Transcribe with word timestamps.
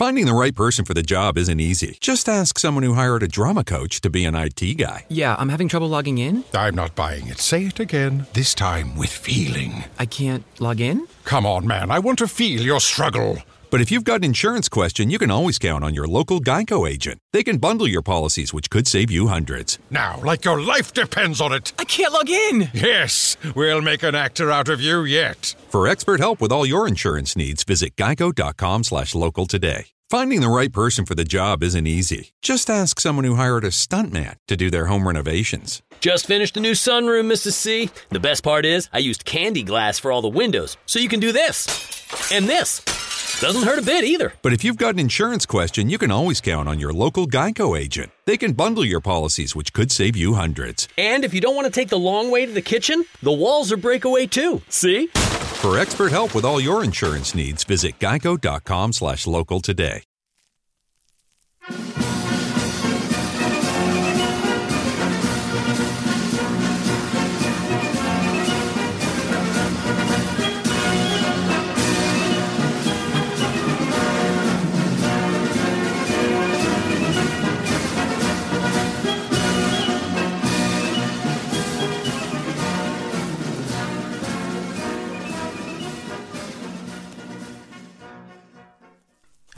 Finding 0.00 0.24
the 0.24 0.32
right 0.32 0.54
person 0.54 0.86
for 0.86 0.94
the 0.94 1.02
job 1.02 1.36
isn't 1.36 1.60
easy. 1.60 1.98
Just 2.00 2.26
ask 2.26 2.58
someone 2.58 2.84
who 2.84 2.94
hired 2.94 3.22
a 3.22 3.28
drama 3.28 3.62
coach 3.62 4.00
to 4.00 4.08
be 4.08 4.24
an 4.24 4.34
IT 4.34 4.78
guy. 4.78 5.04
Yeah, 5.10 5.36
I'm 5.38 5.50
having 5.50 5.68
trouble 5.68 5.90
logging 5.90 6.16
in. 6.16 6.42
I'm 6.54 6.74
not 6.74 6.94
buying 6.94 7.28
it. 7.28 7.38
Say 7.38 7.66
it 7.66 7.78
again, 7.78 8.26
this 8.32 8.54
time 8.54 8.96
with 8.96 9.10
feeling. 9.10 9.84
I 9.98 10.06
can't 10.06 10.42
log 10.58 10.80
in? 10.80 11.06
Come 11.24 11.44
on, 11.44 11.66
man. 11.66 11.90
I 11.90 11.98
want 11.98 12.18
to 12.20 12.28
feel 12.28 12.62
your 12.62 12.80
struggle. 12.80 13.42
But 13.70 13.80
if 13.80 13.90
you've 13.92 14.04
got 14.04 14.16
an 14.16 14.24
insurance 14.24 14.68
question, 14.68 15.10
you 15.10 15.18
can 15.18 15.30
always 15.30 15.58
count 15.58 15.84
on 15.84 15.94
your 15.94 16.08
local 16.08 16.40
Geico 16.40 16.90
agent. 16.90 17.20
They 17.32 17.44
can 17.44 17.58
bundle 17.58 17.86
your 17.86 18.02
policies, 18.02 18.52
which 18.52 18.68
could 18.68 18.88
save 18.88 19.10
you 19.10 19.28
hundreds. 19.28 19.78
Now, 19.90 20.20
like 20.24 20.44
your 20.44 20.60
life 20.60 20.92
depends 20.92 21.40
on 21.40 21.52
it. 21.52 21.72
I 21.78 21.84
can't 21.84 22.12
log 22.12 22.28
in! 22.28 22.68
Yes, 22.74 23.36
we'll 23.54 23.80
make 23.80 24.02
an 24.02 24.16
actor 24.16 24.50
out 24.50 24.68
of 24.68 24.80
you 24.80 25.04
yet. 25.04 25.54
For 25.68 25.86
expert 25.86 26.18
help 26.18 26.40
with 26.40 26.50
all 26.50 26.66
your 26.66 26.88
insurance 26.88 27.36
needs, 27.36 27.62
visit 27.62 27.94
geico.com 27.94 28.84
slash 28.84 29.14
local 29.14 29.46
today. 29.46 29.86
Finding 30.10 30.40
the 30.40 30.48
right 30.48 30.72
person 30.72 31.06
for 31.06 31.14
the 31.14 31.22
job 31.22 31.62
isn't 31.62 31.86
easy. 31.86 32.32
Just 32.42 32.68
ask 32.68 32.98
someone 32.98 33.24
who 33.24 33.36
hired 33.36 33.62
a 33.62 33.68
stuntman 33.68 34.34
to 34.48 34.56
do 34.56 34.68
their 34.68 34.86
home 34.86 35.06
renovations. 35.06 35.82
Just 36.00 36.26
finished 36.26 36.56
a 36.56 36.60
new 36.60 36.72
sunroom, 36.72 37.30
Mrs. 37.30 37.52
C. 37.52 37.90
The 38.08 38.18
best 38.18 38.42
part 38.42 38.64
is, 38.64 38.88
I 38.92 38.98
used 38.98 39.24
candy 39.24 39.62
glass 39.62 40.00
for 40.00 40.10
all 40.10 40.22
the 40.22 40.28
windows, 40.28 40.76
so 40.86 40.98
you 40.98 41.08
can 41.08 41.20
do 41.20 41.30
this. 41.30 41.68
And 42.32 42.46
this. 42.46 42.82
Doesn't 43.38 43.62
hurt 43.62 43.78
a 43.78 43.82
bit 43.82 44.04
either. 44.04 44.32
But 44.42 44.52
if 44.52 44.64
you've 44.64 44.76
got 44.76 44.94
an 44.94 44.98
insurance 44.98 45.46
question, 45.46 45.88
you 45.88 45.98
can 45.98 46.10
always 46.10 46.40
count 46.40 46.68
on 46.68 46.78
your 46.78 46.92
local 46.92 47.26
Geico 47.26 47.78
agent. 47.78 48.10
They 48.26 48.36
can 48.36 48.52
bundle 48.52 48.84
your 48.84 49.00
policies, 49.00 49.54
which 49.56 49.72
could 49.72 49.92
save 49.92 50.16
you 50.16 50.34
hundreds. 50.34 50.88
And 50.98 51.24
if 51.24 51.32
you 51.32 51.40
don't 51.40 51.54
want 51.54 51.66
to 51.66 51.70
take 51.70 51.88
the 51.88 51.98
long 51.98 52.30
way 52.30 52.46
to 52.46 52.52
the 52.52 52.62
kitchen, 52.62 53.04
the 53.22 53.32
walls 53.32 53.72
are 53.72 53.76
breakaway 53.76 54.26
too. 54.26 54.62
See? 54.68 55.06
For 55.06 55.78
expert 55.78 56.10
help 56.10 56.34
with 56.34 56.44
all 56.44 56.60
your 56.60 56.82
insurance 56.82 57.34
needs, 57.34 57.64
visit 57.64 57.98
geico.com 57.98 58.92
slash 58.92 59.26
local 59.26 59.60
today. 59.60 60.02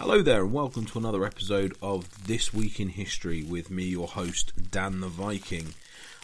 Hello 0.03 0.21
there, 0.21 0.43
and 0.43 0.53
welcome 0.53 0.85
to 0.87 0.99
another 0.99 1.25
episode 1.25 1.77
of 1.81 2.27
This 2.27 2.53
Week 2.53 2.81
in 2.81 2.89
History 2.89 3.45
with 3.45 3.71
me, 3.71 3.85
your 3.85 4.09
host, 4.09 4.53
Dan 4.73 4.99
the 4.99 5.07
Viking. 5.07 5.75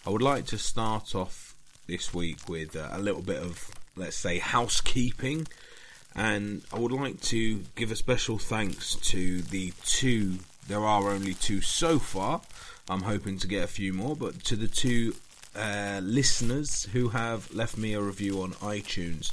I 0.05 0.11
would 0.11 0.21
like 0.21 0.47
to 0.47 0.59
start 0.59 1.15
off 1.15 1.55
this 1.87 2.13
week 2.13 2.49
with 2.49 2.75
uh, 2.75 2.89
a 2.91 2.99
little 2.99 3.23
bit 3.23 3.41
of, 3.41 3.71
let's 3.95 4.17
say, 4.17 4.41
housekeeping, 4.41 5.47
and 6.17 6.63
I 6.73 6.81
would 6.81 6.91
like 6.91 7.21
to 7.21 7.61
give 7.77 7.93
a 7.93 7.97
special 7.97 8.37
thanks 8.37 8.97
to 8.97 9.43
the 9.43 9.73
two, 9.85 10.41
there 10.67 10.85
are 10.85 11.09
only 11.09 11.35
two 11.35 11.61
so 11.61 12.01
far, 12.01 12.41
I'm 12.91 13.03
hoping 13.03 13.39
to 13.39 13.47
get 13.47 13.63
a 13.63 13.69
few 13.69 13.93
more, 13.93 14.17
but 14.17 14.43
to 14.47 14.57
the 14.57 14.67
two 14.67 15.15
uh, 15.55 16.01
listeners 16.03 16.89
who 16.93 17.11
have 17.11 17.55
left 17.55 17.79
me 17.79 17.95
a 17.95 18.01
review 18.01 18.43
on 18.43 18.55
iTunes. 18.55 19.31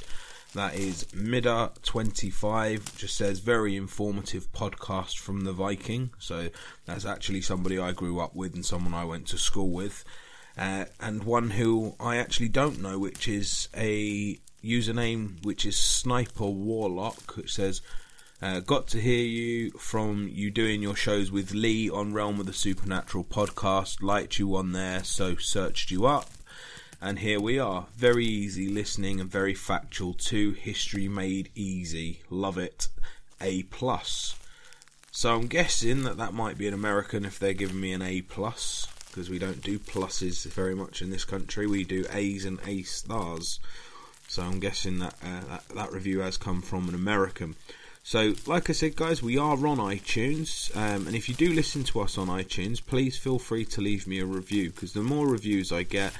That 0.56 0.74
is 0.74 1.04
Midda25, 1.12 2.96
just 2.96 3.14
says 3.14 3.40
very 3.40 3.76
informative 3.76 4.50
podcast 4.52 5.18
from 5.18 5.44
the 5.44 5.52
Viking. 5.52 6.12
So 6.18 6.48
that's 6.86 7.04
actually 7.04 7.42
somebody 7.42 7.78
I 7.78 7.92
grew 7.92 8.20
up 8.20 8.34
with 8.34 8.54
and 8.54 8.64
someone 8.64 8.94
I 8.94 9.04
went 9.04 9.26
to 9.26 9.36
school 9.36 9.68
with. 9.68 10.02
Uh, 10.56 10.86
and 10.98 11.24
one 11.24 11.50
who 11.50 11.94
I 12.00 12.16
actually 12.16 12.48
don't 12.48 12.80
know, 12.80 12.98
which 12.98 13.28
is 13.28 13.68
a 13.76 14.38
username 14.64 15.44
which 15.44 15.66
is 15.66 15.76
Sniper 15.76 16.46
Warlock, 16.46 17.36
which 17.36 17.52
says, 17.52 17.82
uh, 18.40 18.60
Got 18.60 18.86
to 18.88 18.98
hear 18.98 19.26
you 19.26 19.72
from 19.72 20.26
you 20.26 20.50
doing 20.50 20.80
your 20.80 20.96
shows 20.96 21.30
with 21.30 21.52
Lee 21.52 21.90
on 21.90 22.14
Realm 22.14 22.40
of 22.40 22.46
the 22.46 22.54
Supernatural 22.54 23.24
podcast. 23.24 24.02
Liked 24.02 24.38
you 24.38 24.56
on 24.56 24.72
there, 24.72 25.04
so 25.04 25.36
searched 25.36 25.90
you 25.90 26.06
up 26.06 26.30
and 27.00 27.18
here 27.18 27.40
we 27.40 27.58
are. 27.58 27.86
Very 27.96 28.24
easy 28.24 28.68
listening 28.68 29.20
and 29.20 29.30
very 29.30 29.54
factual 29.54 30.14
too. 30.14 30.52
History 30.52 31.08
made 31.08 31.50
easy. 31.54 32.22
Love 32.30 32.58
it. 32.58 32.88
A 33.40 33.64
plus. 33.64 34.36
So 35.10 35.34
I'm 35.34 35.46
guessing 35.46 36.02
that 36.02 36.18
that 36.18 36.34
might 36.34 36.58
be 36.58 36.68
an 36.68 36.74
American 36.74 37.24
if 37.24 37.38
they're 37.38 37.52
giving 37.54 37.80
me 37.80 37.92
an 37.92 38.02
A 38.02 38.22
plus 38.22 38.86
because 39.06 39.30
we 39.30 39.38
don't 39.38 39.62
do 39.62 39.78
pluses 39.78 40.44
very 40.44 40.74
much 40.74 41.00
in 41.00 41.10
this 41.10 41.24
country. 41.24 41.66
We 41.66 41.84
do 41.84 42.04
A's 42.12 42.44
and 42.44 42.58
A 42.66 42.82
stars. 42.82 43.60
So 44.28 44.42
I'm 44.42 44.60
guessing 44.60 44.98
that 44.98 45.14
uh, 45.22 45.40
that, 45.48 45.68
that 45.74 45.92
review 45.92 46.20
has 46.20 46.36
come 46.36 46.60
from 46.60 46.88
an 46.88 46.94
American. 46.94 47.56
So, 48.02 48.34
like 48.46 48.70
I 48.70 48.72
said, 48.72 48.94
guys, 48.94 49.20
we 49.20 49.36
are 49.36 49.56
on 49.66 49.78
iTunes, 49.78 50.70
um, 50.76 51.08
and 51.08 51.16
if 51.16 51.28
you 51.28 51.34
do 51.34 51.52
listen 51.52 51.82
to 51.84 52.00
us 52.02 52.16
on 52.16 52.28
iTunes, 52.28 52.80
please 52.84 53.16
feel 53.16 53.40
free 53.40 53.64
to 53.64 53.80
leave 53.80 54.06
me 54.06 54.20
a 54.20 54.24
review 54.24 54.70
because 54.70 54.92
the 54.92 55.02
more 55.02 55.26
reviews 55.26 55.72
I 55.72 55.82
get, 55.82 56.12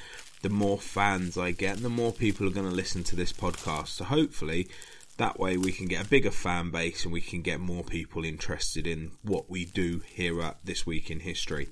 the 0.43 0.49
more 0.49 0.79
fans 0.79 1.37
I 1.39 1.51
get, 1.53 1.77
and 1.77 1.85
the 1.85 1.89
more 1.89 2.13
people 2.13 2.47
are 2.47 2.53
going 2.53 2.69
to 2.69 2.75
listen 2.75 3.05
to 3.05 3.17
this 3.17 3.33
podcast. 3.33 3.89
So 3.89 4.05
hopefully, 4.05 4.69
that 5.17 5.39
way 5.41 5.57
we 5.57 5.73
can 5.73 5.87
get 5.87 6.05
a 6.05 6.09
bigger 6.09 6.31
fan 6.31 6.71
base 6.71 7.05
and 7.05 7.13
we 7.13 7.21
can 7.21 7.43
get 7.43 7.59
more 7.59 7.83
people 7.83 8.25
interested 8.25 8.87
in 8.87 9.13
what 9.23 9.49
we 9.49 9.65
do 9.65 10.03
here 10.07 10.43
at 10.43 10.59
This 10.65 10.87
Week 10.87 11.11
in 11.11 11.21
History. 11.21 11.69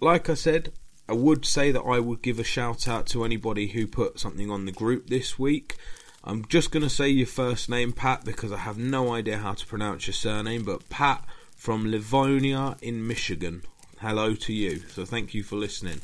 Like 0.00 0.28
I 0.28 0.34
said, 0.34 0.72
I 1.08 1.12
would 1.12 1.44
say 1.44 1.72
that 1.72 1.82
I 1.82 2.00
would 2.00 2.22
give 2.22 2.38
a 2.38 2.44
shout 2.44 2.88
out 2.88 3.06
to 3.08 3.24
anybody 3.24 3.68
who 3.68 3.86
put 3.86 4.18
something 4.18 4.50
on 4.50 4.64
the 4.64 4.72
group 4.72 5.08
this 5.08 5.38
week. 5.38 5.76
I'm 6.24 6.44
just 6.46 6.70
going 6.70 6.82
to 6.82 6.90
say 6.90 7.08
your 7.08 7.26
first 7.26 7.68
name, 7.68 7.92
Pat, 7.92 8.24
because 8.24 8.52
I 8.52 8.58
have 8.58 8.78
no 8.78 9.12
idea 9.12 9.38
how 9.38 9.54
to 9.54 9.66
pronounce 9.66 10.06
your 10.06 10.14
surname, 10.14 10.64
but 10.64 10.88
Pat 10.88 11.24
from 11.56 11.90
Livonia 11.90 12.76
in 12.82 13.06
Michigan. 13.06 13.62
Hello 14.00 14.34
to 14.34 14.52
you. 14.52 14.80
So 14.88 15.04
thank 15.04 15.34
you 15.34 15.42
for 15.42 15.56
listening. 15.56 16.00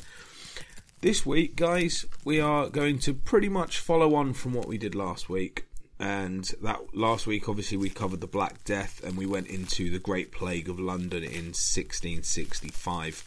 This 0.99 1.27
week, 1.27 1.55
guys, 1.55 2.07
we 2.25 2.39
are 2.39 2.69
going 2.69 2.97
to 2.99 3.13
pretty 3.13 3.49
much 3.49 3.77
follow 3.77 4.15
on 4.15 4.33
from 4.33 4.55
what 4.55 4.67
we 4.67 4.79
did 4.79 4.95
last 4.95 5.29
week. 5.29 5.67
And 5.99 6.43
that 6.63 6.97
last 6.97 7.27
week, 7.27 7.47
obviously, 7.47 7.77
we 7.77 7.91
covered 7.91 8.19
the 8.19 8.25
Black 8.25 8.63
Death 8.63 9.03
and 9.03 9.15
we 9.15 9.27
went 9.27 9.45
into 9.45 9.91
the 9.91 9.99
Great 9.99 10.31
Plague 10.31 10.67
of 10.67 10.79
London 10.79 11.21
in 11.21 11.53
1665. 11.53 13.23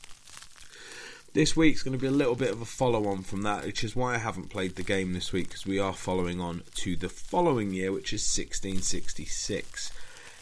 This 1.32 1.56
week's 1.56 1.84
going 1.84 1.96
to 1.96 2.02
be 2.02 2.08
a 2.08 2.10
little 2.10 2.34
bit 2.34 2.50
of 2.50 2.60
a 2.60 2.64
follow 2.64 3.06
on 3.06 3.22
from 3.22 3.42
that, 3.42 3.64
which 3.64 3.84
is 3.84 3.94
why 3.94 4.16
I 4.16 4.18
haven't 4.18 4.50
played 4.50 4.74
the 4.74 4.82
game 4.82 5.12
this 5.12 5.32
week 5.32 5.46
because 5.46 5.64
we 5.64 5.78
are 5.78 5.94
following 5.94 6.40
on 6.40 6.64
to 6.74 6.96
the 6.96 7.08
following 7.08 7.72
year, 7.72 7.92
which 7.92 8.12
is 8.12 8.22
1666. 8.22 9.92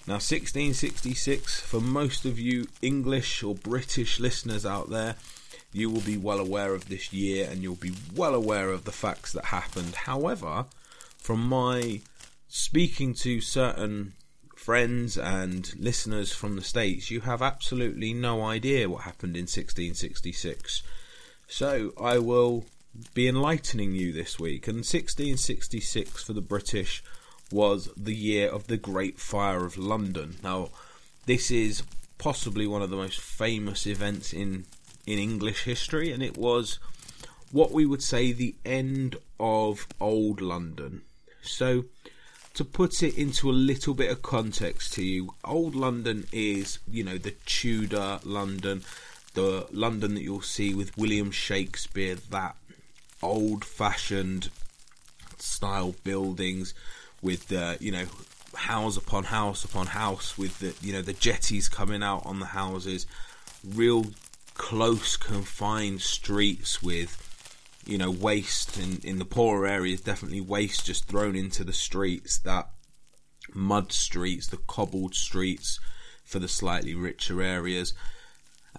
Now, 0.06 0.14
1666, 0.14 1.60
for 1.60 1.82
most 1.82 2.24
of 2.24 2.38
you 2.38 2.68
English 2.80 3.42
or 3.42 3.54
British 3.54 4.18
listeners 4.18 4.64
out 4.64 4.88
there, 4.88 5.16
you 5.78 5.90
will 5.90 6.00
be 6.00 6.16
well 6.16 6.38
aware 6.38 6.74
of 6.74 6.88
this 6.88 7.12
year 7.12 7.48
and 7.50 7.62
you'll 7.62 7.74
be 7.74 7.94
well 8.14 8.34
aware 8.34 8.70
of 8.70 8.84
the 8.84 8.92
facts 8.92 9.32
that 9.32 9.46
happened. 9.46 9.94
However, 9.94 10.66
from 11.18 11.48
my 11.48 12.00
speaking 12.48 13.14
to 13.14 13.40
certain 13.40 14.14
friends 14.56 15.16
and 15.16 15.74
listeners 15.78 16.32
from 16.32 16.56
the 16.56 16.62
States, 16.62 17.10
you 17.10 17.20
have 17.20 17.42
absolutely 17.42 18.12
no 18.12 18.44
idea 18.44 18.88
what 18.88 19.02
happened 19.02 19.36
in 19.36 19.42
1666. 19.42 20.82
So 21.46 21.92
I 22.00 22.18
will 22.18 22.66
be 23.14 23.28
enlightening 23.28 23.94
you 23.94 24.12
this 24.12 24.38
week. 24.38 24.66
And 24.66 24.78
1666 24.78 26.22
for 26.22 26.32
the 26.32 26.40
British 26.40 27.02
was 27.50 27.88
the 27.96 28.14
year 28.14 28.48
of 28.48 28.66
the 28.66 28.76
Great 28.76 29.18
Fire 29.18 29.64
of 29.64 29.78
London. 29.78 30.36
Now, 30.42 30.70
this 31.26 31.50
is 31.50 31.82
possibly 32.18 32.66
one 32.66 32.82
of 32.82 32.90
the 32.90 32.96
most 32.96 33.20
famous 33.20 33.86
events 33.86 34.32
in 34.32 34.66
in 35.08 35.18
English 35.18 35.64
history, 35.64 36.12
and 36.12 36.22
it 36.22 36.36
was 36.36 36.78
what 37.50 37.72
we 37.72 37.86
would 37.86 38.02
say 38.02 38.30
the 38.30 38.54
end 38.64 39.16
of 39.40 39.86
Old 39.98 40.42
London. 40.42 41.00
So, 41.40 41.86
to 42.52 42.64
put 42.64 43.02
it 43.02 43.16
into 43.16 43.48
a 43.48 43.52
little 43.52 43.94
bit 43.94 44.10
of 44.10 44.20
context 44.20 44.92
to 44.94 45.02
you, 45.02 45.34
Old 45.42 45.74
London 45.74 46.26
is, 46.30 46.78
you 46.86 47.02
know, 47.02 47.16
the 47.16 47.34
Tudor 47.46 48.20
London, 48.22 48.84
the 49.32 49.66
London 49.72 50.14
that 50.14 50.22
you'll 50.22 50.42
see 50.42 50.74
with 50.74 50.96
William 50.98 51.30
Shakespeare, 51.30 52.16
that 52.30 52.56
old 53.22 53.64
fashioned 53.64 54.50
style 55.38 55.94
buildings 56.04 56.74
with 57.22 57.48
the, 57.48 57.78
you 57.80 57.92
know, 57.92 58.04
house 58.54 58.98
upon 58.98 59.24
house 59.24 59.64
upon 59.64 59.86
house 59.86 60.36
with 60.36 60.58
the, 60.58 60.74
you 60.86 60.92
know, 60.92 61.02
the 61.02 61.14
jetties 61.14 61.68
coming 61.68 62.02
out 62.02 62.26
on 62.26 62.40
the 62.40 62.46
houses, 62.46 63.06
real 63.64 64.04
close 64.58 65.16
confined 65.16 66.02
streets 66.02 66.82
with 66.82 67.24
you 67.86 67.96
know 67.96 68.10
waste 68.10 68.78
in 68.78 69.00
in 69.02 69.18
the 69.18 69.24
poorer 69.24 69.66
areas 69.66 70.02
definitely 70.02 70.42
waste 70.42 70.84
just 70.84 71.08
thrown 71.08 71.34
into 71.34 71.64
the 71.64 71.72
streets 71.72 72.38
that 72.40 72.68
mud 73.54 73.92
streets, 73.92 74.48
the 74.48 74.56
cobbled 74.56 75.14
streets 75.14 75.80
for 76.24 76.38
the 76.38 76.48
slightly 76.48 76.94
richer 76.94 77.42
areas, 77.42 77.94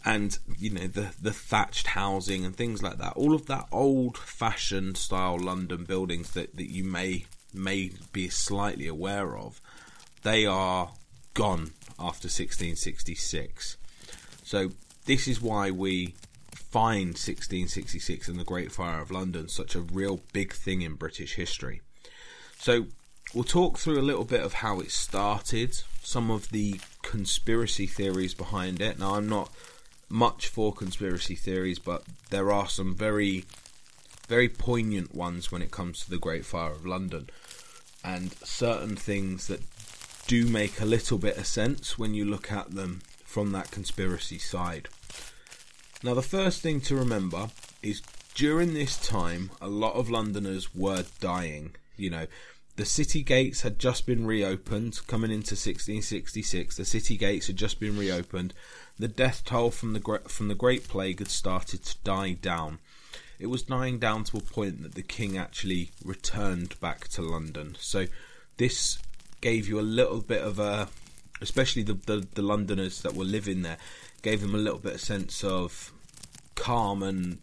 and 0.06 0.38
you 0.58 0.70
know 0.70 0.88
the 0.88 1.14
the 1.22 1.34
thatched 1.34 1.88
housing 1.88 2.46
and 2.46 2.56
things 2.56 2.82
like 2.82 2.98
that. 2.98 3.14
All 3.14 3.34
of 3.34 3.48
that 3.48 3.68
old 3.72 4.18
fashioned 4.18 4.98
style 4.98 5.40
London 5.40 5.84
buildings 5.86 6.32
that, 6.32 6.56
that 6.56 6.70
you 6.70 6.84
may 6.84 7.26
may 7.54 7.92
be 8.14 8.30
slightly 8.30 8.88
aware 8.88 9.38
of, 9.38 9.60
they 10.24 10.46
are 10.46 10.92
gone 11.34 11.72
after 11.98 12.28
1666. 12.28 13.78
So 14.44 14.72
this 15.10 15.28
is 15.28 15.42
why 15.42 15.72
we 15.72 16.14
find 16.54 17.16
1666 17.18 18.28
and 18.28 18.40
the 18.40 18.44
Great 18.44 18.72
Fire 18.72 19.02
of 19.02 19.10
London 19.10 19.48
such 19.48 19.74
a 19.74 19.80
real 19.80 20.22
big 20.34 20.54
thing 20.54 20.84
in 20.84 20.94
British 20.94 21.34
history. 21.34 21.82
So 22.60 22.86
we'll 23.34 23.44
talk 23.44 23.80
through 23.80 24.00
a 24.00 24.04
little 24.06 24.24
bit 24.24 24.42
of 24.42 24.54
how 24.54 24.80
it 24.80 24.92
started, 24.92 25.82
some 26.04 26.30
of 26.30 26.52
the 26.52 26.80
conspiracy 27.02 27.88
theories 27.88 28.36
behind 28.36 28.82
it. 28.82 29.00
Now, 29.00 29.16
I'm 29.16 29.28
not 29.28 29.52
much 30.10 30.48
for 30.48 30.74
conspiracy 30.74 31.34
theories, 31.34 31.80
but 31.80 32.04
there 32.30 32.52
are 32.52 32.68
some 32.68 32.94
very, 32.94 33.46
very 34.28 34.48
poignant 34.48 35.16
ones 35.16 35.52
when 35.52 35.64
it 35.64 35.72
comes 35.72 36.02
to 36.02 36.12
the 36.12 36.20
Great 36.20 36.46
Fire 36.46 36.74
of 36.74 36.86
London, 36.86 37.32
and 38.04 38.32
certain 38.44 38.96
things 38.96 39.48
that 39.48 39.62
do 40.28 40.46
make 40.46 40.80
a 40.80 40.86
little 40.86 41.18
bit 41.18 41.36
of 41.36 41.48
sense 41.48 41.98
when 41.98 42.14
you 42.14 42.26
look 42.26 42.52
at 42.52 42.76
them 42.76 43.02
from 43.24 43.54
that 43.54 43.72
conspiracy 43.72 44.38
side. 44.38 44.88
Now, 46.02 46.14
the 46.14 46.22
first 46.22 46.62
thing 46.62 46.80
to 46.82 46.96
remember 46.96 47.50
is 47.84 48.02
during 48.34 48.74
this 48.74 48.98
time, 48.98 49.52
a 49.62 49.68
lot 49.68 49.96
of 49.96 50.10
Londoners 50.10 50.74
were 50.74 51.04
dying. 51.20 51.76
You 51.98 52.10
know, 52.10 52.28
the 52.78 52.86
city 52.86 53.22
gates 53.22 53.64
had 53.64 53.78
just 53.78 54.06
been 54.06 54.26
reopened 54.26 55.02
coming 55.08 55.32
into 55.32 55.56
1666. 55.56 56.78
The 56.78 56.86
city 56.86 57.18
gates 57.18 57.48
had 57.48 57.58
just 57.58 57.82
been 57.82 57.98
reopened. 57.98 58.54
The 58.98 59.10
death 59.10 59.44
toll 59.44 59.72
from 59.72 59.92
the 59.92 60.22
from 60.30 60.48
the 60.48 60.56
Great 60.56 60.88
Plague 60.88 61.20
had 61.20 61.28
started 61.28 61.84
to 61.84 61.98
die 62.06 62.32
down. 62.32 62.80
It 63.38 63.48
was 63.48 63.64
dying 63.64 64.00
down 64.00 64.24
to 64.26 64.38
a 64.38 64.42
point 64.42 64.84
that 64.84 64.96
the 64.96 65.02
king 65.02 65.38
actually 65.38 65.92
returned 66.04 66.80
back 66.80 67.10
to 67.10 67.22
London. 67.22 67.76
So 67.80 68.06
this 68.56 69.00
gave 69.42 69.68
you 69.68 69.80
a 69.80 69.82
little 69.82 70.22
bit 70.22 70.42
of 70.42 70.60
a, 70.60 70.88
especially 71.42 71.84
the, 71.84 71.94
the, 71.94 72.28
the 72.36 72.42
Londoners 72.42 73.02
that 73.02 73.16
were 73.16 73.26
living 73.26 73.62
there, 73.62 73.78
gave 74.22 74.42
them 74.42 74.56
a 74.56 74.58
little 74.58 74.80
bit 74.80 74.96
of 74.96 75.02
sense 75.02 75.44
of 75.44 75.92
calm 76.56 77.04
and 77.04 77.40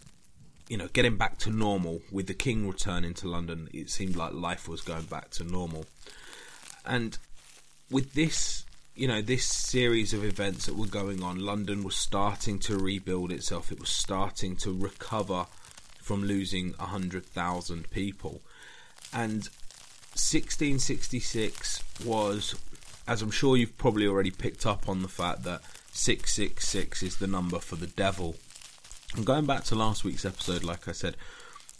you 0.69 0.76
know, 0.76 0.88
getting 0.88 1.17
back 1.17 1.38
to 1.38 1.50
normal 1.50 2.02
with 2.11 2.26
the 2.26 2.34
king 2.34 2.67
returning 2.67 3.14
to 3.14 3.28
London, 3.28 3.69
it 3.73 3.88
seemed 3.90 4.17
like 4.17 4.32
life 4.32 4.69
was 4.69 4.81
going 4.81 5.05
back 5.05 5.31
to 5.31 5.44
normal. 5.44 5.87
And 6.84 7.17
with 7.90 8.14
this, 8.14 8.64
you 8.94 9.06
know, 9.06 9.23
this 9.23 9.44
series 9.44 10.12
of 10.12 10.25
events 10.25 10.67
that 10.67 10.75
were 10.75 10.87
going 10.87 11.23
on, 11.23 11.38
London 11.38 11.84
was 11.84 11.96
starting 11.96 12.58
to 12.61 12.76
rebuild 12.79 13.31
itself. 13.31 13.70
It 13.70 13.79
was 13.79 13.90
starting 13.90 14.56
to 14.56 14.72
recover 14.72 15.46
from 16.00 16.25
losing 16.25 16.72
100,000 16.79 17.90
people. 17.90 18.40
And 19.12 19.49
1666 20.14 21.82
was, 22.05 22.56
as 23.06 23.22
I'm 23.22 23.31
sure 23.31 23.56
you've 23.56 23.79
probably 23.79 24.06
already 24.06 24.32
picked 24.32 24.67
up 24.67 24.88
on 24.88 25.02
the 25.02 25.08
fact 25.08 25.44
that 25.44 25.62
666 25.96 27.02
is 27.02 27.16
the 27.16 27.26
number 27.26 27.58
for 27.58 27.76
the 27.76 27.87
devil 27.87 28.37
and 29.14 29.25
going 29.25 29.46
back 29.46 29.64
to 29.64 29.75
last 29.75 30.04
week's 30.04 30.25
episode, 30.25 30.64
like 30.64 30.88
I 30.88 30.93
said, 30.93 31.16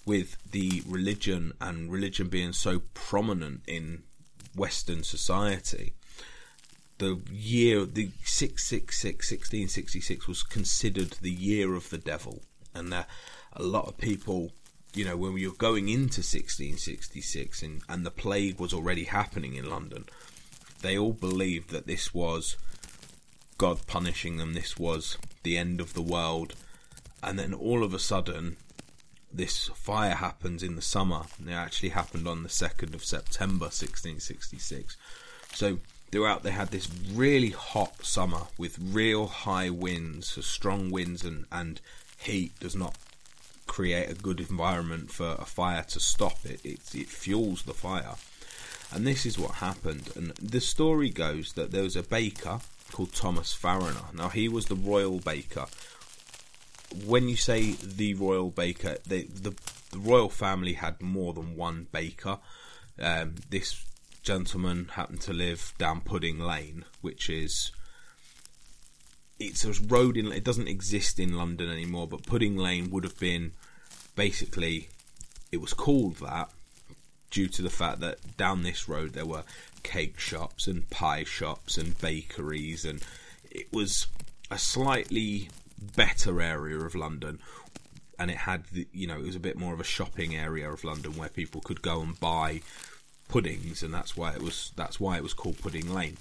with 0.07 0.39
the 0.51 0.83
religion 0.87 1.53
and 1.61 1.93
religion 1.93 2.29
being 2.29 2.53
so 2.53 2.81
prominent 2.95 3.63
in 3.67 4.05
Western 4.55 5.03
society, 5.03 5.93
the 6.99 7.21
year, 7.31 7.85
the 7.85 8.11
666, 8.25 9.31
1666 9.31 10.29
was 10.29 10.43
considered 10.43 11.17
the 11.21 11.31
year 11.31 11.75
of 11.75 11.91
the 11.91 11.99
devil. 11.99 12.41
And 12.75 12.95
a 12.95 13.07
lot 13.59 13.87
of 13.87 13.99
people, 13.99 14.53
you 14.95 15.05
know, 15.05 15.17
when 15.17 15.35
were 15.35 15.57
going 15.57 15.89
into 15.91 16.21
1666 16.21 17.63
and, 17.63 17.83
and 17.89 18.07
the 18.07 18.11
plague 18.11 18.59
was 18.59 18.73
already 18.73 19.05
happening 19.05 19.57
in 19.57 19.69
London, 19.69 20.07
they 20.81 20.97
all 20.97 21.13
believed 21.13 21.71
that 21.71 21.87
this 21.87 22.15
was 22.15 22.57
God 23.59 23.87
punishing 23.87 24.37
them, 24.37 24.55
this 24.55 24.79
was 24.79 25.19
the 25.43 25.57
end 25.57 25.81
of 25.81 25.95
the 25.95 26.03
world 26.03 26.55
and 27.23 27.39
then 27.39 27.53
all 27.53 27.83
of 27.83 27.93
a 27.93 27.99
sudden 27.99 28.57
this 29.33 29.69
fire 29.75 30.15
happens 30.15 30.63
in 30.63 30.77
the 30.77 30.83
summer. 30.83 31.23
It 31.45 31.53
actually 31.53 31.91
happened 31.91 32.27
on 32.27 32.43
the 32.43 32.49
2nd 32.49 32.95
of 32.95 33.05
September 33.05 33.67
1666. 33.67 34.97
So 35.53 35.81
throughout 36.11 36.43
they 36.43 36.53
had 36.53 36.71
this 36.71 36.89
really 37.13 37.51
hot 37.51 38.05
summer 38.05 38.43
with 38.57 38.79
real 38.81 39.27
high 39.27 39.71
winds, 39.71 40.29
so 40.29 40.41
strong 40.41 40.91
winds 40.91 41.25
and, 41.25 41.47
and 41.51 41.81
heat 42.19 42.59
does 42.61 42.77
not 42.77 42.97
create 43.67 44.09
a 44.09 44.15
good 44.15 44.41
environment 44.41 45.11
for 45.11 45.35
a 45.39 45.45
fire 45.45 45.83
to 45.83 46.01
stop 46.01 46.45
it. 46.45 46.65
It, 46.65 46.95
it 46.95 47.09
fuels 47.09 47.65
the 47.65 47.75
fire. 47.75 48.15
And 48.93 49.05
this 49.07 49.27
is 49.27 49.39
what 49.39 49.57
happened. 49.57 50.11
And 50.15 50.31
the 50.41 50.61
story 50.61 51.11
goes 51.11 51.55
that 51.55 51.73
there 51.73 51.83
was 51.83 51.97
a 51.97 52.05
baker 52.05 52.61
called 52.97 53.13
Thomas 53.13 53.55
Farriner. 53.55 54.15
Now 54.15 54.29
he 54.29 54.49
was 54.49 54.67
the 54.67 54.75
royal 54.75 55.19
baker 55.19 55.67
when 57.05 57.29
you 57.29 57.37
say 57.37 57.73
the 57.73 58.15
royal 58.15 58.51
baker, 58.51 58.97
the, 59.07 59.25
the, 59.25 59.55
the 59.91 59.99
royal 59.99 60.29
family 60.29 60.75
had 60.75 61.03
more 61.03 61.33
than 61.33 61.57
one 61.57 61.87
baker. 61.93 62.39
Um, 63.01 63.35
this 63.51 63.85
gentleman 64.23 64.89
happened 64.93 65.21
to 65.23 65.33
live 65.33 65.75
down 65.79 66.01
Pudding 66.01 66.39
Lane, 66.39 66.85
which 67.01 67.29
is 67.29 67.73
it's 69.39 69.65
a 69.65 69.73
road 69.85 70.17
in 70.17 70.33
it 70.33 70.45
doesn't 70.45 70.69
exist 70.69 71.19
in 71.19 71.37
London 71.37 71.71
anymore, 71.71 72.09
but 72.09 72.27
Pudding 72.27 72.57
Lane 72.57 72.91
would 72.91 73.05
have 73.05 73.19
been 73.19 73.53
basically 74.15 74.89
it 75.53 75.61
was 75.61 75.75
called 75.75 76.17
that 76.17 76.49
due 77.31 77.49
to 77.49 77.61
the 77.61 77.71
fact 77.71 78.01
that 78.01 78.37
down 78.37 78.63
this 78.63 78.89
road 78.89 79.13
there 79.13 79.27
were 79.27 79.43
cake 79.87 80.19
shops 80.19 80.67
and 80.67 80.91
pie 80.91 81.25
shops 81.25 81.79
and 81.79 81.97
bakeries 81.99 82.85
and 82.85 83.01
it 83.51 83.73
was 83.73 84.07
a 84.51 84.59
slightly 84.59 85.49
better 85.79 86.41
area 86.41 86.79
of 86.79 86.95
London, 86.95 87.39
and 88.19 88.31
it 88.31 88.37
had 88.37 88.65
the, 88.73 88.87
you 88.93 89.07
know 89.07 89.17
it 89.17 89.27
was 89.27 89.37
a 89.37 89.41
bit 89.41 89.57
more 89.57 89.75
of 89.75 89.81
a 89.81 89.85
shopping 89.85 90.37
area 90.37 90.71
of 90.71 90.85
London 90.85 91.13
where 91.17 91.29
people 91.29 91.61
could 91.61 91.83
go 91.83 92.01
and 92.01 92.19
buy 92.21 92.61
puddings, 93.29 93.83
and 93.83 93.93
that's 93.93 94.17
why 94.17 94.33
it 94.33 94.43
was 94.43 94.73
that's 94.77 95.01
why 95.01 95.17
it 95.17 95.23
was 95.23 95.35
called 95.35 95.59
Pudding 95.59 95.93
Lane. 95.93 96.17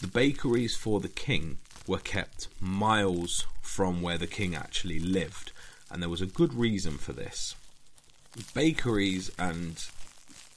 The 0.00 0.06
bakeries 0.06 0.76
for 0.76 1.00
the 1.00 1.08
king 1.08 1.58
were 1.86 1.98
kept 1.98 2.48
miles 2.60 3.46
from 3.60 4.02
where 4.02 4.18
the 4.18 4.26
king 4.26 4.54
actually 4.54 5.00
lived, 5.00 5.52
and 5.90 6.02
there 6.02 6.08
was 6.08 6.22
a 6.22 6.26
good 6.26 6.54
reason 6.54 6.98
for 6.98 7.12
this. 7.12 7.54
Bakeries 8.54 9.30
and 9.38 9.84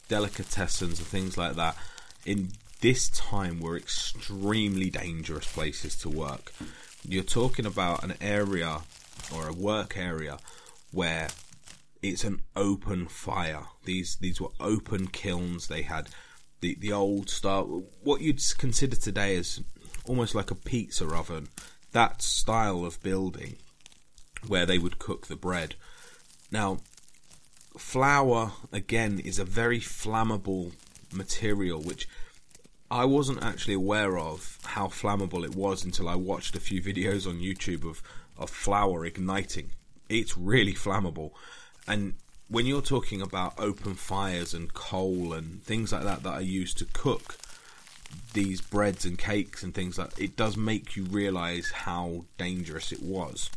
delicatessens 0.08 1.00
and 1.00 1.08
things 1.08 1.38
like 1.38 1.56
that 1.56 1.76
in 2.26 2.50
this 2.82 3.10
time 3.10 3.60
were 3.60 3.78
extremely 3.78 4.90
dangerous 4.90 5.46
places 5.46 5.96
to 5.96 6.10
work 6.10 6.52
you're 7.08 7.24
talking 7.24 7.66
about 7.66 8.04
an 8.04 8.14
area 8.22 8.82
or 9.34 9.48
a 9.48 9.54
work 9.54 9.98
area 9.98 10.38
where 10.92 11.30
it's 12.02 12.24
an 12.24 12.42
open 12.56 13.08
fire. 13.08 13.64
These 13.86 14.18
these 14.18 14.40
were 14.40 14.52
open 14.60 15.08
kilns. 15.08 15.68
They 15.68 15.82
had 15.84 16.10
the 16.62 16.76
the 16.76 16.92
old 16.92 17.30
style, 17.30 17.84
what 18.04 18.22
you'd 18.22 18.42
consider 18.58 18.96
today 18.96 19.36
as 19.36 19.62
almost 20.06 20.36
like 20.36 20.52
a 20.52 20.56
pizza 20.56 21.08
oven. 21.08 21.48
That 21.92 22.22
style 22.22 22.86
of 22.86 23.02
building 23.02 23.58
where 24.48 24.66
they 24.66 24.78
would 24.78 25.00
cook 25.00 25.28
the 25.28 25.36
bread. 25.36 25.76
Now, 26.52 26.80
flour 27.78 28.54
again 28.72 29.20
is 29.20 29.40
a 29.40 29.46
very 29.46 29.80
flammable 29.80 30.74
material, 31.14 31.82
which 31.82 32.08
I 32.90 33.06
wasn't 33.06 33.44
actually 33.44 33.76
aware 33.76 34.18
of 34.18 34.58
how 34.66 34.88
flammable 34.88 35.46
it 35.46 35.56
was 35.56 35.86
until 35.86 36.10
I 36.10 36.16
watched 36.16 36.56
a 36.56 36.60
few 36.60 36.82
videos 36.82 37.26
on 37.26 37.40
YouTube 37.40 37.90
of, 37.90 38.04
of 38.38 38.50
flour 38.50 39.06
igniting. 39.06 39.72
It's 40.10 40.38
really 40.38 40.74
flammable. 40.74 41.32
And 41.88 42.16
when 42.50 42.66
you're 42.66 42.82
talking 42.82 43.22
about 43.22 43.54
open 43.58 43.96
fires 43.96 44.54
and 44.54 44.74
coal 44.74 45.32
and 45.32 45.64
things 45.64 45.94
like 45.94 46.04
that 46.04 46.24
that 46.24 46.34
are 46.34 46.42
used 46.42 46.78
to 46.80 46.86
cook 46.86 47.38
these 48.34 48.60
breads 48.60 49.06
and 49.06 49.18
cakes 49.18 49.64
and 49.64 49.74
things 49.74 49.98
like 49.98 50.12
it 50.20 50.36
does 50.36 50.58
make 50.58 50.98
you 50.98 51.06
realize 51.06 51.72
how 51.72 52.26
dangerous 52.38 52.92
it 52.92 53.02
was. 53.02 53.50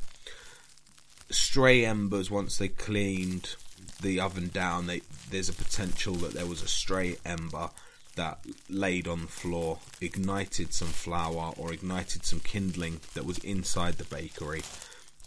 Stray 1.28 1.84
embers 1.84 2.30
once 2.30 2.58
they 2.58 2.68
cleaned 2.68 3.56
the 4.04 4.20
oven 4.20 4.48
down, 4.48 4.86
they, 4.86 5.02
there's 5.30 5.48
a 5.48 5.54
potential 5.54 6.14
that 6.14 6.34
there 6.34 6.46
was 6.46 6.62
a 6.62 6.68
stray 6.68 7.16
ember 7.24 7.70
that 8.16 8.38
laid 8.68 9.08
on 9.08 9.22
the 9.22 9.26
floor 9.26 9.80
ignited 10.00 10.72
some 10.72 10.88
flour 10.88 11.52
or 11.56 11.72
ignited 11.72 12.24
some 12.24 12.38
kindling 12.38 13.00
that 13.14 13.24
was 13.24 13.38
inside 13.38 13.94
the 13.94 14.04
bakery 14.04 14.62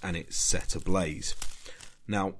and 0.01 0.15
it 0.15 0.33
set 0.33 0.75
ablaze. 0.75 1.35
Now, 2.07 2.35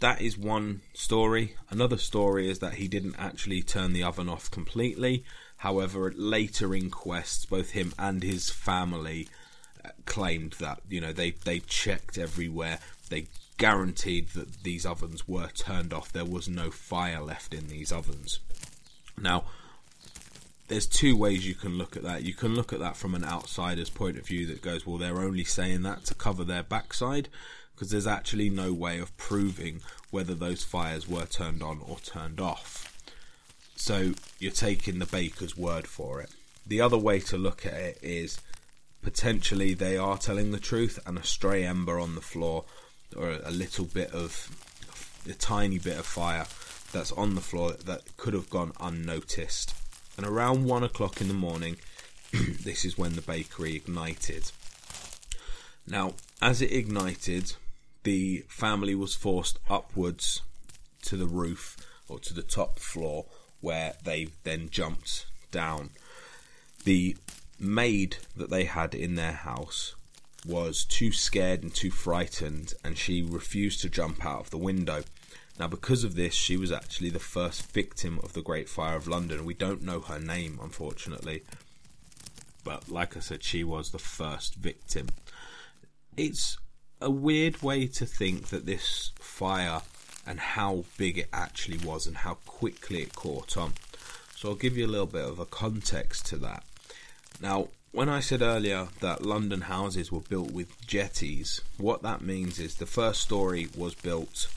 that 0.00 0.20
is 0.20 0.36
one 0.36 0.82
story. 0.92 1.56
Another 1.70 1.96
story 1.96 2.50
is 2.50 2.58
that 2.58 2.74
he 2.74 2.88
didn't 2.88 3.16
actually 3.18 3.62
turn 3.62 3.94
the 3.94 4.02
oven 4.02 4.28
off 4.28 4.50
completely, 4.50 5.24
However, 5.58 6.06
at 6.06 6.18
later 6.18 6.72
inquests, 6.72 7.44
both 7.44 7.70
him 7.70 7.92
and 7.98 8.22
his 8.22 8.48
family 8.48 9.28
uh, 9.84 9.90
claimed 10.06 10.52
that 10.60 10.80
you 10.88 11.00
know 11.00 11.12
they 11.12 11.32
they 11.32 11.58
checked 11.58 12.16
everywhere. 12.16 12.78
They 13.10 13.26
guaranteed 13.58 14.30
that 14.30 14.62
these 14.62 14.86
ovens 14.86 15.28
were 15.28 15.48
turned 15.48 15.92
off. 15.92 16.12
There 16.12 16.24
was 16.24 16.48
no 16.48 16.70
fire 16.70 17.20
left 17.20 17.52
in 17.52 17.68
these 17.68 17.92
ovens. 17.92 18.38
Now, 19.20 19.44
there's 20.68 20.86
two 20.86 21.16
ways 21.16 21.46
you 21.46 21.54
can 21.54 21.76
look 21.76 21.96
at 21.96 22.02
that. 22.04 22.22
You 22.22 22.34
can 22.34 22.54
look 22.54 22.72
at 22.72 22.78
that 22.80 22.96
from 22.96 23.14
an 23.14 23.24
outsider's 23.24 23.90
point 23.90 24.16
of 24.16 24.26
view 24.26 24.46
that 24.46 24.62
goes, 24.62 24.86
well, 24.86 24.98
they're 24.98 25.20
only 25.20 25.44
saying 25.44 25.82
that 25.82 26.04
to 26.06 26.14
cover 26.14 26.44
their 26.44 26.62
backside, 26.62 27.28
because 27.74 27.90
there's 27.90 28.06
actually 28.06 28.50
no 28.50 28.72
way 28.72 28.98
of 28.98 29.16
proving 29.16 29.80
whether 30.10 30.34
those 30.34 30.64
fires 30.64 31.08
were 31.08 31.26
turned 31.26 31.62
on 31.62 31.80
or 31.86 31.98
turned 31.98 32.40
off. 32.40 32.96
So 33.76 34.12
you're 34.38 34.52
taking 34.52 34.98
the 34.98 35.06
baker's 35.06 35.56
word 35.56 35.86
for 35.86 36.20
it. 36.20 36.30
The 36.66 36.80
other 36.80 36.98
way 36.98 37.20
to 37.20 37.38
look 37.38 37.64
at 37.64 37.74
it 37.74 37.98
is 38.02 38.40
potentially 39.00 39.74
they 39.74 39.96
are 39.96 40.18
telling 40.18 40.50
the 40.50 40.58
truth, 40.58 40.98
and 41.06 41.16
a 41.16 41.22
stray 41.22 41.64
ember 41.64 41.98
on 41.98 42.14
the 42.14 42.20
floor 42.20 42.64
or 43.16 43.38
a 43.44 43.50
little 43.50 43.84
bit 43.84 44.12
of 44.12 44.50
a 45.28 45.34
tiny 45.34 45.78
bit 45.78 45.98
of 45.98 46.06
fire 46.06 46.46
that's 46.92 47.12
on 47.12 47.34
the 47.34 47.40
floor 47.40 47.72
that 47.72 48.16
could 48.16 48.34
have 48.34 48.50
gone 48.50 48.72
unnoticed. 48.80 49.74
And 50.16 50.26
around 50.26 50.64
one 50.64 50.82
o'clock 50.82 51.20
in 51.20 51.28
the 51.28 51.34
morning, 51.34 51.76
this 52.32 52.84
is 52.84 52.98
when 52.98 53.14
the 53.14 53.22
bakery 53.22 53.76
ignited. 53.76 54.50
Now, 55.86 56.14
as 56.40 56.60
it 56.60 56.72
ignited, 56.72 57.54
the 58.02 58.44
family 58.48 58.94
was 58.94 59.14
forced 59.14 59.58
upwards 59.68 60.42
to 61.02 61.16
the 61.16 61.26
roof 61.26 61.76
or 62.08 62.18
to 62.20 62.34
the 62.34 62.42
top 62.42 62.78
floor 62.78 63.26
where 63.60 63.94
they 64.04 64.28
then 64.44 64.68
jumped 64.70 65.26
down. 65.50 65.90
The 66.84 67.16
maid 67.58 68.16
that 68.36 68.50
they 68.50 68.64
had 68.64 68.94
in 68.94 69.16
their 69.16 69.32
house 69.32 69.94
was 70.46 70.84
too 70.84 71.12
scared 71.12 71.62
and 71.62 71.74
too 71.74 71.90
frightened, 71.90 72.74
and 72.84 72.96
she 72.96 73.22
refused 73.22 73.80
to 73.82 73.88
jump 73.88 74.24
out 74.24 74.40
of 74.40 74.50
the 74.50 74.58
window. 74.58 75.04
Now, 75.58 75.66
because 75.66 76.04
of 76.04 76.14
this, 76.14 76.34
she 76.34 76.56
was 76.56 76.70
actually 76.70 77.10
the 77.10 77.18
first 77.18 77.72
victim 77.72 78.20
of 78.22 78.32
the 78.32 78.42
Great 78.42 78.68
Fire 78.68 78.96
of 78.96 79.08
London. 79.08 79.44
We 79.44 79.54
don't 79.54 79.82
know 79.82 80.00
her 80.00 80.20
name, 80.20 80.60
unfortunately, 80.62 81.42
but 82.62 82.88
like 82.88 83.16
I 83.16 83.20
said, 83.20 83.42
she 83.42 83.64
was 83.64 83.90
the 83.90 83.98
first 83.98 84.54
victim. 84.54 85.08
It's 86.16 86.58
a 87.00 87.10
weird 87.10 87.62
way 87.62 87.86
to 87.86 88.06
think 88.06 88.48
that 88.48 88.66
this 88.66 89.12
fire 89.18 89.82
and 90.26 90.38
how 90.38 90.84
big 90.96 91.18
it 91.18 91.28
actually 91.32 91.78
was 91.78 92.06
and 92.06 92.18
how 92.18 92.34
quickly 92.44 93.02
it 93.02 93.14
caught 93.14 93.56
on. 93.56 93.72
So 94.36 94.50
I'll 94.50 94.54
give 94.54 94.76
you 94.76 94.86
a 94.86 94.88
little 94.88 95.06
bit 95.06 95.24
of 95.24 95.38
a 95.38 95.46
context 95.46 96.26
to 96.26 96.36
that. 96.38 96.62
Now, 97.40 97.68
when 97.92 98.08
I 98.08 98.20
said 98.20 98.42
earlier 98.42 98.88
that 99.00 99.24
London 99.24 99.62
houses 99.62 100.12
were 100.12 100.20
built 100.20 100.50
with 100.50 100.86
jetties, 100.86 101.60
what 101.78 102.02
that 102.02 102.20
means 102.20 102.58
is 102.58 102.74
the 102.74 102.86
first 102.86 103.20
story 103.22 103.68
was 103.76 103.94
built 103.94 104.48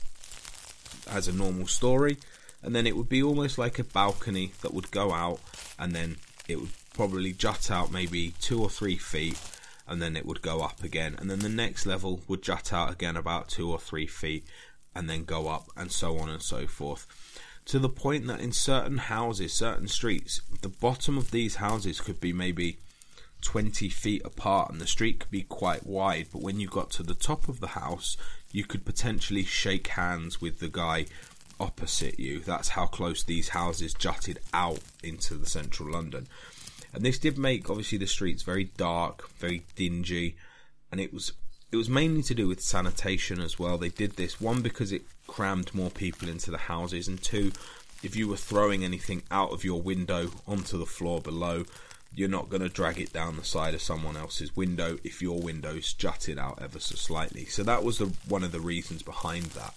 as 1.10 1.28
a 1.28 1.32
normal 1.32 1.66
story, 1.66 2.18
and 2.62 2.74
then 2.74 2.86
it 2.86 2.96
would 2.96 3.08
be 3.08 3.22
almost 3.22 3.58
like 3.58 3.78
a 3.78 3.84
balcony 3.84 4.52
that 4.60 4.74
would 4.74 4.90
go 4.90 5.12
out, 5.12 5.40
and 5.78 5.94
then 5.94 6.16
it 6.46 6.60
would 6.60 6.72
probably 6.94 7.32
jut 7.32 7.70
out 7.70 7.90
maybe 7.90 8.34
two 8.40 8.62
or 8.62 8.68
three 8.68 8.96
feet, 8.96 9.40
and 9.88 10.00
then 10.00 10.16
it 10.16 10.26
would 10.26 10.42
go 10.42 10.60
up 10.60 10.84
again, 10.84 11.16
and 11.18 11.30
then 11.30 11.40
the 11.40 11.48
next 11.48 11.86
level 11.86 12.20
would 12.28 12.42
jut 12.42 12.72
out 12.72 12.92
again 12.92 13.16
about 13.16 13.48
two 13.48 13.70
or 13.70 13.78
three 13.78 14.06
feet, 14.06 14.44
and 14.94 15.08
then 15.08 15.24
go 15.24 15.48
up, 15.48 15.70
and 15.76 15.90
so 15.90 16.18
on 16.18 16.28
and 16.28 16.42
so 16.42 16.66
forth. 16.66 17.06
To 17.66 17.78
the 17.78 17.88
point 17.88 18.26
that 18.26 18.40
in 18.40 18.52
certain 18.52 18.98
houses, 18.98 19.52
certain 19.52 19.88
streets, 19.88 20.42
the 20.60 20.68
bottom 20.68 21.16
of 21.16 21.30
these 21.30 21.56
houses 21.56 22.00
could 22.00 22.20
be 22.20 22.32
maybe 22.32 22.76
20 23.42 23.88
feet 23.88 24.22
apart 24.24 24.70
and 24.70 24.80
the 24.80 24.86
street 24.86 25.20
could 25.20 25.30
be 25.30 25.42
quite 25.42 25.86
wide, 25.86 26.28
but 26.32 26.42
when 26.42 26.60
you 26.60 26.68
got 26.68 26.90
to 26.92 27.02
the 27.02 27.14
top 27.14 27.48
of 27.48 27.60
the 27.60 27.68
house, 27.68 28.16
you 28.50 28.64
could 28.64 28.84
potentially 28.84 29.44
shake 29.44 29.88
hands 29.88 30.40
with 30.40 30.60
the 30.60 30.68
guy 30.68 31.06
opposite 31.60 32.18
you. 32.18 32.40
That's 32.40 32.70
how 32.70 32.86
close 32.86 33.22
these 33.22 33.50
houses 33.50 33.94
jutted 33.94 34.40
out 34.52 34.80
into 35.02 35.34
the 35.34 35.46
central 35.46 35.90
London. 35.90 36.26
And 36.92 37.04
this 37.04 37.18
did 37.18 37.38
make 37.38 37.70
obviously 37.70 37.98
the 37.98 38.06
streets 38.06 38.42
very 38.42 38.64
dark, 38.64 39.30
very 39.38 39.64
dingy, 39.76 40.36
and 40.90 41.00
it 41.00 41.12
was 41.12 41.32
it 41.70 41.76
was 41.76 41.88
mainly 41.88 42.22
to 42.24 42.34
do 42.34 42.48
with 42.48 42.60
sanitation 42.60 43.40
as 43.40 43.58
well. 43.58 43.78
They 43.78 43.88
did 43.88 44.12
this 44.12 44.38
one 44.38 44.60
because 44.60 44.92
it 44.92 45.02
crammed 45.26 45.74
more 45.74 45.90
people 45.90 46.28
into 46.28 46.50
the 46.50 46.58
houses, 46.58 47.08
and 47.08 47.22
two, 47.22 47.52
if 48.02 48.14
you 48.14 48.28
were 48.28 48.36
throwing 48.36 48.84
anything 48.84 49.22
out 49.30 49.52
of 49.52 49.64
your 49.64 49.80
window 49.80 50.30
onto 50.46 50.76
the 50.76 50.84
floor 50.84 51.22
below, 51.22 51.64
you're 52.14 52.28
not 52.28 52.50
going 52.50 52.62
to 52.62 52.68
drag 52.68 53.00
it 53.00 53.12
down 53.12 53.36
the 53.36 53.44
side 53.44 53.74
of 53.74 53.82
someone 53.82 54.16
else's 54.16 54.54
window 54.54 54.98
if 55.02 55.22
your 55.22 55.40
window's 55.40 55.92
jutted 55.92 56.38
out 56.38 56.58
ever 56.60 56.78
so 56.78 56.94
slightly. 56.94 57.46
So 57.46 57.62
that 57.62 57.84
was 57.84 57.98
the, 57.98 58.12
one 58.28 58.44
of 58.44 58.52
the 58.52 58.60
reasons 58.60 59.02
behind 59.02 59.46
that. 59.46 59.74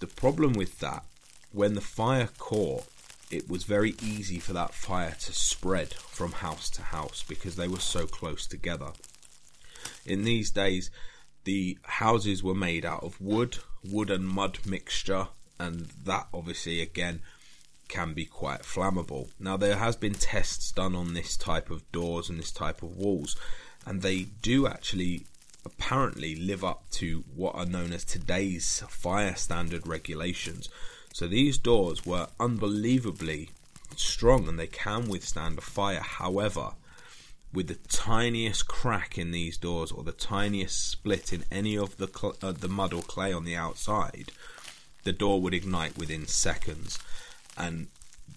The 0.00 0.06
problem 0.06 0.54
with 0.54 0.78
that, 0.80 1.04
when 1.52 1.74
the 1.74 1.80
fire 1.80 2.30
caught, 2.38 2.86
it 3.30 3.48
was 3.48 3.64
very 3.64 3.94
easy 4.02 4.38
for 4.38 4.52
that 4.54 4.74
fire 4.74 5.14
to 5.20 5.32
spread 5.32 5.92
from 5.94 6.32
house 6.32 6.70
to 6.70 6.82
house 6.82 7.24
because 7.28 7.56
they 7.56 7.68
were 7.68 7.78
so 7.78 8.06
close 8.06 8.46
together. 8.46 8.92
In 10.06 10.24
these 10.24 10.50
days, 10.50 10.90
the 11.44 11.78
houses 11.82 12.42
were 12.42 12.54
made 12.54 12.84
out 12.84 13.02
of 13.02 13.20
wood, 13.20 13.58
wood 13.84 14.10
and 14.10 14.26
mud 14.26 14.58
mixture, 14.66 15.28
and 15.58 15.86
that 16.04 16.28
obviously 16.32 16.80
again 16.80 17.20
can 17.90 18.14
be 18.14 18.24
quite 18.24 18.62
flammable. 18.62 19.28
Now, 19.38 19.56
there 19.58 19.76
has 19.76 19.96
been 19.96 20.14
tests 20.14 20.72
done 20.72 20.94
on 20.94 21.12
this 21.12 21.36
type 21.36 21.70
of 21.70 21.90
doors 21.92 22.30
and 22.30 22.38
this 22.38 22.52
type 22.52 22.82
of 22.82 22.96
walls, 22.96 23.36
and 23.84 24.00
they 24.00 24.28
do 24.40 24.66
actually 24.66 25.26
apparently 25.66 26.34
live 26.34 26.64
up 26.64 26.88
to 26.90 27.24
what 27.34 27.54
are 27.54 27.66
known 27.66 27.92
as 27.92 28.04
today's 28.04 28.82
fire 28.88 29.34
standard 29.34 29.86
regulations. 29.86 30.70
So 31.12 31.26
these 31.26 31.58
doors 31.58 32.06
were 32.06 32.28
unbelievably 32.38 33.50
strong 33.96 34.48
and 34.48 34.58
they 34.58 34.68
can 34.68 35.08
withstand 35.08 35.58
a 35.58 35.60
fire. 35.60 36.00
However, 36.00 36.70
with 37.52 37.66
the 37.66 37.74
tiniest 37.88 38.68
crack 38.68 39.18
in 39.18 39.32
these 39.32 39.58
doors 39.58 39.90
or 39.90 40.04
the 40.04 40.12
tiniest 40.12 40.88
split 40.88 41.32
in 41.32 41.44
any 41.50 41.76
of 41.76 41.96
the 41.96 42.06
cl- 42.06 42.36
uh, 42.40 42.52
the 42.52 42.68
mud 42.68 42.94
or 42.94 43.02
clay 43.02 43.32
on 43.32 43.44
the 43.44 43.56
outside, 43.56 44.30
the 45.02 45.12
door 45.12 45.42
would 45.42 45.52
ignite 45.52 45.98
within 45.98 46.26
seconds 46.26 46.98
and 47.60 47.88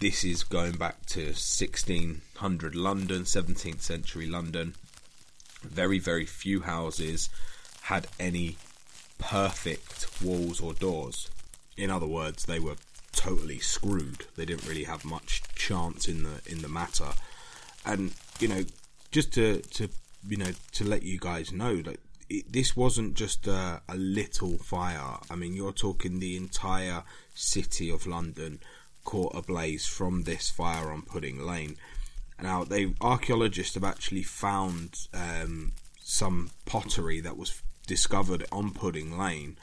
this 0.01 0.25
is 0.25 0.43
going 0.43 0.73
back 0.73 1.05
to 1.05 1.27
1600 1.27 2.75
London, 2.75 3.23
17th 3.23 3.81
century 3.81 4.27
London. 4.27 4.75
Very, 5.61 5.97
very 5.97 6.25
few 6.25 6.61
houses 6.61 7.29
had 7.83 8.07
any 8.19 8.57
perfect 9.19 10.21
walls 10.21 10.59
or 10.59 10.73
doors. 10.73 11.29
In 11.77 11.89
other 11.89 12.05
words, 12.05 12.45
they 12.45 12.59
were 12.59 12.75
totally 13.13 13.59
screwed. 13.59 14.25
They 14.35 14.43
didn't 14.43 14.67
really 14.67 14.83
have 14.83 15.05
much 15.05 15.41
chance 15.55 16.09
in 16.09 16.23
the 16.23 16.41
in 16.45 16.61
the 16.61 16.67
matter. 16.67 17.13
And 17.85 18.13
you 18.41 18.49
know, 18.49 18.65
just 19.11 19.31
to 19.35 19.61
to 19.61 19.87
you 20.27 20.37
know 20.37 20.51
to 20.73 20.83
let 20.83 21.03
you 21.03 21.17
guys 21.17 21.53
know 21.53 21.81
that 21.81 21.99
it, 22.29 22.51
this 22.51 22.75
wasn't 22.75 23.13
just 23.13 23.47
a, 23.47 23.81
a 23.87 23.95
little 23.95 24.57
fire. 24.57 25.19
I 25.29 25.35
mean, 25.35 25.53
you're 25.53 25.71
talking 25.71 26.19
the 26.19 26.35
entire 26.35 27.03
city 27.33 27.89
of 27.89 28.05
London 28.05 28.59
caught 29.03 29.35
ablaze 29.35 29.85
from 29.85 30.23
this 30.23 30.49
fire 30.49 30.91
on 30.91 31.01
Pudding 31.01 31.45
Lane. 31.45 31.75
Now, 32.41 32.63
they 32.63 32.93
archaeologists 32.99 33.75
have 33.75 33.83
actually 33.83 34.23
found 34.23 35.07
um, 35.13 35.73
some 35.99 36.49
pottery 36.65 37.19
that 37.21 37.37
was 37.37 37.61
discovered 37.87 38.45
on 38.51 38.71
Pudding 38.71 39.17
Lane, 39.17 39.57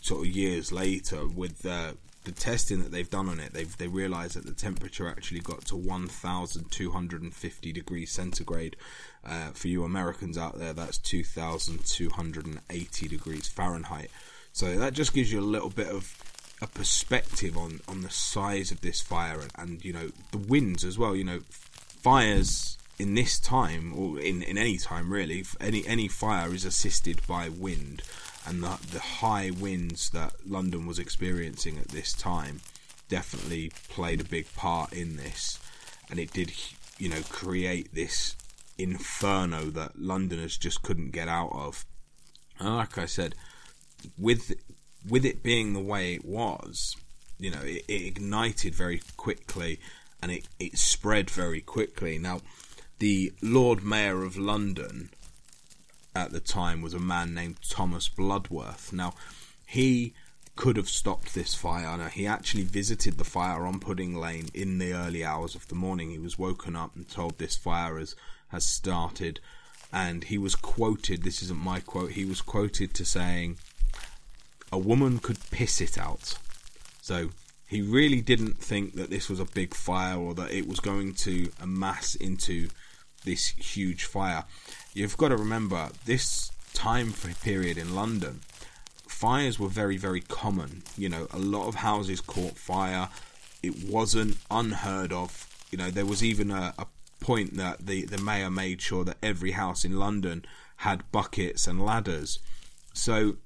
sort 0.00 0.26
of 0.26 0.34
years 0.34 0.72
later. 0.72 1.26
With 1.26 1.62
the 1.62 1.96
the 2.24 2.32
testing 2.32 2.80
that 2.80 2.92
they've 2.92 3.10
done 3.10 3.28
on 3.28 3.40
it, 3.40 3.52
they've 3.52 3.76
they 3.76 3.88
realised 3.88 4.36
that 4.36 4.46
the 4.46 4.52
temperature 4.52 5.08
actually 5.08 5.40
got 5.40 5.64
to 5.66 5.76
1,250 5.76 7.72
degrees 7.72 8.12
centigrade. 8.12 8.76
Uh, 9.24 9.50
for 9.50 9.66
you 9.68 9.84
Americans 9.84 10.38
out 10.38 10.58
there, 10.58 10.72
that's 10.72 10.98
2,280 10.98 13.08
degrees 13.08 13.48
Fahrenheit. 13.48 14.10
So 14.52 14.76
that 14.76 14.92
just 14.92 15.14
gives 15.14 15.32
you 15.32 15.40
a 15.40 15.42
little 15.42 15.70
bit 15.70 15.88
of 15.88 16.14
a 16.62 16.66
perspective 16.68 17.58
on 17.58 17.80
on 17.88 18.02
the 18.02 18.10
size 18.10 18.70
of 18.70 18.80
this 18.80 19.00
fire 19.00 19.40
and, 19.40 19.52
and 19.58 19.84
you 19.84 19.92
know 19.92 20.10
the 20.30 20.38
winds 20.38 20.84
as 20.84 20.96
well. 20.96 21.14
You 21.16 21.24
know, 21.24 21.40
fires 21.50 22.78
in 22.98 23.14
this 23.14 23.40
time 23.40 23.92
or 23.94 24.20
in, 24.20 24.42
in 24.42 24.56
any 24.56 24.78
time 24.78 25.12
really, 25.12 25.44
any 25.60 25.84
any 25.86 26.06
fire 26.06 26.54
is 26.54 26.64
assisted 26.64 27.20
by 27.26 27.48
wind, 27.48 28.02
and 28.46 28.62
the 28.62 28.78
the 28.92 29.00
high 29.00 29.50
winds 29.50 30.10
that 30.10 30.32
London 30.46 30.86
was 30.86 31.00
experiencing 31.00 31.78
at 31.78 31.88
this 31.88 32.12
time 32.12 32.60
definitely 33.08 33.72
played 33.88 34.20
a 34.20 34.24
big 34.24 34.46
part 34.54 34.92
in 34.92 35.16
this, 35.16 35.58
and 36.08 36.20
it 36.20 36.32
did 36.32 36.52
you 36.98 37.08
know 37.08 37.22
create 37.28 37.92
this 37.92 38.36
inferno 38.78 39.64
that 39.64 39.98
Londoners 39.98 40.56
just 40.56 40.82
couldn't 40.82 41.10
get 41.10 41.28
out 41.28 41.50
of. 41.52 41.84
And 42.60 42.76
like 42.76 42.98
I 42.98 43.06
said, 43.06 43.34
with 44.16 44.52
with 45.08 45.24
it 45.24 45.42
being 45.42 45.72
the 45.72 45.80
way 45.80 46.14
it 46.14 46.24
was, 46.24 46.96
you 47.38 47.50
know, 47.50 47.62
it, 47.62 47.84
it 47.88 48.06
ignited 48.06 48.74
very 48.74 49.00
quickly, 49.16 49.80
and 50.22 50.30
it, 50.30 50.48
it 50.60 50.78
spread 50.78 51.28
very 51.28 51.60
quickly. 51.60 52.18
Now, 52.18 52.40
the 52.98 53.32
Lord 53.42 53.82
Mayor 53.82 54.22
of 54.22 54.36
London 54.36 55.10
at 56.14 56.30
the 56.30 56.40
time 56.40 56.82
was 56.82 56.94
a 56.94 57.00
man 57.00 57.34
named 57.34 57.56
Thomas 57.68 58.08
Bloodworth. 58.08 58.92
Now, 58.92 59.14
he 59.66 60.14
could 60.54 60.76
have 60.76 60.88
stopped 60.88 61.34
this 61.34 61.54
fire. 61.54 61.96
Now, 61.96 62.08
he 62.08 62.26
actually 62.26 62.64
visited 62.64 63.18
the 63.18 63.24
fire 63.24 63.66
on 63.66 63.80
Pudding 63.80 64.14
Lane 64.14 64.48
in 64.54 64.78
the 64.78 64.92
early 64.92 65.24
hours 65.24 65.54
of 65.54 65.66
the 65.68 65.74
morning. 65.74 66.10
He 66.10 66.18
was 66.18 66.38
woken 66.38 66.76
up 66.76 66.94
and 66.94 67.08
told 67.08 67.38
this 67.38 67.56
fire 67.56 67.98
has, 67.98 68.14
has 68.48 68.64
started, 68.64 69.40
and 69.92 70.24
he 70.24 70.38
was 70.38 70.54
quoted 70.54 71.22
this 71.22 71.42
isn't 71.42 71.58
my 71.58 71.80
quote, 71.80 72.12
he 72.12 72.24
was 72.24 72.42
quoted 72.42 72.94
to 72.94 73.04
saying, 73.04 73.58
A 74.72 74.78
woman 74.78 75.18
could 75.18 75.38
piss 75.50 75.80
it 75.80 75.98
out. 75.98 76.34
So, 77.02 77.30
he 77.66 77.80
really 77.80 78.20
didn't 78.20 78.58
think 78.58 78.94
that 78.96 79.10
this 79.10 79.28
was 79.28 79.40
a 79.40 79.46
big 79.46 79.74
fire 79.74 80.18
or 80.18 80.34
that 80.34 80.50
it 80.50 80.66
was 80.68 80.80
going 80.80 81.14
to 81.14 81.50
amass 81.60 82.14
into 82.14 82.68
this 83.24 83.48
huge 83.48 84.04
fire. 84.04 84.44
You've 84.92 85.16
got 85.16 85.28
to 85.28 85.36
remember 85.36 85.88
this 86.04 86.50
time 86.74 87.12
period 87.42 87.78
in 87.78 87.94
London, 87.94 88.40
fires 89.06 89.58
were 89.58 89.68
very, 89.68 89.96
very 89.96 90.20
common. 90.20 90.82
You 90.96 91.08
know, 91.08 91.26
a 91.30 91.38
lot 91.38 91.68
of 91.68 91.76
houses 91.76 92.20
caught 92.20 92.58
fire. 92.58 93.08
It 93.62 93.84
wasn't 93.84 94.38
unheard 94.50 95.12
of. 95.12 95.46
You 95.70 95.78
know, 95.78 95.90
there 95.90 96.06
was 96.06 96.22
even 96.22 96.50
a, 96.50 96.74
a 96.78 96.86
point 97.20 97.56
that 97.56 97.86
the, 97.86 98.04
the 98.04 98.18
mayor 98.18 98.50
made 98.50 98.82
sure 98.82 99.04
that 99.04 99.18
every 99.22 99.52
house 99.52 99.84
in 99.84 99.98
London 99.98 100.44
had 100.78 101.10
buckets 101.12 101.66
and 101.66 101.84
ladders. 101.84 102.38
So 102.92 103.36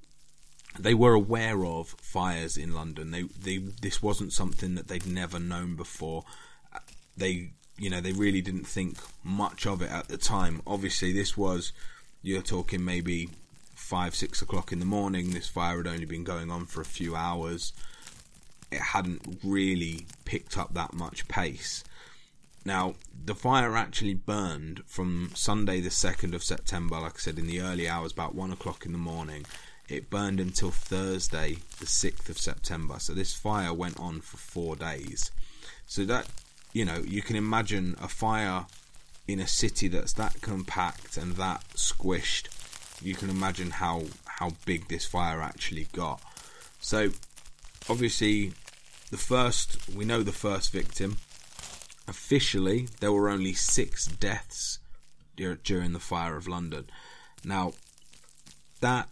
they 0.78 0.94
were 0.94 1.14
aware 1.14 1.64
of 1.64 1.88
fires 2.00 2.56
in 2.56 2.74
London. 2.74 3.10
They, 3.10 3.22
they, 3.22 3.58
this 3.58 4.02
wasn't 4.02 4.32
something 4.32 4.74
that 4.74 4.88
they'd 4.88 5.06
never 5.06 5.38
known 5.38 5.76
before. 5.76 6.24
They 7.16 7.50
you 7.78 7.90
know, 7.90 8.00
they 8.00 8.12
really 8.12 8.40
didn't 8.40 8.66
think 8.66 8.96
much 9.22 9.66
of 9.66 9.82
it 9.82 9.90
at 9.90 10.08
the 10.08 10.16
time. 10.16 10.62
Obviously, 10.66 11.12
this 11.12 11.36
was, 11.36 11.72
you're 12.22 12.42
talking 12.42 12.84
maybe 12.84 13.28
five, 13.74 14.14
six 14.14 14.40
o'clock 14.40 14.72
in 14.72 14.80
the 14.80 14.86
morning. 14.86 15.30
This 15.30 15.48
fire 15.48 15.76
had 15.78 15.86
only 15.86 16.06
been 16.06 16.24
going 16.24 16.50
on 16.50 16.66
for 16.66 16.80
a 16.80 16.86
few 16.86 17.14
hours. 17.14 17.72
It 18.72 18.80
hadn't 18.80 19.38
really 19.44 20.06
picked 20.24 20.56
up 20.56 20.74
that 20.74 20.94
much 20.94 21.28
pace. 21.28 21.84
Now, 22.64 22.94
the 23.24 23.34
fire 23.34 23.76
actually 23.76 24.14
burned 24.14 24.82
from 24.86 25.30
Sunday, 25.34 25.80
the 25.80 25.90
2nd 25.90 26.34
of 26.34 26.42
September, 26.42 26.98
like 26.98 27.14
I 27.14 27.18
said, 27.18 27.38
in 27.38 27.46
the 27.46 27.60
early 27.60 27.88
hours, 27.88 28.10
about 28.10 28.34
one 28.34 28.50
o'clock 28.50 28.84
in 28.86 28.92
the 28.92 28.98
morning. 28.98 29.44
It 29.88 30.10
burned 30.10 30.40
until 30.40 30.70
Thursday, 30.70 31.58
the 31.78 31.86
6th 31.86 32.28
of 32.28 32.38
September. 32.38 32.98
So 32.98 33.12
this 33.12 33.34
fire 33.34 33.72
went 33.72 34.00
on 34.00 34.20
for 34.20 34.36
four 34.36 34.76
days. 34.76 35.30
So 35.86 36.04
that 36.06 36.26
you 36.76 36.84
know, 36.84 37.02
you 37.06 37.22
can 37.22 37.36
imagine 37.36 37.96
a 38.02 38.06
fire 38.06 38.66
in 39.26 39.40
a 39.40 39.46
city 39.46 39.88
that's 39.88 40.12
that 40.12 40.42
compact 40.42 41.16
and 41.16 41.32
that 41.36 41.64
squished. 41.74 42.48
You 43.02 43.14
can 43.14 43.30
imagine 43.30 43.70
how 43.70 44.04
how 44.26 44.52
big 44.66 44.88
this 44.88 45.06
fire 45.06 45.40
actually 45.40 45.88
got. 45.94 46.20
So, 46.78 47.12
obviously, 47.88 48.52
the 49.10 49.16
first 49.16 49.88
we 49.88 50.04
know 50.04 50.22
the 50.22 50.32
first 50.32 50.70
victim. 50.70 51.16
Officially, 52.06 52.88
there 53.00 53.10
were 53.10 53.30
only 53.30 53.54
six 53.54 54.06
deaths 54.06 54.78
during 55.34 55.92
the 55.94 55.98
fire 55.98 56.36
of 56.36 56.46
London. 56.46 56.90
Now, 57.42 57.72
that 58.80 59.08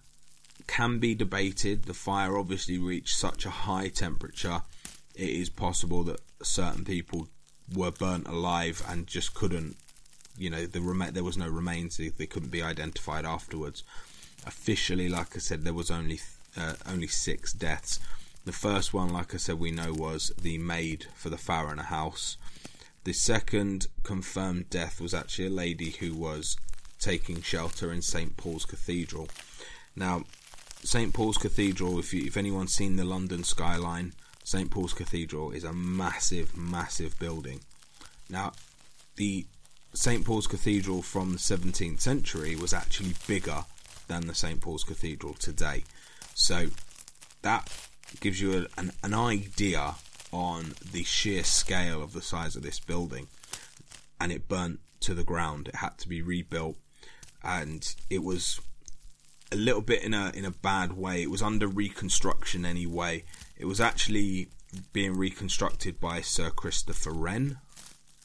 can 0.67 0.99
be 0.99 1.15
debated. 1.15 1.85
The 1.85 1.95
fire 1.95 2.37
obviously 2.37 2.79
reached 2.79 3.17
such 3.17 3.47
a 3.47 3.51
high 3.51 3.89
temperature. 3.89 4.63
It 5.15 5.29
is 5.29 5.49
possible 5.49 6.03
that 6.05 6.21
certain 6.43 6.85
people 6.85 7.29
were 7.73 7.91
burnt 7.91 8.27
alive 8.27 8.85
and 8.89 9.07
just 9.07 9.35
couldn't, 9.35 9.77
you 10.37 10.51
know, 10.51 10.67
the 10.67 10.81
rem- 10.81 11.13
there 11.13 11.25
was 11.25 11.39
no 11.39 11.49
remains. 11.49 11.97
They, 11.97 12.27
couldn't 12.27 12.51
be 12.51 12.63
identified 12.63 13.25
afterwards. 13.25 13.83
Officially, 14.47 15.09
like 15.09 15.37
I 15.37 15.39
said, 15.39 15.65
there 15.65 15.73
was 15.73 15.91
only 15.91 16.21
uh, 16.57 16.75
only 16.87 17.07
six 17.07 17.53
deaths. 17.53 17.99
The 18.45 18.53
first 18.53 18.93
one, 18.93 19.09
like 19.09 19.35
I 19.35 19.39
said, 19.39 19.59
we 19.59 19.71
know 19.71 19.93
was 19.93 20.31
the 20.41 20.59
maid 20.59 21.07
for 21.15 21.31
the 21.31 21.37
Farriner 21.37 21.87
house. 21.87 22.37
The 23.05 23.13
second 23.13 23.87
confirmed 24.03 24.71
death 24.71 25.01
was 25.01 25.15
actually 25.15 25.47
a 25.47 25.51
lady 25.51 25.91
who 25.93 26.15
was 26.15 26.57
taking 26.99 27.43
shelter 27.43 27.93
in 27.93 28.03
St 28.03 28.37
Paul's 28.37 28.65
Cathedral. 28.65 29.29
Now, 29.97 30.25
St 30.85 31.15
Paul's 31.15 31.39
Cathedral, 31.39 31.99
if 31.99 32.13
you, 32.13 32.27
if 32.27 32.37
anyone's 32.37 32.75
seen 32.75 32.97
the 32.97 33.05
London 33.05 33.43
skyline, 33.43 34.13
St 34.45 34.71
Paul's 34.71 34.93
Cathedral 34.93 35.51
is 35.51 35.65
a 35.65 35.73
massive, 35.73 36.55
massive 36.55 37.19
building. 37.19 37.61
Now, 38.29 38.53
the 39.17 39.47
St 39.95 40.27
Paul's 40.27 40.47
Cathedral 40.47 41.01
from 41.01 41.33
the 41.33 41.39
17th 41.39 42.01
century 42.01 42.55
was 42.55 42.75
actually 42.75 43.15
bigger 43.27 43.65
than 44.09 44.27
the 44.27 44.35
St 44.35 44.61
Paul's 44.61 44.85
Cathedral 44.85 45.33
today. 45.33 45.85
So 46.35 46.67
that 47.41 47.71
gives 48.21 48.41
you 48.41 48.53
a, 48.59 48.81
an, 48.81 48.93
an 49.03 49.15
idea 49.15 49.95
on 50.33 50.75
the 50.93 51.05
sheer 51.05 51.45
scale 51.45 52.03
of 52.03 52.13
the 52.13 52.21
size 52.21 52.57
of 52.57 52.63
this 52.63 52.79
building. 52.79 53.29
And 54.21 54.31
it 54.31 54.49
burnt 54.49 54.81
to 55.01 55.15
the 55.15 55.25
ground. 55.25 55.69
It 55.69 55.77
had 55.77 55.97
to 55.99 56.09
be 56.09 56.21
rebuilt, 56.21 56.77
and 57.43 57.95
it 58.11 58.23
was 58.23 58.61
a 59.55 59.57
little 59.57 59.81
bit 59.81 60.03
in 60.03 60.13
a 60.13 60.33
in 60.35 60.45
a 60.45 60.51
bad 60.51 60.93
way. 60.95 61.23
It 61.23 61.31
was 61.31 61.43
under 61.43 61.69
reconstruction 61.69 62.67
anyway, 62.67 63.25
it 63.57 63.67
was 63.67 63.81
actually 63.81 64.49
being 64.93 65.17
reconstructed 65.17 66.01
by 66.01 66.21
Sir 66.21 66.51
Christopher 66.51 67.13
Wren, 67.13 67.59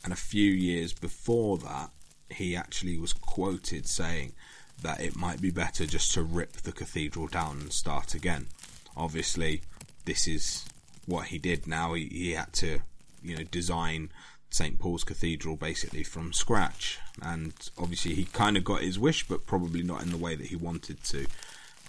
and 0.04 0.12
a 0.12 0.18
few 0.18 0.52
years 0.52 0.94
before 0.94 1.60
that, 1.60 1.92
he 2.32 2.56
actually 2.56 2.98
was 2.98 3.14
quoted 3.14 3.88
saying 3.88 4.34
that 4.82 5.02
it 5.02 5.16
might 5.16 5.42
be 5.42 5.52
better 5.52 5.86
just 5.86 6.14
to 6.14 6.24
rip 6.24 6.54
the 6.54 6.72
cathedral 6.72 7.28
down 7.28 7.60
and 7.60 7.74
start 7.74 8.16
again. 8.16 8.48
Obviously, 8.98 9.62
this 10.06 10.28
is 10.28 10.66
what 11.06 11.28
he 11.28 11.38
did 11.38 11.68
now. 11.68 11.94
He, 11.94 12.06
he 12.06 12.32
had 12.32 12.54
to, 12.54 12.80
you 13.22 13.38
know, 13.38 13.44
design 13.44 14.10
St. 14.52 14.80
Paul's 14.80 15.04
Cathedral 15.04 15.56
basically 15.56 16.04
from 16.04 16.34
scratch. 16.34 17.00
And 17.22 17.54
obviously, 17.78 18.16
he 18.16 18.26
kind 18.26 18.58
of 18.58 18.64
got 18.64 18.82
his 18.82 18.98
wish, 18.98 19.28
but 19.28 19.46
probably 19.46 19.84
not 19.84 20.02
in 20.02 20.12
the 20.12 20.18
way 20.18 20.36
that 20.36 20.48
he 20.48 20.56
wanted 20.56 21.04
to. 21.06 21.28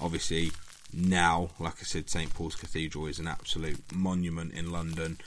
Obviously, 0.01 0.53
now, 0.93 1.51
like 1.59 1.75
I 1.81 1.85
said, 1.85 2.11
St 2.11 2.33
Paul's 2.35 2.57
Cathedral 2.57 3.07
is 3.07 3.19
an 3.19 3.29
absolute 3.29 3.81
monument 3.93 4.53
in 4.55 4.71
London, 4.71 5.19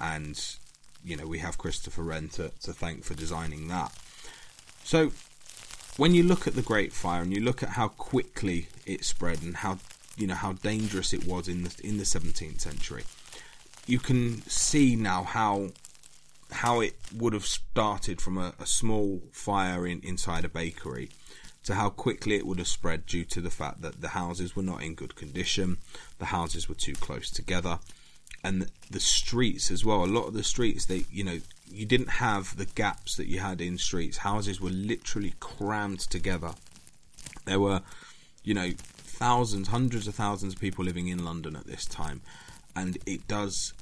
and 0.00 0.56
you 1.04 1.16
know 1.16 1.26
we 1.26 1.38
have 1.38 1.58
Christopher 1.58 2.02
Wren 2.02 2.28
to, 2.30 2.50
to 2.62 2.72
thank 2.72 3.04
for 3.04 3.14
designing 3.14 3.68
that. 3.68 3.92
So, 4.82 5.12
when 5.96 6.14
you 6.14 6.22
look 6.22 6.46
at 6.46 6.54
the 6.54 6.62
Great 6.62 6.92
Fire 6.92 7.22
and 7.22 7.32
you 7.32 7.40
look 7.40 7.62
at 7.62 7.70
how 7.70 7.88
quickly 7.88 8.68
it 8.86 9.04
spread 9.04 9.42
and 9.42 9.56
how 9.56 9.78
you 10.16 10.26
know 10.26 10.34
how 10.34 10.54
dangerous 10.54 11.12
it 11.12 11.26
was 11.26 11.48
in 11.48 11.64
the 11.64 11.74
in 11.84 11.98
the 11.98 12.04
17th 12.04 12.60
century, 12.60 13.04
you 13.86 13.98
can 13.98 14.42
see 14.42 14.96
now 14.96 15.22
how 15.22 15.70
how 16.52 16.80
it 16.80 16.96
would 17.14 17.32
have 17.32 17.46
started 17.46 18.20
from 18.20 18.38
a, 18.38 18.54
a 18.58 18.66
small 18.66 19.22
fire 19.32 19.86
in, 19.86 20.00
inside 20.02 20.44
a 20.44 20.48
bakery 20.48 21.10
to 21.64 21.74
how 21.74 21.90
quickly 21.90 22.36
it 22.36 22.46
would 22.46 22.58
have 22.58 22.68
spread 22.68 23.06
due 23.06 23.24
to 23.24 23.40
the 23.40 23.50
fact 23.50 23.82
that 23.82 24.00
the 24.00 24.08
houses 24.08 24.56
were 24.56 24.62
not 24.62 24.82
in 24.82 24.94
good 24.94 25.14
condition, 25.14 25.76
the 26.18 26.26
houses 26.26 26.68
were 26.68 26.74
too 26.74 26.94
close 26.94 27.30
together, 27.30 27.78
and 28.42 28.70
the 28.90 29.00
streets 29.00 29.70
as 29.70 29.84
well. 29.84 30.04
A 30.04 30.06
lot 30.06 30.26
of 30.26 30.34
the 30.34 30.42
streets, 30.42 30.86
they 30.86 31.04
you 31.10 31.22
know, 31.22 31.40
you 31.70 31.84
didn't 31.84 32.08
have 32.08 32.56
the 32.56 32.64
gaps 32.64 33.16
that 33.16 33.26
you 33.26 33.40
had 33.40 33.60
in 33.60 33.76
streets. 33.78 34.18
Houses 34.18 34.60
were 34.60 34.70
literally 34.70 35.34
crammed 35.38 36.00
together. 36.00 36.52
There 37.44 37.60
were, 37.60 37.82
you 38.42 38.54
know, 38.54 38.70
thousands, 38.78 39.68
hundreds 39.68 40.08
of 40.08 40.14
thousands 40.14 40.54
of 40.54 40.60
people 40.60 40.84
living 40.84 41.08
in 41.08 41.24
London 41.24 41.56
at 41.56 41.66
this 41.66 41.84
time, 41.84 42.22
and 42.74 42.96
it 43.04 43.28
does 43.28 43.74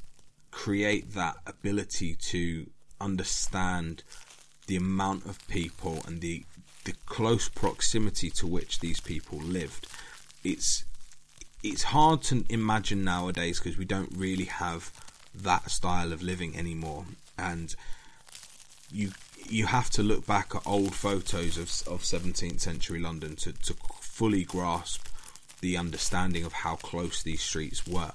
create 0.59 1.13
that 1.13 1.37
ability 1.47 2.17
to 2.17 2.69
understand 3.01 4.03
the 4.67 4.75
amount 4.75 5.25
of 5.25 5.39
people 5.47 6.03
and 6.05 6.21
the 6.21 6.45
the 6.85 6.95
close 7.07 7.49
proximity 7.49 8.29
to 8.29 8.45
which 8.45 8.81
these 8.81 9.01
people 9.01 9.39
lived. 9.39 9.87
It's 10.43 10.85
it's 11.63 11.85
hard 11.85 12.23
to 12.23 12.45
imagine 12.49 13.05
nowadays 13.05 13.61
because 13.61 13.79
we 13.79 13.85
don't 13.85 14.13
really 14.13 14.47
have 14.47 14.91
that 15.33 15.71
style 15.71 16.13
of 16.13 16.23
living 16.23 16.57
anymore, 16.57 17.05
and 17.39 17.77
you 18.91 19.13
you 19.49 19.67
have 19.67 19.91
to 19.91 20.03
look 20.03 20.27
back 20.27 20.57
at 20.57 20.67
old 20.67 20.93
photos 20.93 21.57
of 21.57 21.69
of 21.95 22.03
17th 22.03 22.59
century 22.59 22.99
London 22.99 23.37
to 23.37 23.53
to 23.53 23.75
fully 24.01 24.43
grasp 24.43 25.07
the 25.61 25.77
understanding 25.77 26.45
of 26.45 26.53
how 26.53 26.75
close 26.75 27.23
these 27.23 27.43
streets 27.43 27.87
were. 27.87 28.13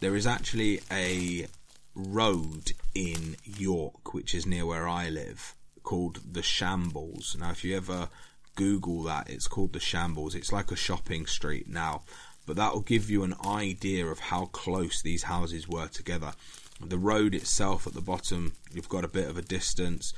There 0.00 0.16
is 0.16 0.26
actually 0.26 0.80
a 0.90 1.48
road 1.94 2.72
in 2.94 3.36
York, 3.44 4.14
which 4.14 4.34
is 4.34 4.46
near 4.46 4.66
where 4.66 4.88
I 4.88 5.08
live, 5.08 5.54
called 5.82 6.20
the 6.32 6.42
Shambles. 6.42 7.36
Now, 7.38 7.50
if 7.50 7.64
you 7.64 7.76
ever 7.76 8.08
Google 8.54 9.02
that, 9.04 9.30
it's 9.30 9.48
called 9.48 9.72
the 9.72 9.80
Shambles. 9.80 10.34
It's 10.34 10.52
like 10.52 10.70
a 10.70 10.76
shopping 10.76 11.26
street 11.26 11.68
now, 11.68 12.02
but 12.46 12.56
that 12.56 12.72
will 12.72 12.80
give 12.80 13.10
you 13.10 13.22
an 13.22 13.34
idea 13.46 14.06
of 14.06 14.18
how 14.18 14.46
close 14.46 15.02
these 15.02 15.24
houses 15.24 15.68
were 15.68 15.88
together. 15.88 16.32
The 16.80 16.98
road 16.98 17.34
itself 17.34 17.86
at 17.86 17.94
the 17.94 18.00
bottom, 18.00 18.54
you've 18.72 18.88
got 18.88 19.04
a 19.04 19.08
bit 19.08 19.28
of 19.28 19.38
a 19.38 19.42
distance, 19.42 20.12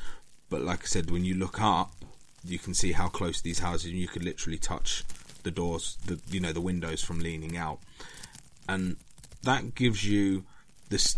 but 0.49 0.63
like 0.63 0.83
I 0.83 0.87
said, 0.87 1.11
when 1.11 1.25
you 1.25 1.35
look 1.35 1.61
up, 1.61 1.93
you 2.45 2.59
can 2.59 2.75
see 2.75 2.93
how 2.93 3.09
close 3.09 3.41
these 3.41 3.59
houses, 3.59 3.91
and 3.91 3.99
you 3.99 4.09
could 4.09 4.25
literally 4.25 4.59
touch 4.59 5.05
the 5.43 5.51
doors, 5.51 5.99
the 6.07 6.21
you 6.31 6.41
know 6.41 6.53
the 6.53 6.61
windows 6.61 7.03
from 7.03 7.21
leaning 7.21 7.57
out, 7.57 7.79
and 8.69 8.97
that 9.43 9.75
gives 9.75 10.05
you 10.05 10.45
this 10.91 11.17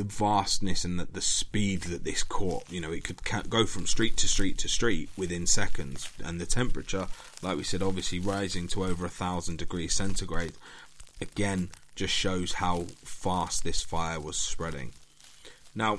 the 0.00 0.04
vastness 0.04 0.82
and 0.82 0.98
the, 0.98 1.04
the 1.04 1.20
speed 1.20 1.82
that 1.82 2.04
this 2.04 2.22
caught. 2.22 2.64
You 2.70 2.80
know, 2.80 2.90
it 2.90 3.04
could 3.04 3.22
ca- 3.22 3.42
go 3.42 3.66
from 3.66 3.86
street 3.86 4.16
to 4.18 4.28
street 4.28 4.56
to 4.58 4.68
street 4.68 5.10
within 5.14 5.46
seconds, 5.46 6.08
and 6.24 6.40
the 6.40 6.46
temperature, 6.46 7.06
like 7.42 7.58
we 7.58 7.64
said, 7.64 7.82
obviously 7.82 8.18
rising 8.18 8.66
to 8.68 8.84
over 8.84 9.04
a 9.04 9.10
thousand 9.10 9.58
degrees 9.58 9.92
centigrade, 9.92 10.54
again 11.20 11.68
just 11.96 12.14
shows 12.14 12.54
how 12.54 12.86
fast 13.04 13.62
this 13.62 13.82
fire 13.82 14.18
was 14.18 14.38
spreading. 14.38 14.92
Now, 15.74 15.98